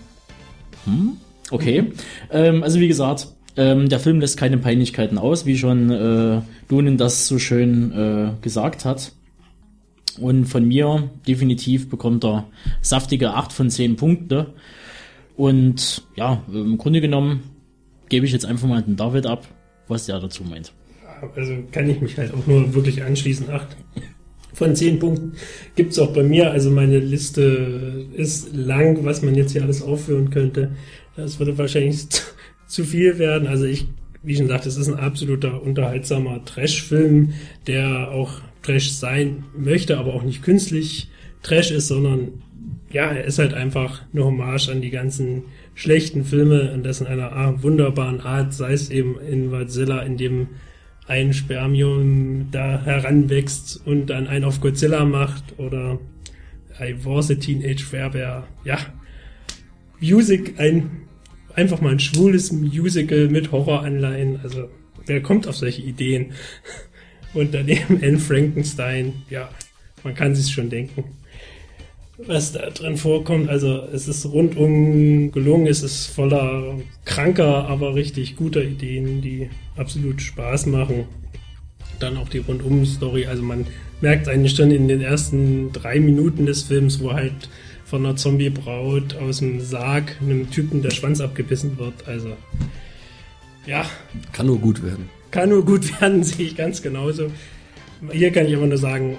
[0.84, 1.16] Hm?
[1.50, 1.82] Okay.
[1.82, 1.92] Mhm.
[2.30, 6.96] Ähm, also wie gesagt, ähm, der Film lässt keine Peinlichkeiten aus, wie schon äh, Lunen
[6.96, 9.12] das so schön äh, gesagt hat.
[10.20, 12.46] Und von mir definitiv bekommt er
[12.80, 14.52] saftige 8 von 10 Punkte.
[15.36, 17.42] Und ja, im Grunde genommen
[18.08, 19.46] gebe ich jetzt einfach mal den David ab,
[19.88, 20.72] was der dazu meint.
[21.36, 23.48] Also kann ich mich halt auch nur wirklich anschließen.
[23.50, 23.76] 8
[24.52, 25.32] von 10 Punkten
[25.76, 26.50] gibt es auch bei mir.
[26.50, 30.72] Also meine Liste ist lang, was man jetzt hier alles aufführen könnte.
[31.16, 32.06] Das würde wahrscheinlich
[32.66, 33.48] zu viel werden.
[33.48, 33.86] Also ich,
[34.22, 37.32] wie schon gesagt, es ist ein absoluter unterhaltsamer Trash-Film,
[37.66, 41.08] der auch Trash sein möchte, aber auch nicht künstlich
[41.42, 42.42] Trash ist, sondern
[42.90, 45.44] ja, er ist halt einfach eine Hommage an die ganzen
[45.74, 50.48] schlechten Filme und das in einer wunderbaren Art, sei es eben in Godzilla, in dem
[51.06, 55.98] ein Spermium da heranwächst und dann einen auf Godzilla macht oder
[56.80, 58.78] I was a Teenage Werber, ja,
[60.00, 61.02] Music, ein,
[61.54, 64.68] einfach mal ein schwules Musical mit Horroranleihen, also
[65.06, 66.32] wer kommt auf solche Ideen?
[67.34, 69.48] Und daneben Anne Frankenstein, ja,
[70.04, 71.04] man kann sich schon denken,
[72.18, 73.48] was da drin vorkommt.
[73.48, 80.20] Also es ist rundum gelungen, es ist voller kranker, aber richtig guter Ideen, die absolut
[80.20, 81.06] Spaß machen.
[81.98, 83.66] Dann auch die Rundum-Story, also man
[84.00, 87.48] merkt eigentlich schon in den ersten drei Minuten des Films, wo halt
[87.84, 92.08] von einer Zombie-Braut aus dem Sarg einem Typen der Schwanz abgebissen wird.
[92.08, 92.36] Also
[93.66, 93.86] ja.
[94.32, 97.32] Kann nur gut werden kann nur gut werden, sehe ich ganz genauso.
[98.12, 99.16] Hier kann ich aber nur sagen,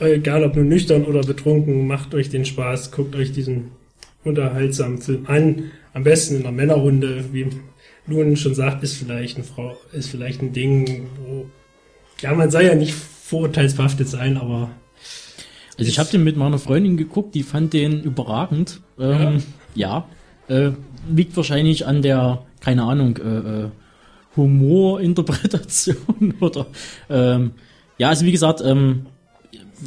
[0.00, 3.72] egal ob nur nüchtern oder betrunken, macht euch den Spaß, guckt euch diesen
[4.24, 5.70] unterhaltsamen Film an.
[5.92, 7.46] Am besten in einer Männerrunde, wie
[8.06, 11.46] Lunen schon sagt, ist vielleicht eine Frau, ist vielleicht ein Ding, wo,
[12.20, 14.70] ja, man soll ja nicht vorurteilsbehaftet sein, aber.
[15.78, 18.80] Also ich habe den mit meiner Freundin geguckt, die fand den überragend.
[18.98, 19.42] Ähm,
[19.74, 20.06] ja,
[20.48, 20.72] ja äh,
[21.12, 23.68] liegt wahrscheinlich an der, keine Ahnung, äh, äh
[24.36, 26.66] Humorinterpretation oder
[27.08, 27.52] ähm,
[27.98, 29.06] ja, also wie gesagt, ähm,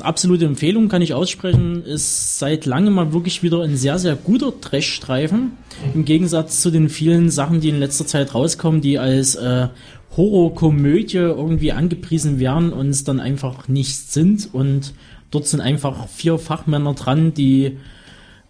[0.02, 4.60] absolute Empfehlung kann ich aussprechen, ist seit langem mal wirklich wieder ein sehr, sehr guter
[4.60, 5.52] Trash-Streifen.
[5.94, 9.68] Im Gegensatz zu den vielen Sachen, die in letzter Zeit rauskommen, die als äh,
[10.16, 14.50] Horrorkomödie irgendwie angepriesen werden und es dann einfach nicht sind.
[14.54, 14.94] Und
[15.32, 17.78] dort sind einfach vier Fachmänner dran, die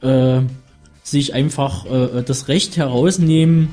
[0.01, 0.41] äh,
[1.03, 3.69] sich einfach äh, das Recht herausnehmen,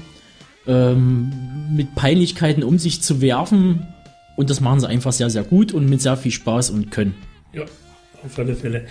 [0.67, 1.33] ähm,
[1.75, 3.87] mit Peinlichkeiten um sich zu werfen.
[4.37, 7.15] Und das machen sie einfach sehr, sehr gut und mit sehr viel Spaß und können.
[7.53, 7.63] Ja,
[8.25, 8.85] auf alle Fälle.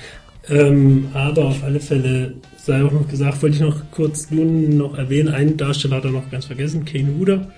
[0.49, 4.97] Ähm, aber auf alle Fälle sei auch noch gesagt, wollte ich noch kurz nun noch
[4.97, 7.51] erwähnen, einen Darsteller hat er noch ganz vergessen, Kane Huder,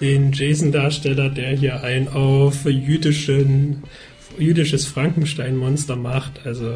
[0.00, 3.82] den Jason-Darsteller, der hier ein auf jüdischen
[4.38, 6.40] jüdisches Frankenstein-Monster macht.
[6.44, 6.74] Also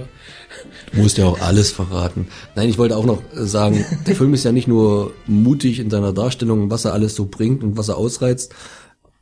[0.92, 2.28] du musst ja auch alles verraten.
[2.54, 6.12] Nein, ich wollte auch noch sagen, der Film ist ja nicht nur mutig in seiner
[6.12, 8.54] Darstellung, was er alles so bringt und was er ausreizt.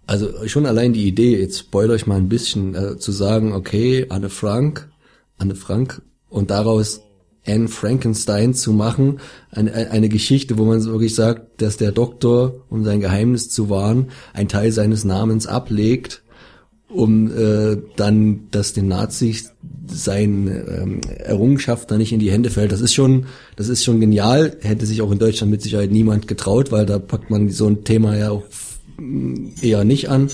[0.07, 4.07] Also schon allein die Idee, jetzt spoiler ich mal ein bisschen, äh, zu sagen, okay,
[4.09, 4.91] Anne Frank,
[5.39, 7.03] Anne Frank und daraus
[7.47, 12.85] Anne Frankenstein zu machen, eine, eine Geschichte, wo man wirklich sagt, dass der Doktor, um
[12.85, 16.20] sein Geheimnis zu wahren, ein Teil seines Namens ablegt
[16.93, 19.53] um äh, dann, dass den Nazis
[19.87, 22.73] sein ähm, Errungenschaft da nicht in die Hände fällt.
[22.73, 23.27] Das ist schon,
[23.57, 24.57] das ist schon genial.
[24.61, 27.85] Hätte sich auch in Deutschland mit Sicherheit niemand getraut, weil da packt man so ein
[27.85, 28.45] Thema ja auch
[29.62, 30.31] eher nicht an.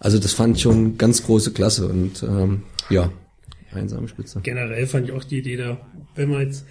[0.00, 3.10] Also das fand ich schon ganz große Klasse und ähm, ja,
[3.72, 4.40] einsame Spitze.
[4.42, 5.78] Generell fand ich auch die Idee da,
[6.14, 6.64] wenn wir jetzt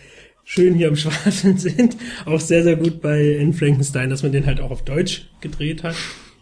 [0.44, 4.46] schön hier am Schwafeln sind, auch sehr, sehr gut bei In Frankenstein, dass man den
[4.46, 5.96] halt auch auf Deutsch gedreht hat.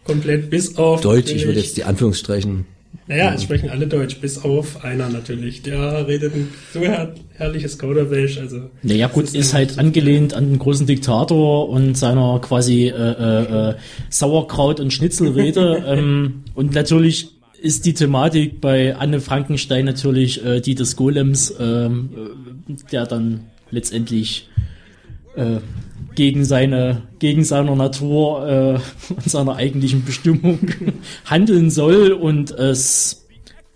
[0.04, 1.00] Komplett bis auf.
[1.00, 2.64] Deutsch, ich würde jetzt die Anführungsstreichen
[3.08, 5.62] Naja, es sprechen alle Deutsch, bis auf einer natürlich.
[5.62, 8.38] Der redet ein so her herrliches Kauderwelsch.
[8.38, 13.70] Also Naja gut, ist, halt angelehnt an den großen Diktator und seiner quasi äh, äh,
[13.70, 13.74] äh,
[14.10, 15.84] Sauerkraut- und Schnitzelrede.
[15.86, 17.30] ähm, und natürlich
[17.60, 22.10] ist die Thematik bei Anne Frankenstein natürlich äh, die des Golems, ähm,
[22.68, 24.48] äh, der dann letztendlich
[25.36, 25.58] äh,
[26.16, 30.58] gegen seine gegen seiner Natur äh, und seiner eigentlichen Bestimmung
[31.24, 33.26] handeln soll und es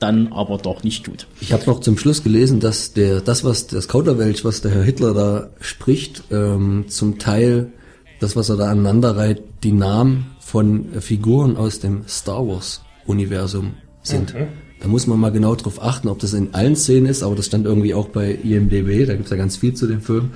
[0.00, 1.26] dann aber doch nicht tut.
[1.40, 4.82] Ich habe noch zum Schluss gelesen, dass der das was das Kauderwelsch, was der Herr
[4.82, 7.72] Hitler da spricht, ähm, zum Teil
[8.18, 12.82] das, was er da aneinander reiht, die Namen von äh, Figuren aus dem Star Wars
[13.06, 14.34] Universum sind.
[14.34, 14.48] Mhm.
[14.80, 17.46] Da muss man mal genau drauf achten, ob das in allen Szenen ist, aber das
[17.46, 20.30] stand irgendwie auch bei IMDB, da gibt's ja ganz viel zu dem Film,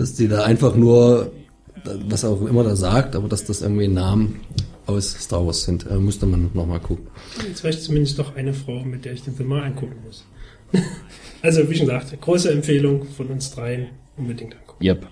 [0.00, 1.30] dass die da einfach nur,
[1.84, 4.40] was auch immer da sagt, aber dass das irgendwie Namen
[4.86, 5.86] aus Star Wars sind.
[5.86, 7.08] Äh, müsste man noch mal gucken.
[7.46, 10.24] Jetzt wäre ich zumindest doch eine Frau, mit der ich den Film mal angucken muss.
[11.42, 13.90] also, wie schon gesagt, große Empfehlung von uns dreien.
[14.16, 14.82] Unbedingt angucken.
[14.82, 15.06] Yep.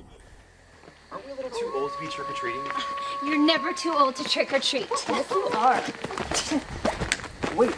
[1.10, 2.60] Aren't we a little too old to be trick or treating?
[3.26, 4.86] You're never too old to trick or treat.
[4.90, 5.82] Yes, you are.
[7.56, 7.74] Wait,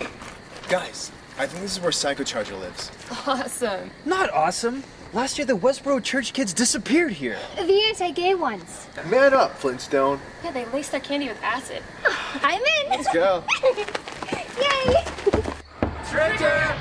[0.69, 2.93] guys, I think this is where Psycho Charger lives.
[3.27, 3.91] Awesome.
[4.05, 4.85] Not awesome.
[5.12, 7.37] Last year, the Westboro church kids disappeared here.
[7.57, 8.87] The anti-gay ones.
[9.07, 10.20] Man up, Flintstone.
[10.45, 11.82] Yeah, they laced their candy with acid.
[12.43, 12.91] I'm in.
[12.91, 13.43] Let's go.
[13.65, 15.05] Yay!
[16.09, 16.77] Trigger!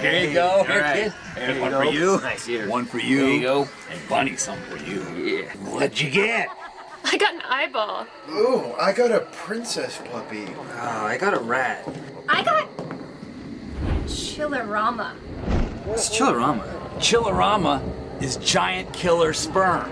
[0.00, 0.64] Here you go.
[0.64, 1.12] Here, kid.
[1.34, 2.20] There's one one for for you.
[2.22, 2.66] Nice ear.
[2.66, 3.20] One for you.
[3.20, 3.68] There you go.
[3.90, 5.02] And Bunny, some for you.
[5.22, 5.52] Yeah.
[5.70, 6.48] What'd you get?
[7.04, 8.06] I got an eyeball.
[8.30, 10.46] Ooh, I got a princess puppy.
[10.56, 11.86] Oh, I got a rat.
[12.26, 12.68] I got
[14.06, 15.12] Chillerama.
[15.84, 16.64] What's Chillerama?
[16.96, 17.82] Chillerama
[18.22, 19.90] is giant killer sperm,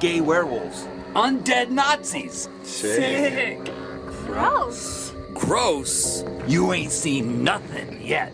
[0.00, 2.48] gay werewolves, undead Nazis.
[2.62, 3.70] Sick.
[4.26, 5.12] Gross.
[5.34, 6.24] Gross.
[6.46, 8.32] You ain't seen nothing yet.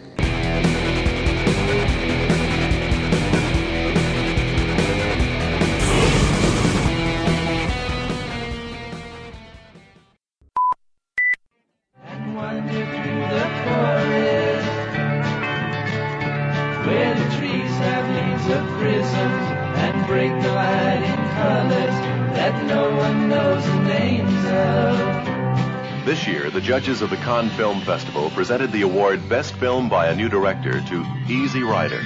[26.84, 30.82] Judges of the Cannes Film Festival presented the award Best Film by a New Director
[30.82, 31.98] to Easy Rider.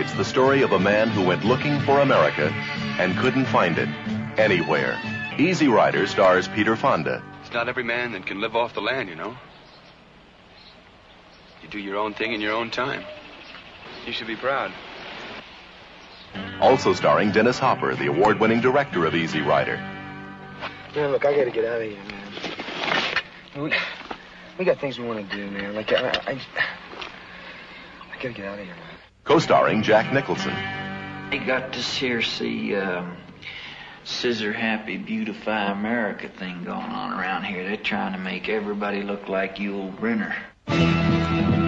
[0.00, 2.48] It's the story of a man who went looking for America
[2.98, 3.90] and couldn't find it
[4.38, 4.98] anywhere.
[5.36, 7.22] Easy Rider stars Peter Fonda.
[7.42, 9.36] It's not every man that can live off the land, you know.
[11.62, 13.04] You do your own thing in your own time.
[14.06, 14.72] You should be proud.
[16.62, 19.95] Also starring Dennis Hopper, the award winning director of Easy Rider.
[20.94, 23.62] Man, look, I gotta get out of here, man.
[23.62, 23.72] We,
[24.58, 25.74] we got things we want to do, man.
[25.74, 28.96] Like, I, I, I gotta get out of here, man.
[29.24, 30.54] Co starring Jack Nicholson.
[31.30, 33.16] They got this here, see, um,
[34.04, 37.64] Scissor Happy Beautify America thing going on around here.
[37.64, 41.65] They're trying to make everybody look like Yul Brynner.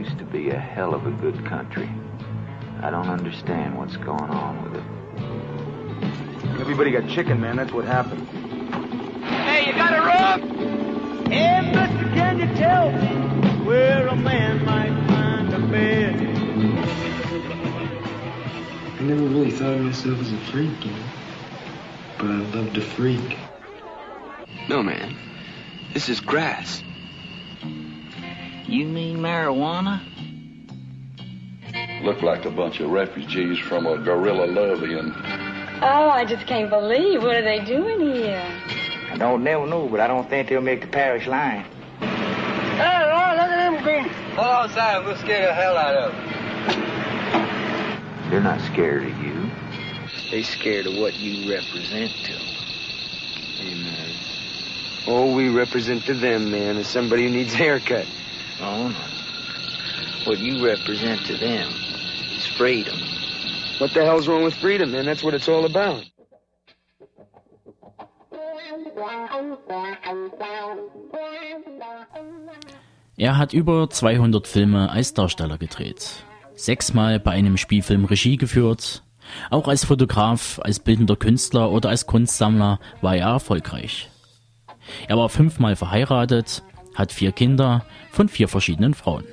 [0.00, 1.90] Used to be a hell of a good country.
[2.80, 6.58] I don't understand what's going on with it.
[6.58, 7.56] Everybody got chicken, man.
[7.56, 8.26] That's what happened.
[9.22, 11.28] Hey, you got a rope?
[11.28, 16.14] Hey, mister, can you tell me where a man might find a bed?
[18.98, 21.04] I never really thought of myself as a freak, you know.
[22.16, 23.36] But I love to freak.
[24.66, 25.14] No, man.
[25.92, 26.82] This is grass.
[28.70, 30.00] You mean marijuana?
[32.04, 35.12] Look like a bunch of refugees from a guerrilla love-in.
[35.82, 37.20] Oh, I just can't believe.
[37.20, 38.46] What are they doing here?
[39.10, 41.64] I don't never know, but I don't think they'll make the parish line.
[41.98, 44.14] Hey, Lord, look at them goons.
[44.36, 45.04] Hold on, Simon.
[45.04, 46.22] We'll scare the hell out of them.
[48.30, 49.50] They're not scared of you.
[50.30, 52.54] They scared of what you represent to them.
[53.62, 54.14] Amen.
[55.08, 58.06] All we represent to them, man, is somebody who needs a haircut.
[58.62, 60.26] Oh, no.
[60.26, 61.68] What you represent to them
[62.36, 62.98] is freedom.
[63.78, 65.06] What the hell's wrong with freedom, man?
[65.06, 66.04] That's what it's all about.
[73.16, 76.24] Er hat über 200 Filme als Darsteller gedreht,
[76.54, 79.02] sechsmal bei einem Spielfilm Regie geführt,
[79.50, 84.10] auch als Fotograf, als bildender Künstler oder als Kunstsammler war er erfolgreich.
[85.08, 86.62] Er war fünfmal verheiratet,
[86.94, 89.24] hat vier Kinder von vier verschiedenen Frauen.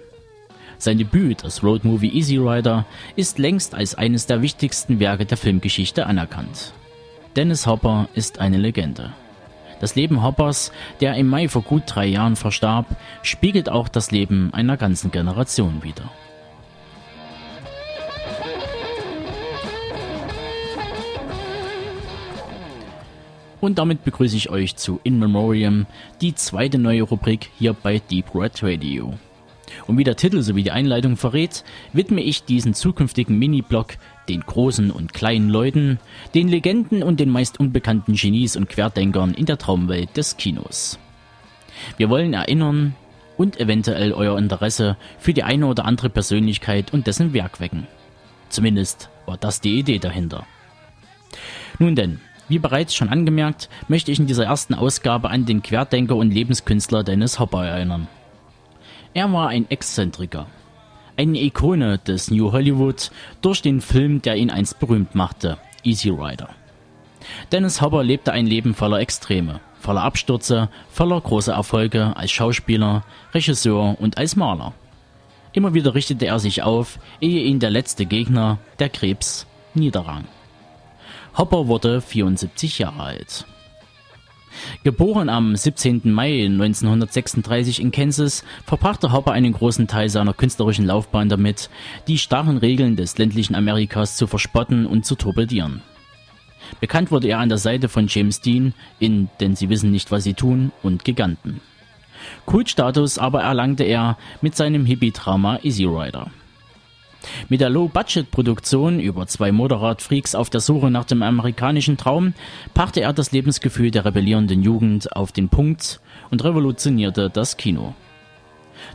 [0.77, 2.85] Sein Debüt, das Roadmovie Easy Rider,
[3.15, 6.73] ist längst als eines der wichtigsten Werke der Filmgeschichte anerkannt.
[7.35, 9.13] Dennis Hopper ist eine Legende.
[9.79, 10.71] Das Leben Hoppers,
[11.01, 12.85] der im Mai vor gut drei Jahren verstarb,
[13.21, 16.11] spiegelt auch das Leben einer ganzen Generation wider.
[23.59, 25.87] Und damit begrüße ich euch zu In Memoriam,
[26.21, 29.13] die zweite neue Rubrik hier bei Deep Red Radio.
[29.85, 33.97] Und wie der Titel sowie die Einleitung verrät, widme ich diesen zukünftigen Mini-Blog
[34.29, 35.99] den großen und kleinen Leuten,
[36.33, 40.99] den Legenden und den meist unbekannten Genies und Querdenkern in der Traumwelt des Kinos.
[41.97, 42.95] Wir wollen erinnern
[43.37, 47.87] und eventuell euer Interesse für die eine oder andere Persönlichkeit und dessen Werk wecken.
[48.49, 50.45] Zumindest war das die Idee dahinter.
[51.79, 56.15] Nun denn, wie bereits schon angemerkt, möchte ich in dieser ersten Ausgabe an den Querdenker
[56.15, 58.07] und Lebenskünstler Dennis Hopper erinnern.
[59.13, 60.47] Er war ein Exzentriker,
[61.17, 63.11] eine Ikone des New Hollywood
[63.41, 66.49] durch den Film, der ihn einst berühmt machte, Easy Rider.
[67.51, 73.03] Dennis Hopper lebte ein Leben voller Extreme, voller Abstürze, voller großer Erfolge als Schauspieler,
[73.33, 74.73] Regisseur und als Maler.
[75.53, 80.25] Immer wieder richtete er sich auf, ehe ihn der letzte Gegner, der Krebs, niederrang.
[81.37, 83.45] Hopper wurde 74 Jahre alt.
[84.83, 86.01] Geboren am 17.
[86.11, 91.69] Mai 1936 in Kansas, verbrachte Hopper einen großen Teil seiner künstlerischen Laufbahn damit,
[92.07, 95.83] die starren Regeln des ländlichen Amerikas zu verspotten und zu torpedieren.
[96.81, 100.23] Bekannt wurde er an der Seite von James Dean in Denn sie wissen nicht, was
[100.23, 101.61] sie tun und Giganten.
[102.45, 106.31] Kultstatus aber erlangte er mit seinem Hippie-Drama Easy Rider.
[107.49, 112.33] Mit der Low-Budget-Produktion über zwei Motorradfreaks auf der Suche nach dem amerikanischen Traum
[112.73, 115.99] brachte er das Lebensgefühl der rebellierenden Jugend auf den Punkt
[116.31, 117.93] und revolutionierte das Kino.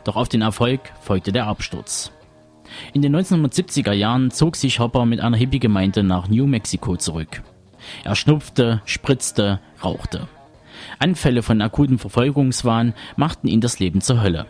[0.03, 2.11] Doch auf den Erfolg folgte der Absturz.
[2.93, 7.43] In den 1970er Jahren zog sich Hopper mit einer Hippie-Gemeinde nach New Mexico zurück.
[8.03, 10.27] Er schnupfte, spritzte, rauchte.
[10.99, 14.45] Anfälle von akutem Verfolgungswahn machten ihn das Leben zur Hölle.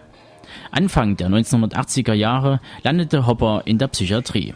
[0.72, 4.54] Anfang der 1980er Jahre landete Hopper in der Psychiatrie.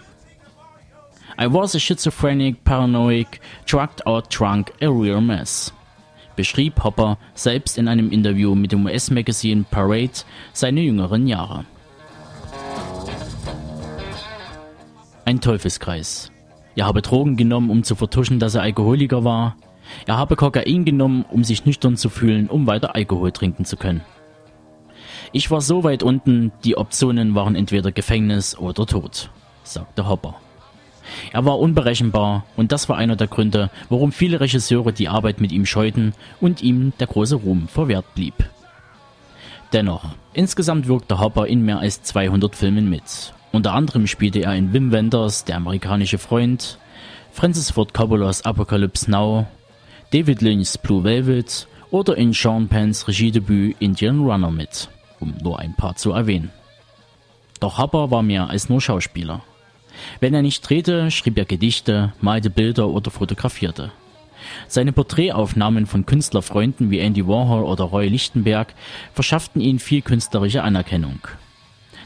[1.39, 3.27] I was a schizophrenic, paranoid,
[3.67, 5.71] drugged out drunk, a real mess.
[6.35, 11.65] Beschrieb Hopper selbst in einem Interview mit dem US-Magazin Parade seine jüngeren Jahre.
[15.25, 16.31] Ein Teufelskreis.
[16.75, 19.57] Er habe Drogen genommen, um zu vertuschen, dass er Alkoholiker war.
[20.05, 24.01] Er habe Kokain genommen, um sich nüchtern zu fühlen, um weiter Alkohol trinken zu können.
[25.33, 29.29] Ich war so weit unten, die Optionen waren entweder Gefängnis oder Tod,
[29.63, 30.35] sagte Hopper.
[31.31, 35.51] Er war unberechenbar und das war einer der Gründe, warum viele Regisseure die Arbeit mit
[35.51, 38.33] ihm scheuten und ihm der große Ruhm verwehrt blieb.
[39.73, 43.33] Dennoch, insgesamt wirkte Hopper in mehr als 200 Filmen mit.
[43.51, 46.77] Unter anderem spielte er in Wim Wenders Der amerikanische Freund,
[47.31, 49.47] Francis Ford Coppolas Apocalypse Now,
[50.11, 54.89] David Lynch's Blue Velvet oder in Sean Penns Regiedebüt Indian Runner mit
[55.19, 56.51] um nur ein paar zu erwähnen.
[57.59, 59.41] Doch Hopper war mehr als nur Schauspieler.
[60.19, 63.91] Wenn er nicht drehte, schrieb er Gedichte, malte Bilder oder fotografierte.
[64.67, 68.73] Seine Porträtaufnahmen von Künstlerfreunden wie Andy Warhol oder Roy Lichtenberg
[69.13, 71.19] verschafften ihm viel künstlerische Anerkennung.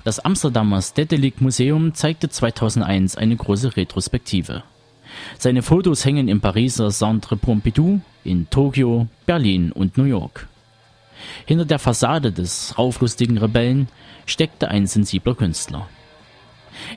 [0.03, 4.63] Das Amsterdamer Stedelijk Museum zeigte 2001 eine große Retrospektive.
[5.37, 10.47] Seine Fotos hängen im Pariser Centre Pompidou, in Tokio, Berlin und New York.
[11.45, 13.87] Hinter der Fassade des rauflustigen Rebellen
[14.25, 15.87] steckte ein sensibler Künstler.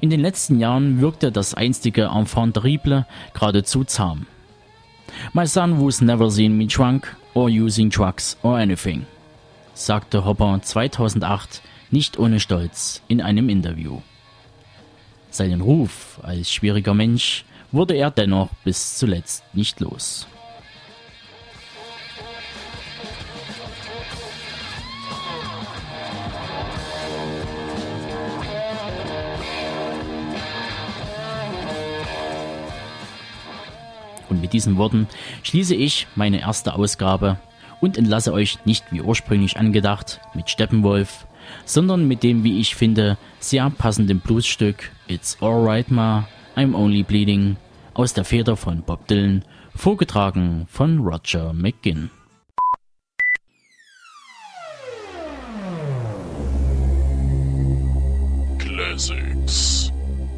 [0.01, 4.27] In den letzten Jahren wirkte das einstige Enfant terrible geradezu zahm.
[5.33, 9.07] My son was never seen me drunk or using drugs or anything,
[9.75, 14.01] sagte Hopper 2008 nicht ohne Stolz in einem Interview.
[15.31, 20.27] Seinen Ruf als schwieriger Mensch wurde er dennoch bis zuletzt nicht los.
[34.35, 35.07] Und mit diesen Worten
[35.45, 37.39] schließe ich meine erste Ausgabe
[37.81, 41.29] und entlasse euch nicht wie ursprünglich angedacht mit Steppenwolf,
[41.65, 47.57] sondern mit dem, wie ich finde, sehr passenden Bluesstück It's Alright Ma, I'm Only Bleeding
[47.95, 49.45] aus der Feder von Bob Dylan,
[49.77, 52.11] vorgetragen von Roger McGinn.
[58.59, 59.93] Classics.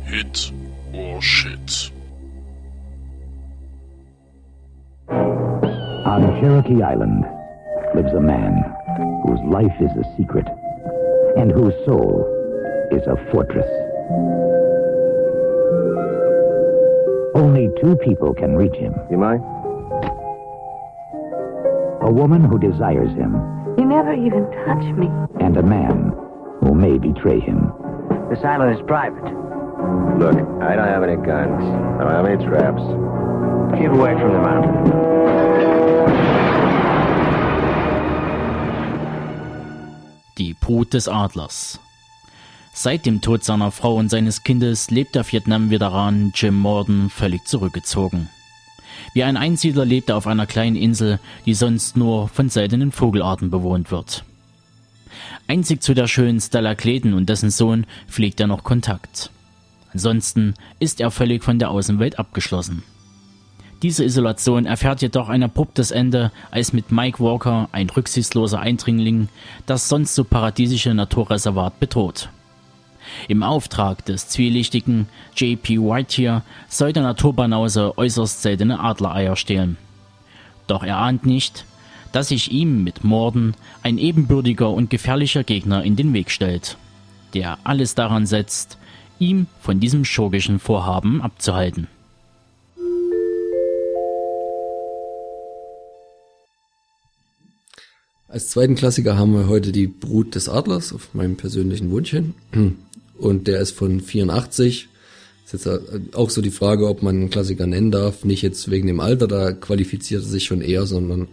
[0.04, 0.52] Hit
[0.92, 1.95] or Shit.
[5.08, 7.24] On Cherokee Island
[7.94, 8.62] lives a man
[9.24, 10.46] whose life is a secret
[11.36, 12.24] and whose soul
[12.90, 13.66] is a fortress.
[17.34, 18.94] Only two people can reach him.
[19.10, 19.42] You mind?
[22.02, 23.34] A woman who desires him,
[23.78, 25.08] You never even touched me.
[25.40, 26.12] and a man
[26.60, 27.72] who may betray him.
[28.30, 29.22] This island is private.
[30.18, 31.62] Look, I don't have any guns.
[32.00, 32.82] I don't have any traps.
[33.78, 34.72] Keep away from the mountain.
[40.38, 41.78] Die Brut des Adlers.
[42.72, 48.30] Seit dem Tod seiner Frau und seines Kindes lebt der Vietnam-Veteran Jim Morden völlig zurückgezogen.
[49.12, 53.50] Wie ein Einsiedler lebt er auf einer kleinen Insel, die sonst nur von seltenen Vogelarten
[53.50, 54.24] bewohnt wird.
[55.48, 59.30] Einzig zu der schönen Stella Clayton und dessen Sohn pflegt er noch Kontakt.
[59.92, 62.82] Ansonsten ist er völlig von der Außenwelt abgeschlossen.
[63.82, 69.28] Diese Isolation erfährt jedoch ein abruptes Ende, als mit Mike Walker, ein rücksichtsloser Eindringling,
[69.66, 72.30] das sonst so paradiesische Naturreservat bedroht.
[73.28, 75.78] Im Auftrag des zwielichtigen J.P.
[75.78, 79.76] Whitehier soll der Naturbanause äußerst seltene Adlereier stehlen.
[80.66, 81.64] Doch er ahnt nicht,
[82.12, 86.78] dass sich ihm mit Morden ein ebenbürtiger und gefährlicher Gegner in den Weg stellt,
[87.34, 88.78] der alles daran setzt,
[89.18, 91.88] ihm von diesem schurkischen Vorhaben abzuhalten.
[98.28, 102.34] Als zweiten Klassiker haben wir heute die Brut des Adlers auf meinem persönlichen Wunsch hin.
[103.18, 104.88] Und der ist von 84.
[105.44, 105.68] Ist jetzt
[106.14, 108.24] auch so die Frage, ob man einen Klassiker nennen darf.
[108.24, 111.28] Nicht jetzt wegen dem Alter, da qualifiziert er sich schon eher, sondern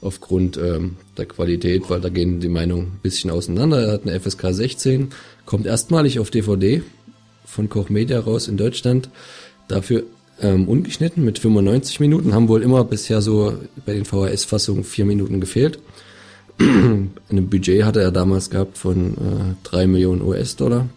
[0.00, 3.86] aufgrund ähm, der Qualität, weil da gehen die Meinungen ein bisschen auseinander.
[3.86, 5.08] Er hat eine FSK 16,
[5.46, 6.82] kommt erstmalig auf DVD
[7.44, 9.10] von Koch Media raus in Deutschland.
[9.68, 10.02] Dafür
[10.40, 13.54] ähm, ungeschnitten mit 95 Minuten, haben wohl immer bisher so
[13.86, 15.78] bei den VHS-Fassungen vier Minuten gefehlt.
[17.30, 20.88] Ein Budget hatte er damals gehabt von äh, 3 Millionen US-Dollar.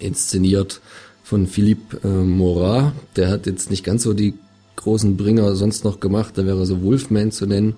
[0.00, 0.80] Inszeniert
[1.22, 2.92] von Philippe äh, Morat.
[3.16, 4.34] Der hat jetzt nicht ganz so die
[4.76, 6.36] großen Bringer sonst noch gemacht.
[6.36, 7.74] Da wäre so Wolfman zu nennen.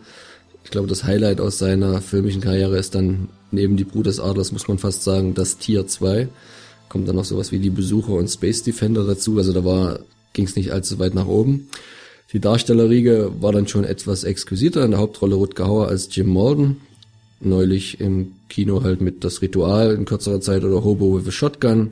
[0.65, 4.51] Ich glaube, das Highlight aus seiner filmischen Karriere ist dann neben die Brut des Adlers,
[4.51, 6.29] muss man fast sagen, das Tier 2.
[6.89, 9.37] Kommt dann noch sowas wie die Besucher und Space Defender dazu.
[9.37, 10.01] Also da war,
[10.33, 11.69] ging es nicht allzu weit nach oben.
[12.33, 14.85] Die Darstellerriege war dann schon etwas exquisiter.
[14.85, 16.79] In der Hauptrolle Rutger Hauer als Jim Morgan.
[17.45, 21.91] Neulich im Kino halt mit Das Ritual in kürzerer Zeit oder Hobo with a Shotgun.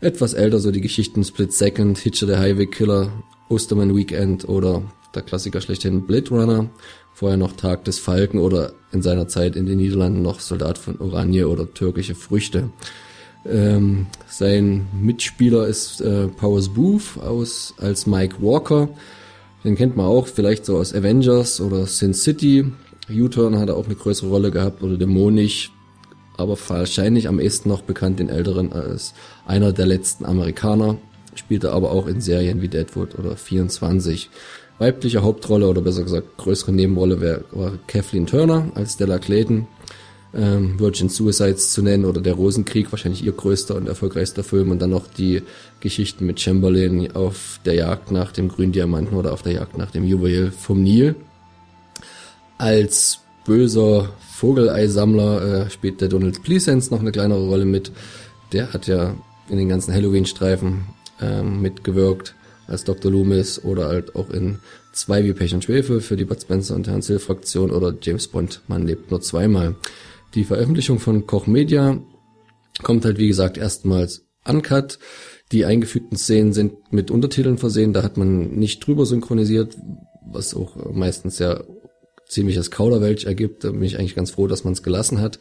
[0.00, 3.10] Etwas älter so die Geschichten Split Second, Hitcher der Highway Killer,
[3.48, 4.82] Osterman Weekend oder
[5.14, 6.70] der Klassiker schlechthin Blade Runner.
[7.14, 11.00] Vorher noch Tag des Falken oder in seiner Zeit in den Niederlanden noch Soldat von
[11.00, 12.70] Oranje oder türkische Früchte.
[13.46, 18.88] Ähm, sein Mitspieler ist äh, Powers Booth aus, als Mike Walker.
[19.64, 22.66] Den kennt man auch vielleicht so aus Avengers oder Sin City.
[23.10, 25.72] U-Turn hat auch eine größere Rolle gehabt oder Dämonisch,
[26.36, 29.14] aber wahrscheinlich am ehesten noch bekannt den Älteren als
[29.46, 30.96] einer der letzten Amerikaner.
[31.34, 34.30] Spielte aber auch in Serien wie Deadwood oder 24.
[34.78, 39.66] Weibliche Hauptrolle oder besser gesagt größere Nebenrolle wär, war Kathleen Turner als Stella Clayton.
[40.34, 44.82] Ähm, Virgin Suicides zu nennen oder Der Rosenkrieg, wahrscheinlich ihr größter und erfolgreichster Film und
[44.82, 45.42] dann noch die
[45.78, 49.92] Geschichten mit Chamberlain auf der Jagd nach dem grünen Diamanten oder auf der Jagd nach
[49.92, 51.14] dem Juwel vom Nil.
[52.64, 54.08] Als böser
[54.40, 57.92] Vogeleisammler äh, spielt der Donald Pleasence noch eine kleinere Rolle mit.
[58.54, 59.14] Der hat ja
[59.50, 60.86] in den ganzen Halloween-Streifen
[61.20, 62.34] ähm, mitgewirkt
[62.66, 63.12] als Dr.
[63.12, 64.60] Loomis oder halt auch in
[64.94, 68.28] zwei wie Pech und Schwefel für die Bud Spencer und Hans Hill Fraktion oder James
[68.28, 69.74] Bond, man lebt nur zweimal.
[70.34, 71.98] Die Veröffentlichung von Koch Media
[72.82, 74.98] kommt halt wie gesagt erstmals uncut.
[75.52, 79.76] Die eingefügten Szenen sind mit Untertiteln versehen, da hat man nicht drüber synchronisiert,
[80.26, 81.62] was auch meistens ja
[82.28, 83.64] ziemliches Kauderwelsch ergibt.
[83.64, 85.38] Da bin ich eigentlich ganz froh, dass man es gelassen hat.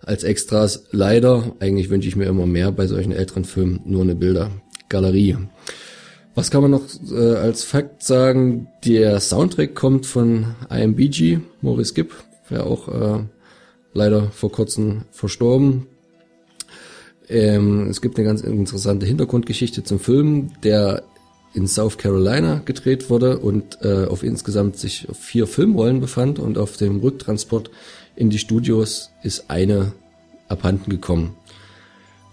[0.00, 4.14] Als Extras leider, eigentlich wünsche ich mir immer mehr bei solchen älteren Filmen, nur eine
[4.14, 5.36] Bildergalerie.
[6.34, 8.68] Was kann man noch äh, als Fakt sagen?
[8.84, 12.12] Der Soundtrack kommt von IMBG, Maurice Gibb,
[12.48, 13.24] wäre auch äh,
[13.92, 15.86] leider vor kurzem verstorben.
[17.28, 21.02] Ähm, es gibt eine ganz interessante Hintergrundgeschichte zum Film, der
[21.54, 26.76] in South Carolina gedreht wurde und äh, auf insgesamt sich vier Filmrollen befand und auf
[26.76, 27.70] dem Rücktransport
[28.16, 29.92] in die Studios ist eine
[30.48, 31.34] abhanden gekommen.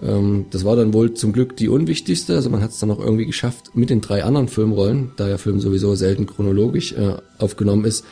[0.02, 3.00] Ähm, das war dann wohl zum Glück die unwichtigste, also man hat es dann auch
[3.00, 7.86] irgendwie geschafft, mit den drei anderen Filmrollen, da der Film sowieso selten chronologisch äh, aufgenommen
[7.86, 8.06] ist,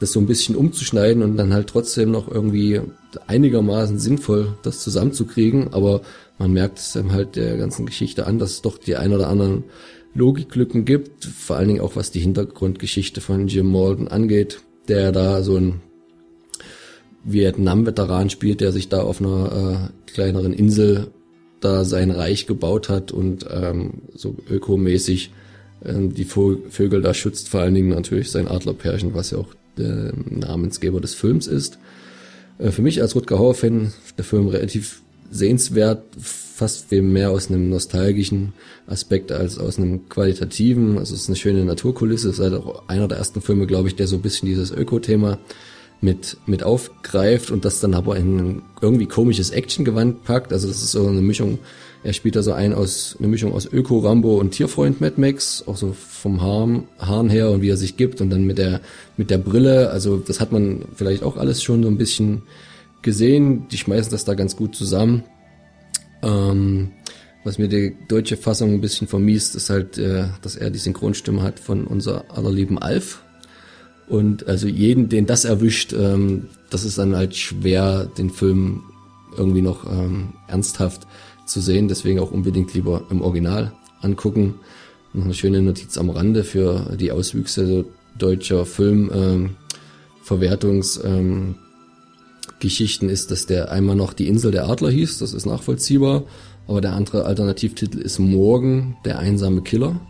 [0.00, 2.80] das so ein bisschen umzuschneiden und dann halt trotzdem noch irgendwie
[3.26, 6.00] einigermaßen sinnvoll das zusammenzukriegen, aber
[6.38, 9.64] man merkt es dann halt der ganzen Geschichte an, dass doch die ein oder anderen
[10.14, 15.42] Logiklücken gibt, vor allen Dingen auch was die Hintergrundgeschichte von Jim Malden angeht, der da
[15.42, 15.80] so ein
[17.24, 21.08] Vietnam-Veteran spielt, der sich da auf einer äh, kleineren Insel
[21.60, 25.30] da sein Reich gebaut hat und ähm, so ökomäßig
[25.84, 30.12] ähm, die Vögel da schützt, vor allen Dingen natürlich sein Adlerpärchen, was ja auch der
[30.14, 31.78] Namensgeber des Films ist.
[32.58, 37.70] Äh, für mich als Rutger Hauer-Fan der Film relativ sehenswert, fast viel mehr aus einem
[37.70, 38.52] nostalgischen
[38.86, 40.98] Aspekt als aus einem qualitativen.
[40.98, 42.28] Also es ist eine schöne Naturkulisse.
[42.28, 44.70] Es ist halt auch einer der ersten Filme, glaube ich, der so ein bisschen dieses
[44.70, 45.38] Öko-Thema
[46.00, 50.52] mit, mit aufgreift und das dann aber in ein irgendwie komisches Actiongewand packt.
[50.52, 51.58] Also das ist so eine Mischung,
[52.02, 55.64] er spielt da so ein aus, eine Mischung aus Öko, Rambo und Tierfreund Mad Max,
[55.66, 58.80] auch so vom Haaren, Haaren her und wie er sich gibt und dann mit der,
[59.16, 59.90] mit der Brille.
[59.90, 62.42] Also das hat man vielleicht auch alles schon so ein bisschen
[63.02, 63.68] gesehen.
[63.68, 65.24] Die schmeißen das da ganz gut zusammen.
[66.22, 66.92] Ähm,
[67.42, 71.42] was mir die deutsche Fassung ein bisschen vermiest, ist halt, äh, dass er die Synchronstimme
[71.42, 73.22] hat von unser allerlieben Alf.
[74.08, 78.82] Und also jeden, den das erwischt, ähm, das ist dann halt schwer, den Film
[79.36, 81.06] irgendwie noch ähm, ernsthaft
[81.46, 81.88] zu sehen.
[81.88, 83.72] Deswegen auch unbedingt lieber im Original
[84.02, 84.56] angucken.
[85.12, 87.84] Noch eine schöne Notiz am Rande für die Auswüchse
[88.18, 91.00] deutscher Filmverwertungs.
[91.04, 91.54] Ähm, ähm,
[92.60, 96.24] Geschichten ist, dass der einmal noch die Insel der Adler hieß, das ist nachvollziehbar,
[96.68, 100.00] aber der andere Alternativtitel ist Morgen, der einsame Killer,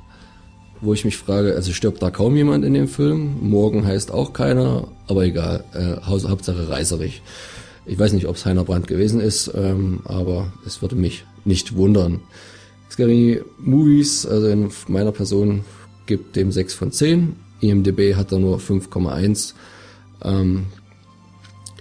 [0.81, 4.33] wo ich mich frage, also stirbt da kaum jemand in dem Film, Morgen heißt auch
[4.33, 7.23] keiner, aber egal, äh, Hauptsache reißerig.
[7.87, 11.77] Ich weiß nicht, ob es Heiner Brandt gewesen ist, ähm, aber es würde mich nicht
[11.77, 12.21] wundern.
[12.91, 15.65] Scary Movies, also in meiner Person,
[16.07, 17.37] gibt dem 6 von 10.
[17.61, 19.55] IMDB hat da nur 5,1.
[20.23, 20.67] Ähm,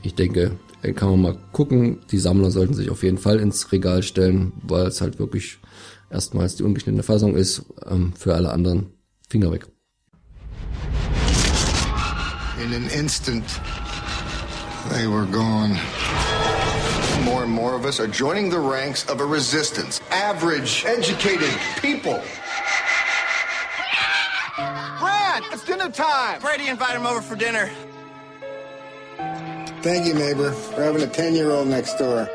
[0.04, 0.58] ich denke,
[0.96, 2.00] kann man mal gucken.
[2.12, 5.60] Die Sammler sollten sich auf jeden Fall ins Regal stellen, weil es halt wirklich
[6.10, 7.64] erstmals die ungeschnittene Fassung ist.
[7.86, 8.92] Ähm, für alle anderen
[9.30, 9.68] Finger weg.
[12.62, 13.46] In an instant,
[14.90, 15.78] they were gone.
[17.24, 20.02] More and more of us are joining the ranks of a resistance.
[20.12, 22.22] Average, educated people.
[25.00, 26.42] Brad, it's dinner time.
[26.42, 27.70] Brady invited him over for dinner.
[29.82, 30.54] Thank you, neighbor.
[30.76, 32.28] We're having a 10 year old next door.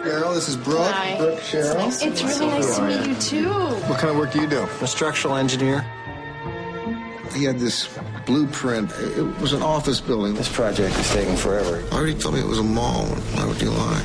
[0.00, 0.90] Cheryl, this is Brooke.
[0.90, 1.16] Hi.
[1.16, 1.86] Brooke, Cheryl.
[2.02, 3.52] It's really nice to meet you too.
[3.88, 4.62] What kind of work do you do?
[4.62, 5.82] I'm a structural engineer.
[7.32, 7.88] He had this
[8.26, 8.90] blueprint.
[8.92, 10.34] It was an office building.
[10.34, 11.82] This project is taking forever.
[11.92, 13.06] I already told me it was a mall.
[13.06, 14.04] Why would you lie?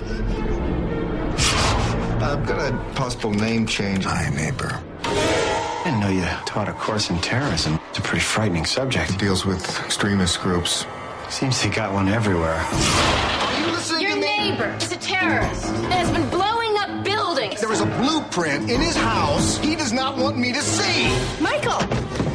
[2.22, 4.06] I've got a possible name change.
[4.06, 4.80] Hi, neighbor.
[5.04, 7.80] I didn't know you taught a course in terrorism.
[7.90, 9.12] It's a pretty frightening subject.
[9.12, 10.86] It deals with extremist groups.
[11.30, 12.56] Seems they got one everywhere.
[12.60, 14.52] Are you listening Your to me?
[14.52, 17.62] neighbor is a terrorist and has been blowing up buildings.
[17.62, 21.08] There is a blueprint in his house he does not want me to see.
[21.42, 21.80] Michael,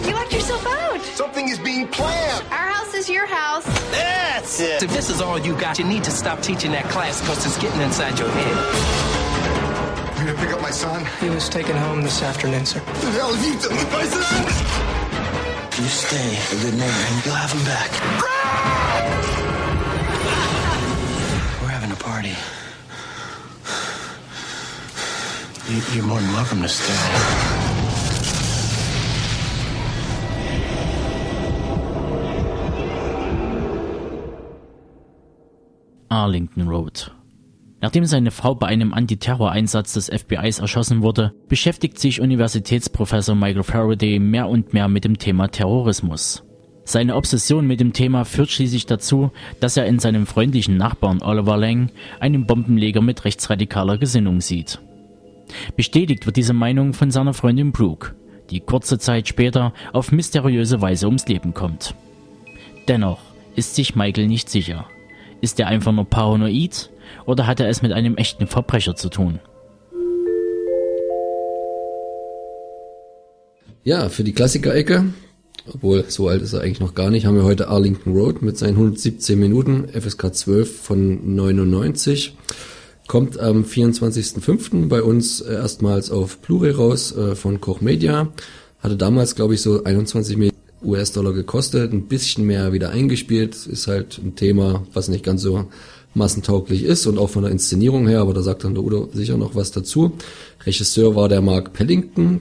[0.09, 1.01] you locked yourself out.
[1.03, 2.45] Something is being planned.
[2.51, 3.65] Our house is your house.
[3.91, 4.83] That's it.
[4.83, 7.59] If this is all you got, you need to stop teaching that class because it's
[7.59, 8.57] getting inside your head.
[10.21, 11.05] You gonna pick up my son?
[11.21, 12.79] He was taken home this afternoon, sir.
[12.81, 14.45] What the hell have you done with my son?
[15.83, 18.84] You stay a good neighbor and you'll have him back.
[25.71, 26.93] You're more than welcome to stay.
[36.11, 37.11] Arlington Road.
[37.81, 44.19] Nachdem seine Frau bei einem Antiterror-Einsatz des FBIs erschossen wurde, beschäftigt sich Universitätsprofessor Michael Faraday
[44.19, 46.45] mehr und mehr mit dem Thema Terrorismus.
[46.85, 51.57] Seine Obsession mit dem Thema führt schließlich dazu, dass er in seinem freundlichen Nachbarn Oliver
[51.57, 54.79] Lang einen Bombenleger mit rechtsradikaler Gesinnung sieht.
[55.77, 58.15] Bestätigt wird diese Meinung von seiner Freundin Brooke,
[58.51, 61.95] die kurze Zeit später auf mysteriöse Weise ums Leben kommt.
[62.89, 63.21] Dennoch
[63.57, 64.87] ist sich Michael nicht sicher.
[65.41, 66.91] Ist er einfach nur paranoid
[67.27, 69.41] oder hat er es mit einem echten Verbrecher zu tun?
[73.83, 75.13] Ja, für die Klassiker-Ecke,
[75.73, 78.57] obwohl so alt ist er eigentlich noch gar nicht, haben wir heute Arlington Road mit
[78.57, 82.35] seinen 117 Minuten, FSK 12 von 99.
[83.07, 84.89] Kommt am 24.05.
[84.89, 88.33] bei uns erstmals auf Blu-ray raus äh, von Koch Media.
[88.81, 93.67] Hatte damals, glaube ich, so 21 Millionen US-Dollar gekostet, ein bisschen mehr wieder eingespielt.
[93.67, 95.67] Ist halt ein Thema, was nicht ganz so
[96.15, 99.37] massentauglich ist und auch von der Inszenierung her, aber da sagt dann der Udo sicher
[99.37, 100.13] noch was dazu.
[100.65, 102.41] Regisseur war der Mark Pellington,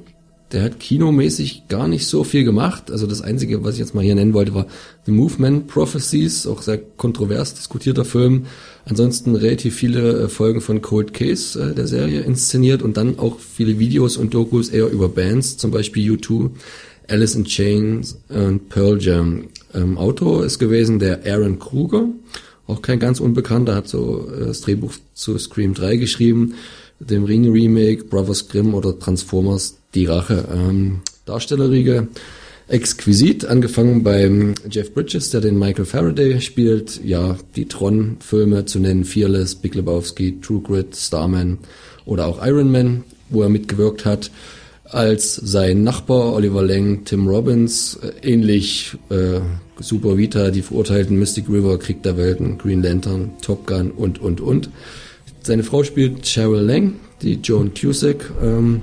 [0.53, 2.91] der hat kinomäßig gar nicht so viel gemacht.
[2.91, 4.67] Also das Einzige, was ich jetzt mal hier nennen wollte, war
[5.05, 8.45] The Movement Prophecies, auch sehr kontrovers diskutierter Film.
[8.85, 13.79] Ansonsten relativ viele Folgen von Cold Case äh, der Serie inszeniert und dann auch viele
[13.79, 16.51] Videos und Dokus eher über Bands, zum Beispiel U2,
[17.09, 19.45] Alice in Chains und Pearl Jam.
[19.73, 22.07] Ähm, Autor ist gewesen der Aaron Kruger,
[22.67, 26.53] auch kein ganz unbekannter, hat so äh, das Drehbuch zu Scream 3 geschrieben.
[27.09, 30.45] Dem Ring Remake, Brothers Grimm oder Transformers Die Rache.
[30.53, 32.07] Ähm, Darstellerriege
[32.67, 39.03] exquisit, angefangen beim Jeff Bridges, der den Michael Faraday spielt, ja, die Tron-Filme zu nennen,
[39.03, 41.59] Fearless, Big Lebowski, True Grit, Starman
[42.05, 44.31] oder auch Iron Man, wo er mitgewirkt hat,
[44.85, 49.39] als sein Nachbar Oliver Lang, Tim Robbins, äh, ähnlich äh,
[49.79, 54.39] Super Vita, die verurteilten Mystic River, Krieg der Welten, Green Lantern, Top Gun und, und,
[54.39, 54.69] und.
[55.45, 58.81] Seine Frau spielt Cheryl Lang, die Joan Cusack, ähm,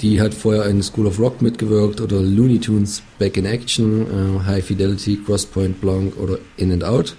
[0.00, 4.46] die hat vorher in School of Rock mitgewirkt oder Looney Tunes Back in Action, äh,
[4.46, 7.14] High Fidelity, Crosspoint Blanc oder In and Out.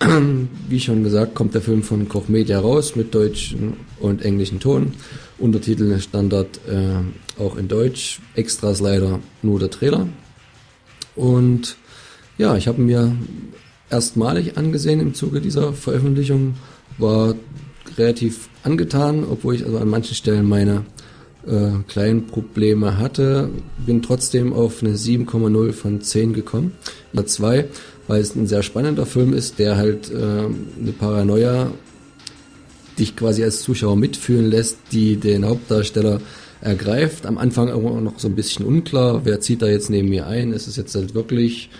[0.68, 4.92] Wie schon gesagt, kommt der Film von Koch Media raus mit deutschen und englischen Ton.
[5.38, 8.20] Untertitel Standard äh, auch in Deutsch.
[8.34, 10.06] Extras leider nur der Trailer.
[11.14, 11.78] Und
[12.36, 13.16] ja, ich habe mir
[13.90, 16.54] erstmalig angesehen im Zuge dieser Veröffentlichung.
[16.98, 17.34] War
[17.96, 20.84] relativ angetan, obwohl ich also an manchen Stellen meine
[21.46, 23.50] äh, kleinen Probleme hatte.
[23.84, 26.72] Bin trotzdem auf eine 7,0 von 10 gekommen.
[27.12, 27.66] Nummer 2,
[28.08, 31.70] weil es ein sehr spannender Film ist, der halt äh, eine Paranoia
[32.98, 36.20] dich quasi als Zuschauer mitfühlen lässt, die den Hauptdarsteller
[36.60, 37.26] ergreift.
[37.26, 40.52] Am Anfang aber noch so ein bisschen unklar, wer zieht da jetzt neben mir ein?
[40.52, 41.70] Ist es jetzt halt wirklich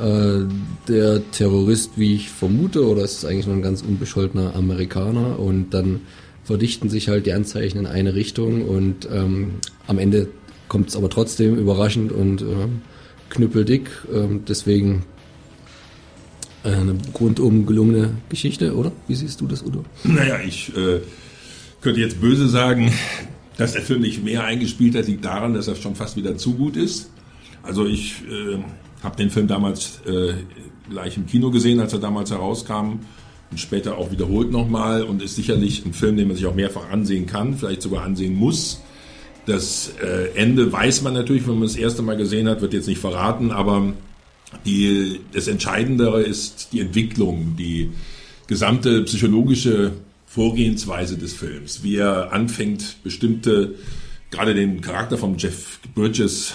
[0.00, 0.46] äh,
[0.88, 5.38] der Terrorist, wie ich vermute, oder ist es eigentlich nur ein ganz unbescholtener Amerikaner?
[5.38, 6.00] Und dann
[6.44, 9.56] verdichten sich halt die Anzeichen in eine Richtung und ähm,
[9.86, 10.28] am Ende
[10.68, 12.44] kommt es aber trotzdem überraschend und äh,
[13.28, 13.90] knüppeldick.
[14.12, 15.04] Ähm, deswegen
[16.62, 18.92] eine rundum gelungene Geschichte, oder?
[19.08, 19.84] Wie siehst du das, Udo?
[20.04, 21.00] Naja, ich äh,
[21.80, 22.92] könnte jetzt böse sagen,
[23.56, 26.54] dass der Film nicht mehr eingespielt hat, liegt daran, dass er schon fast wieder zu
[26.54, 27.10] gut ist.
[27.62, 28.58] Also ich äh,
[29.02, 30.34] habe den Film damals äh,
[30.88, 33.00] gleich im Kino gesehen, als er damals herauskam
[33.50, 36.90] und später auch wiederholt nochmal und ist sicherlich ein Film, den man sich auch mehrfach
[36.90, 38.80] ansehen kann, vielleicht sogar ansehen muss.
[39.46, 42.86] Das äh, Ende weiß man natürlich, wenn man das erste Mal gesehen hat, wird jetzt
[42.86, 43.92] nicht verraten, aber
[44.64, 47.90] die, das Entscheidendere ist die Entwicklung, die
[48.46, 49.92] gesamte psychologische
[50.26, 53.74] Vorgehensweise des Films, wie er anfängt, bestimmte,
[54.30, 56.54] gerade den Charakter von Jeff Bridges,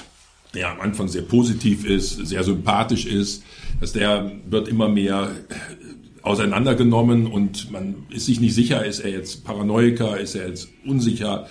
[0.55, 3.43] der am Anfang sehr positiv ist, sehr sympathisch ist,
[3.79, 5.31] dass der wird immer mehr
[6.21, 11.47] auseinandergenommen und man ist sich nicht sicher, ist er jetzt Paranoiker, ist er jetzt unsicher.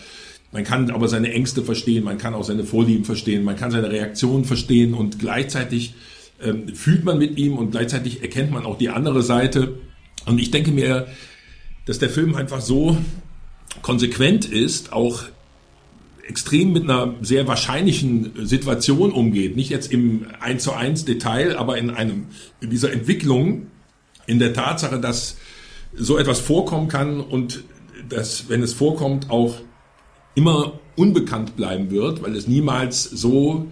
[0.53, 3.91] Man kann aber seine Ängste verstehen, man kann auch seine Vorlieben verstehen, man kann seine
[3.91, 5.95] Reaktionen verstehen und gleichzeitig
[6.43, 9.79] ähm, fühlt man mit ihm und gleichzeitig erkennt man auch die andere Seite.
[10.27, 11.07] Und ich denke mir,
[11.87, 12.97] dass der Film einfach so
[13.83, 15.25] konsequent ist, auch
[16.27, 19.57] extrem mit einer sehr wahrscheinlichen Situation umgeht.
[19.57, 22.27] Nicht jetzt im 1 zu 1 Detail, aber in einem,
[22.61, 23.67] in dieser Entwicklung,
[24.27, 25.37] in der Tatsache, dass
[25.95, 27.65] so etwas vorkommen kann und
[28.09, 29.57] dass, wenn es vorkommt, auch
[30.35, 33.67] immer unbekannt bleiben wird, weil es niemals so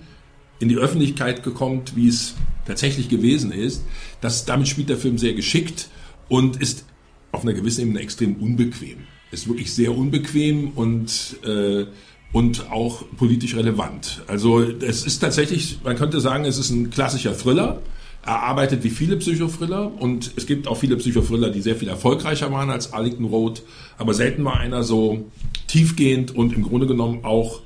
[0.58, 2.34] in die Öffentlichkeit gekommen, wie es
[2.66, 3.84] tatsächlich gewesen ist.
[4.20, 5.88] Das, damit spielt der Film sehr geschickt
[6.28, 6.84] und ist
[7.32, 8.98] auf einer gewissen Ebene extrem unbequem.
[9.30, 11.86] Ist wirklich sehr unbequem und äh,
[12.32, 14.22] und auch politisch relevant.
[14.26, 17.82] Also es ist tatsächlich, man könnte sagen, es ist ein klassischer Thriller,
[18.24, 22.52] er arbeitet wie viele Psychothriller und es gibt auch viele Psychothriller, die sehr viel erfolgreicher
[22.52, 23.62] waren als Arlington Road,
[23.98, 25.24] aber selten war einer so
[25.66, 27.62] tiefgehend und im Grunde genommen auch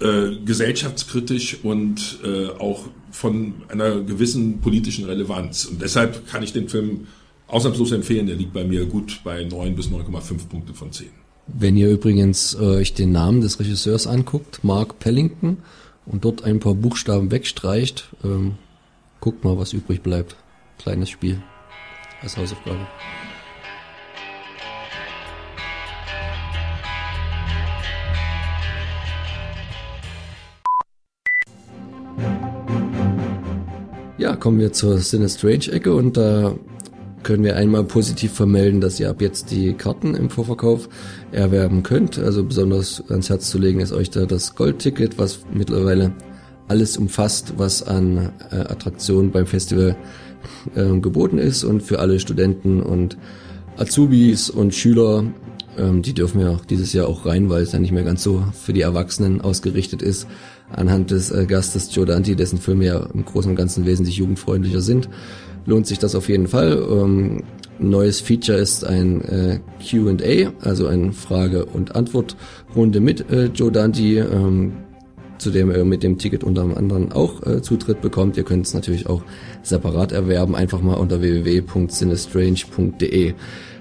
[0.00, 5.66] äh, gesellschaftskritisch und äh, auch von einer gewissen politischen Relevanz.
[5.66, 7.06] Und deshalb kann ich den Film
[7.46, 8.26] ausnahmslos empfehlen.
[8.26, 11.21] Der liegt bei mir gut bei 9 bis 9,5 Punkte von 10.
[11.46, 15.58] Wenn ihr übrigens äh, euch den Namen des Regisseurs anguckt, Mark Pellington,
[16.04, 18.56] und dort ein paar Buchstaben wegstreicht, ähm,
[19.22, 20.34] Guckt mal, was übrig bleibt.
[20.78, 21.40] Kleines Spiel.
[22.22, 22.88] Als Hausaufgabe.
[34.18, 36.56] Ja, kommen wir zur Cine Strange Ecke und da
[37.22, 40.88] können wir einmal positiv vermelden, dass ihr ab jetzt die Karten im Vorverkauf
[41.30, 42.18] erwerben könnt.
[42.18, 46.12] Also besonders ans Herz zu legen ist euch da das Goldticket, was mittlerweile
[46.68, 49.96] alles umfasst, was an äh, Attraktionen beim Festival
[50.74, 53.16] äh, geboten ist und für alle Studenten und
[53.76, 55.24] Azubis und Schüler,
[55.78, 58.22] ähm, die dürfen ja auch dieses Jahr auch rein, weil es ja nicht mehr ganz
[58.22, 60.26] so für die Erwachsenen ausgerichtet ist.
[60.70, 64.80] Anhand des äh, Gastes Joe Dante, dessen Filme ja im Großen und Ganzen wesentlich jugendfreundlicher
[64.80, 65.08] sind,
[65.66, 66.82] lohnt sich das auf jeden Fall.
[66.90, 67.42] Ähm,
[67.78, 74.02] neues Feature ist ein äh, Q&A, also eine Frage- und Antwortrunde mit äh, Joe Dante.
[74.02, 74.72] Ähm,
[75.42, 78.36] zu dem ihr mit dem Ticket unter anderem auch äh, Zutritt bekommt.
[78.36, 79.22] Ihr könnt es natürlich auch
[79.62, 83.34] separat erwerben, einfach mal unter www.cinestrange.de.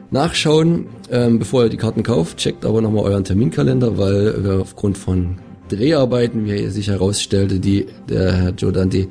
[0.10, 2.38] nachschauen, ähm, bevor ihr die Karten kauft.
[2.38, 5.38] Checkt aber nochmal euren Terminkalender, weil wir aufgrund von
[5.70, 9.08] Dreharbeiten, wie er sich herausstellte, die der Herr Joe Dante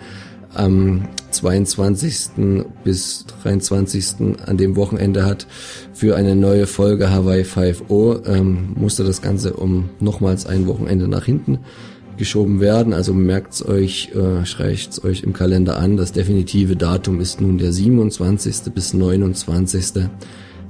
[0.54, 2.64] am 22.
[2.84, 4.36] bis 23.
[4.46, 5.46] an dem Wochenende hat
[5.92, 11.24] für eine neue Folge Hawaii 5.0, ähm, musste das Ganze um nochmals ein Wochenende nach
[11.24, 11.58] hinten
[12.16, 12.92] geschoben werden.
[12.92, 15.96] Also merkt's euch, äh, schreicht's euch im Kalender an.
[15.96, 18.72] Das definitive Datum ist nun der 27.
[18.74, 20.08] bis 29.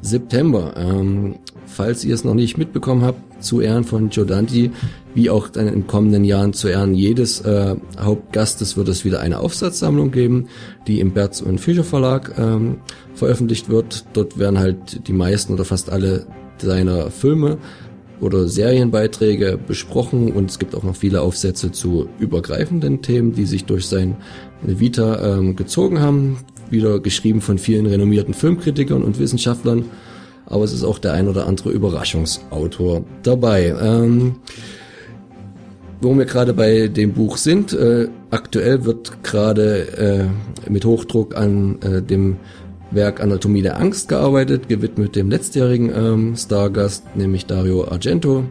[0.03, 0.75] September.
[0.77, 1.37] Ähm,
[1.67, 4.71] falls ihr es noch nicht mitbekommen habt, zu Ehren von Jodanti,
[5.15, 9.41] wie auch dann in kommenden Jahren zu Ehren jedes äh, Hauptgastes wird es wieder eine
[9.41, 10.49] Aufsatzsammlung geben,
[10.87, 12.79] die im Berz und Fischer Verlag ähm,
[13.15, 14.05] veröffentlicht wird.
[14.13, 16.27] Dort werden halt die meisten oder fast alle
[16.59, 17.59] seiner Filme
[18.21, 23.65] oder Serienbeiträge besprochen und es gibt auch noch viele Aufsätze zu übergreifenden Themen, die sich
[23.65, 24.17] durch sein
[24.63, 26.39] Vita ähm, gezogen haben.
[26.71, 29.85] Wieder geschrieben von vielen renommierten Filmkritikern und Wissenschaftlern,
[30.47, 33.75] aber es ist auch der ein oder andere Überraschungsautor dabei.
[33.81, 34.37] Ähm,
[36.01, 40.29] wo wir gerade bei dem Buch sind, äh, aktuell wird gerade
[40.67, 42.37] äh, mit Hochdruck an äh, dem
[42.91, 48.45] Werk Anatomie der Angst gearbeitet, gewidmet dem letztjährigen ähm, Stargast, nämlich Dario Argento.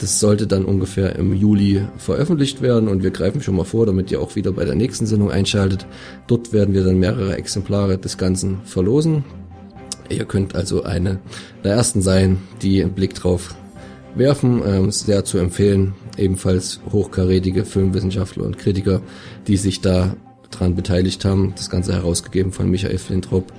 [0.00, 4.10] Das sollte dann ungefähr im Juli veröffentlicht werden und wir greifen schon mal vor, damit
[4.10, 5.86] ihr auch wieder bei der nächsten Sendung einschaltet.
[6.26, 9.24] Dort werden wir dann mehrere Exemplare des Ganzen verlosen.
[10.08, 11.18] Ihr könnt also eine
[11.64, 13.54] der ersten sein, die einen Blick drauf
[14.14, 14.62] werfen.
[14.66, 15.92] Ähm, sehr zu empfehlen.
[16.16, 19.02] Ebenfalls hochkarätige Filmwissenschaftler und Kritiker,
[19.46, 20.16] die sich da
[20.50, 21.52] dran beteiligt haben.
[21.56, 23.52] Das Ganze herausgegeben von Michael Flintrop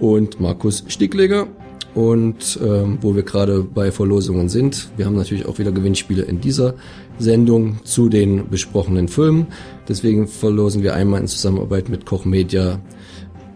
[0.00, 1.46] und Markus Stiegleger.
[1.94, 6.40] Und ähm, wo wir gerade bei Verlosungen sind, wir haben natürlich auch wieder Gewinnspiele in
[6.40, 6.74] dieser
[7.18, 9.46] Sendung zu den besprochenen Filmen.
[9.88, 12.80] Deswegen verlosen wir einmal in Zusammenarbeit mit Koch Media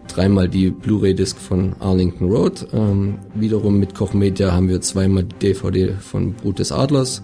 [0.07, 2.67] dreimal die Blu-ray-Disc von Arlington Road.
[2.73, 7.21] Ähm, wiederum mit Koch Media haben wir zweimal die DVD von Brut des Adlers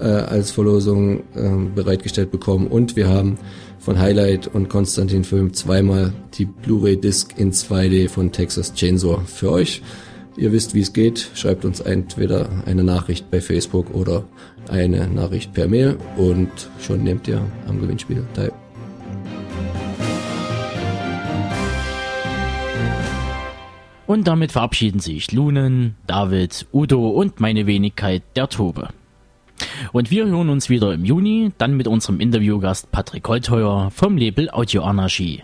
[0.00, 3.38] äh, als Verlosung äh, bereitgestellt bekommen und wir haben
[3.78, 9.82] von Highlight und Konstantin Film zweimal die Blu-ray-Disc in 2D von Texas Chainsaw für euch.
[10.36, 11.30] Ihr wisst, wie es geht.
[11.34, 14.24] Schreibt uns entweder eine Nachricht bei Facebook oder
[14.68, 16.50] eine Nachricht per Mail und
[16.80, 18.52] schon nehmt ihr am Gewinnspiel teil.
[24.06, 28.90] Und damit verabschieden sich Lunen, David, Udo und meine Wenigkeit, der Tobe.
[29.92, 34.50] Und wir hören uns wieder im Juni, dann mit unserem Interviewgast Patrick Holtheuer vom Label
[34.50, 35.42] Audio Anarchie,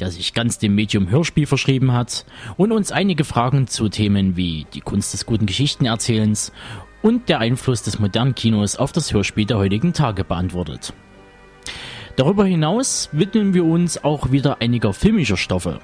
[0.00, 2.24] der sich ganz dem Medium Hörspiel verschrieben hat
[2.56, 6.52] und uns einige Fragen zu Themen wie die Kunst des guten Geschichtenerzählens
[7.02, 10.92] und der Einfluss des modernen Kinos auf das Hörspiel der heutigen Tage beantwortet.
[12.16, 15.80] Darüber hinaus widmen wir uns auch wieder einiger filmischer Stoffe,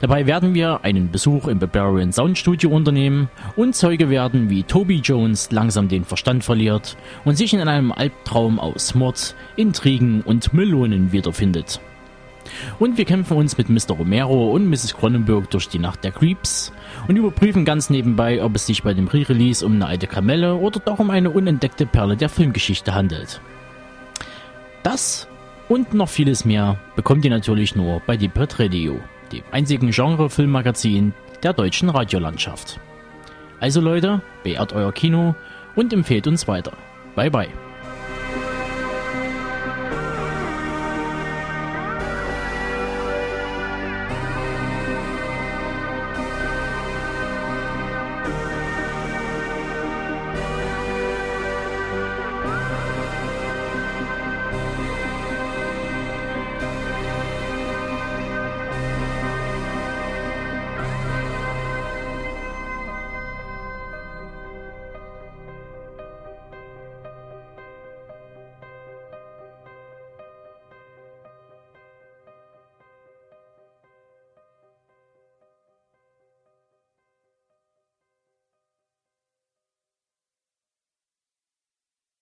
[0.00, 4.96] Dabei werden wir einen Besuch im Barbarian Sound Studio unternehmen und Zeuge werden, wie Toby
[4.96, 11.12] Jones langsam den Verstand verliert und sich in einem Albtraum aus Mord, Intrigen und Melonen
[11.12, 11.80] wiederfindet.
[12.78, 13.96] Und wir kämpfen uns mit Mr.
[13.96, 14.94] Romero und Mrs.
[14.94, 16.72] Cronenberg durch die Nacht der Creeps
[17.08, 20.80] und überprüfen ganz nebenbei, ob es sich bei dem Re-Release um eine alte Kamelle oder
[20.80, 23.40] doch um eine unentdeckte Perle der Filmgeschichte handelt.
[24.82, 25.28] Das
[25.68, 29.00] und noch vieles mehr bekommt ihr natürlich nur bei Deep Radio
[29.32, 32.78] dem einzigen Genre-Filmmagazin der deutschen Radiolandschaft.
[33.60, 35.34] Also Leute, beehrt euer Kino
[35.74, 36.72] und empfehlt uns weiter.
[37.14, 37.61] Bye bye.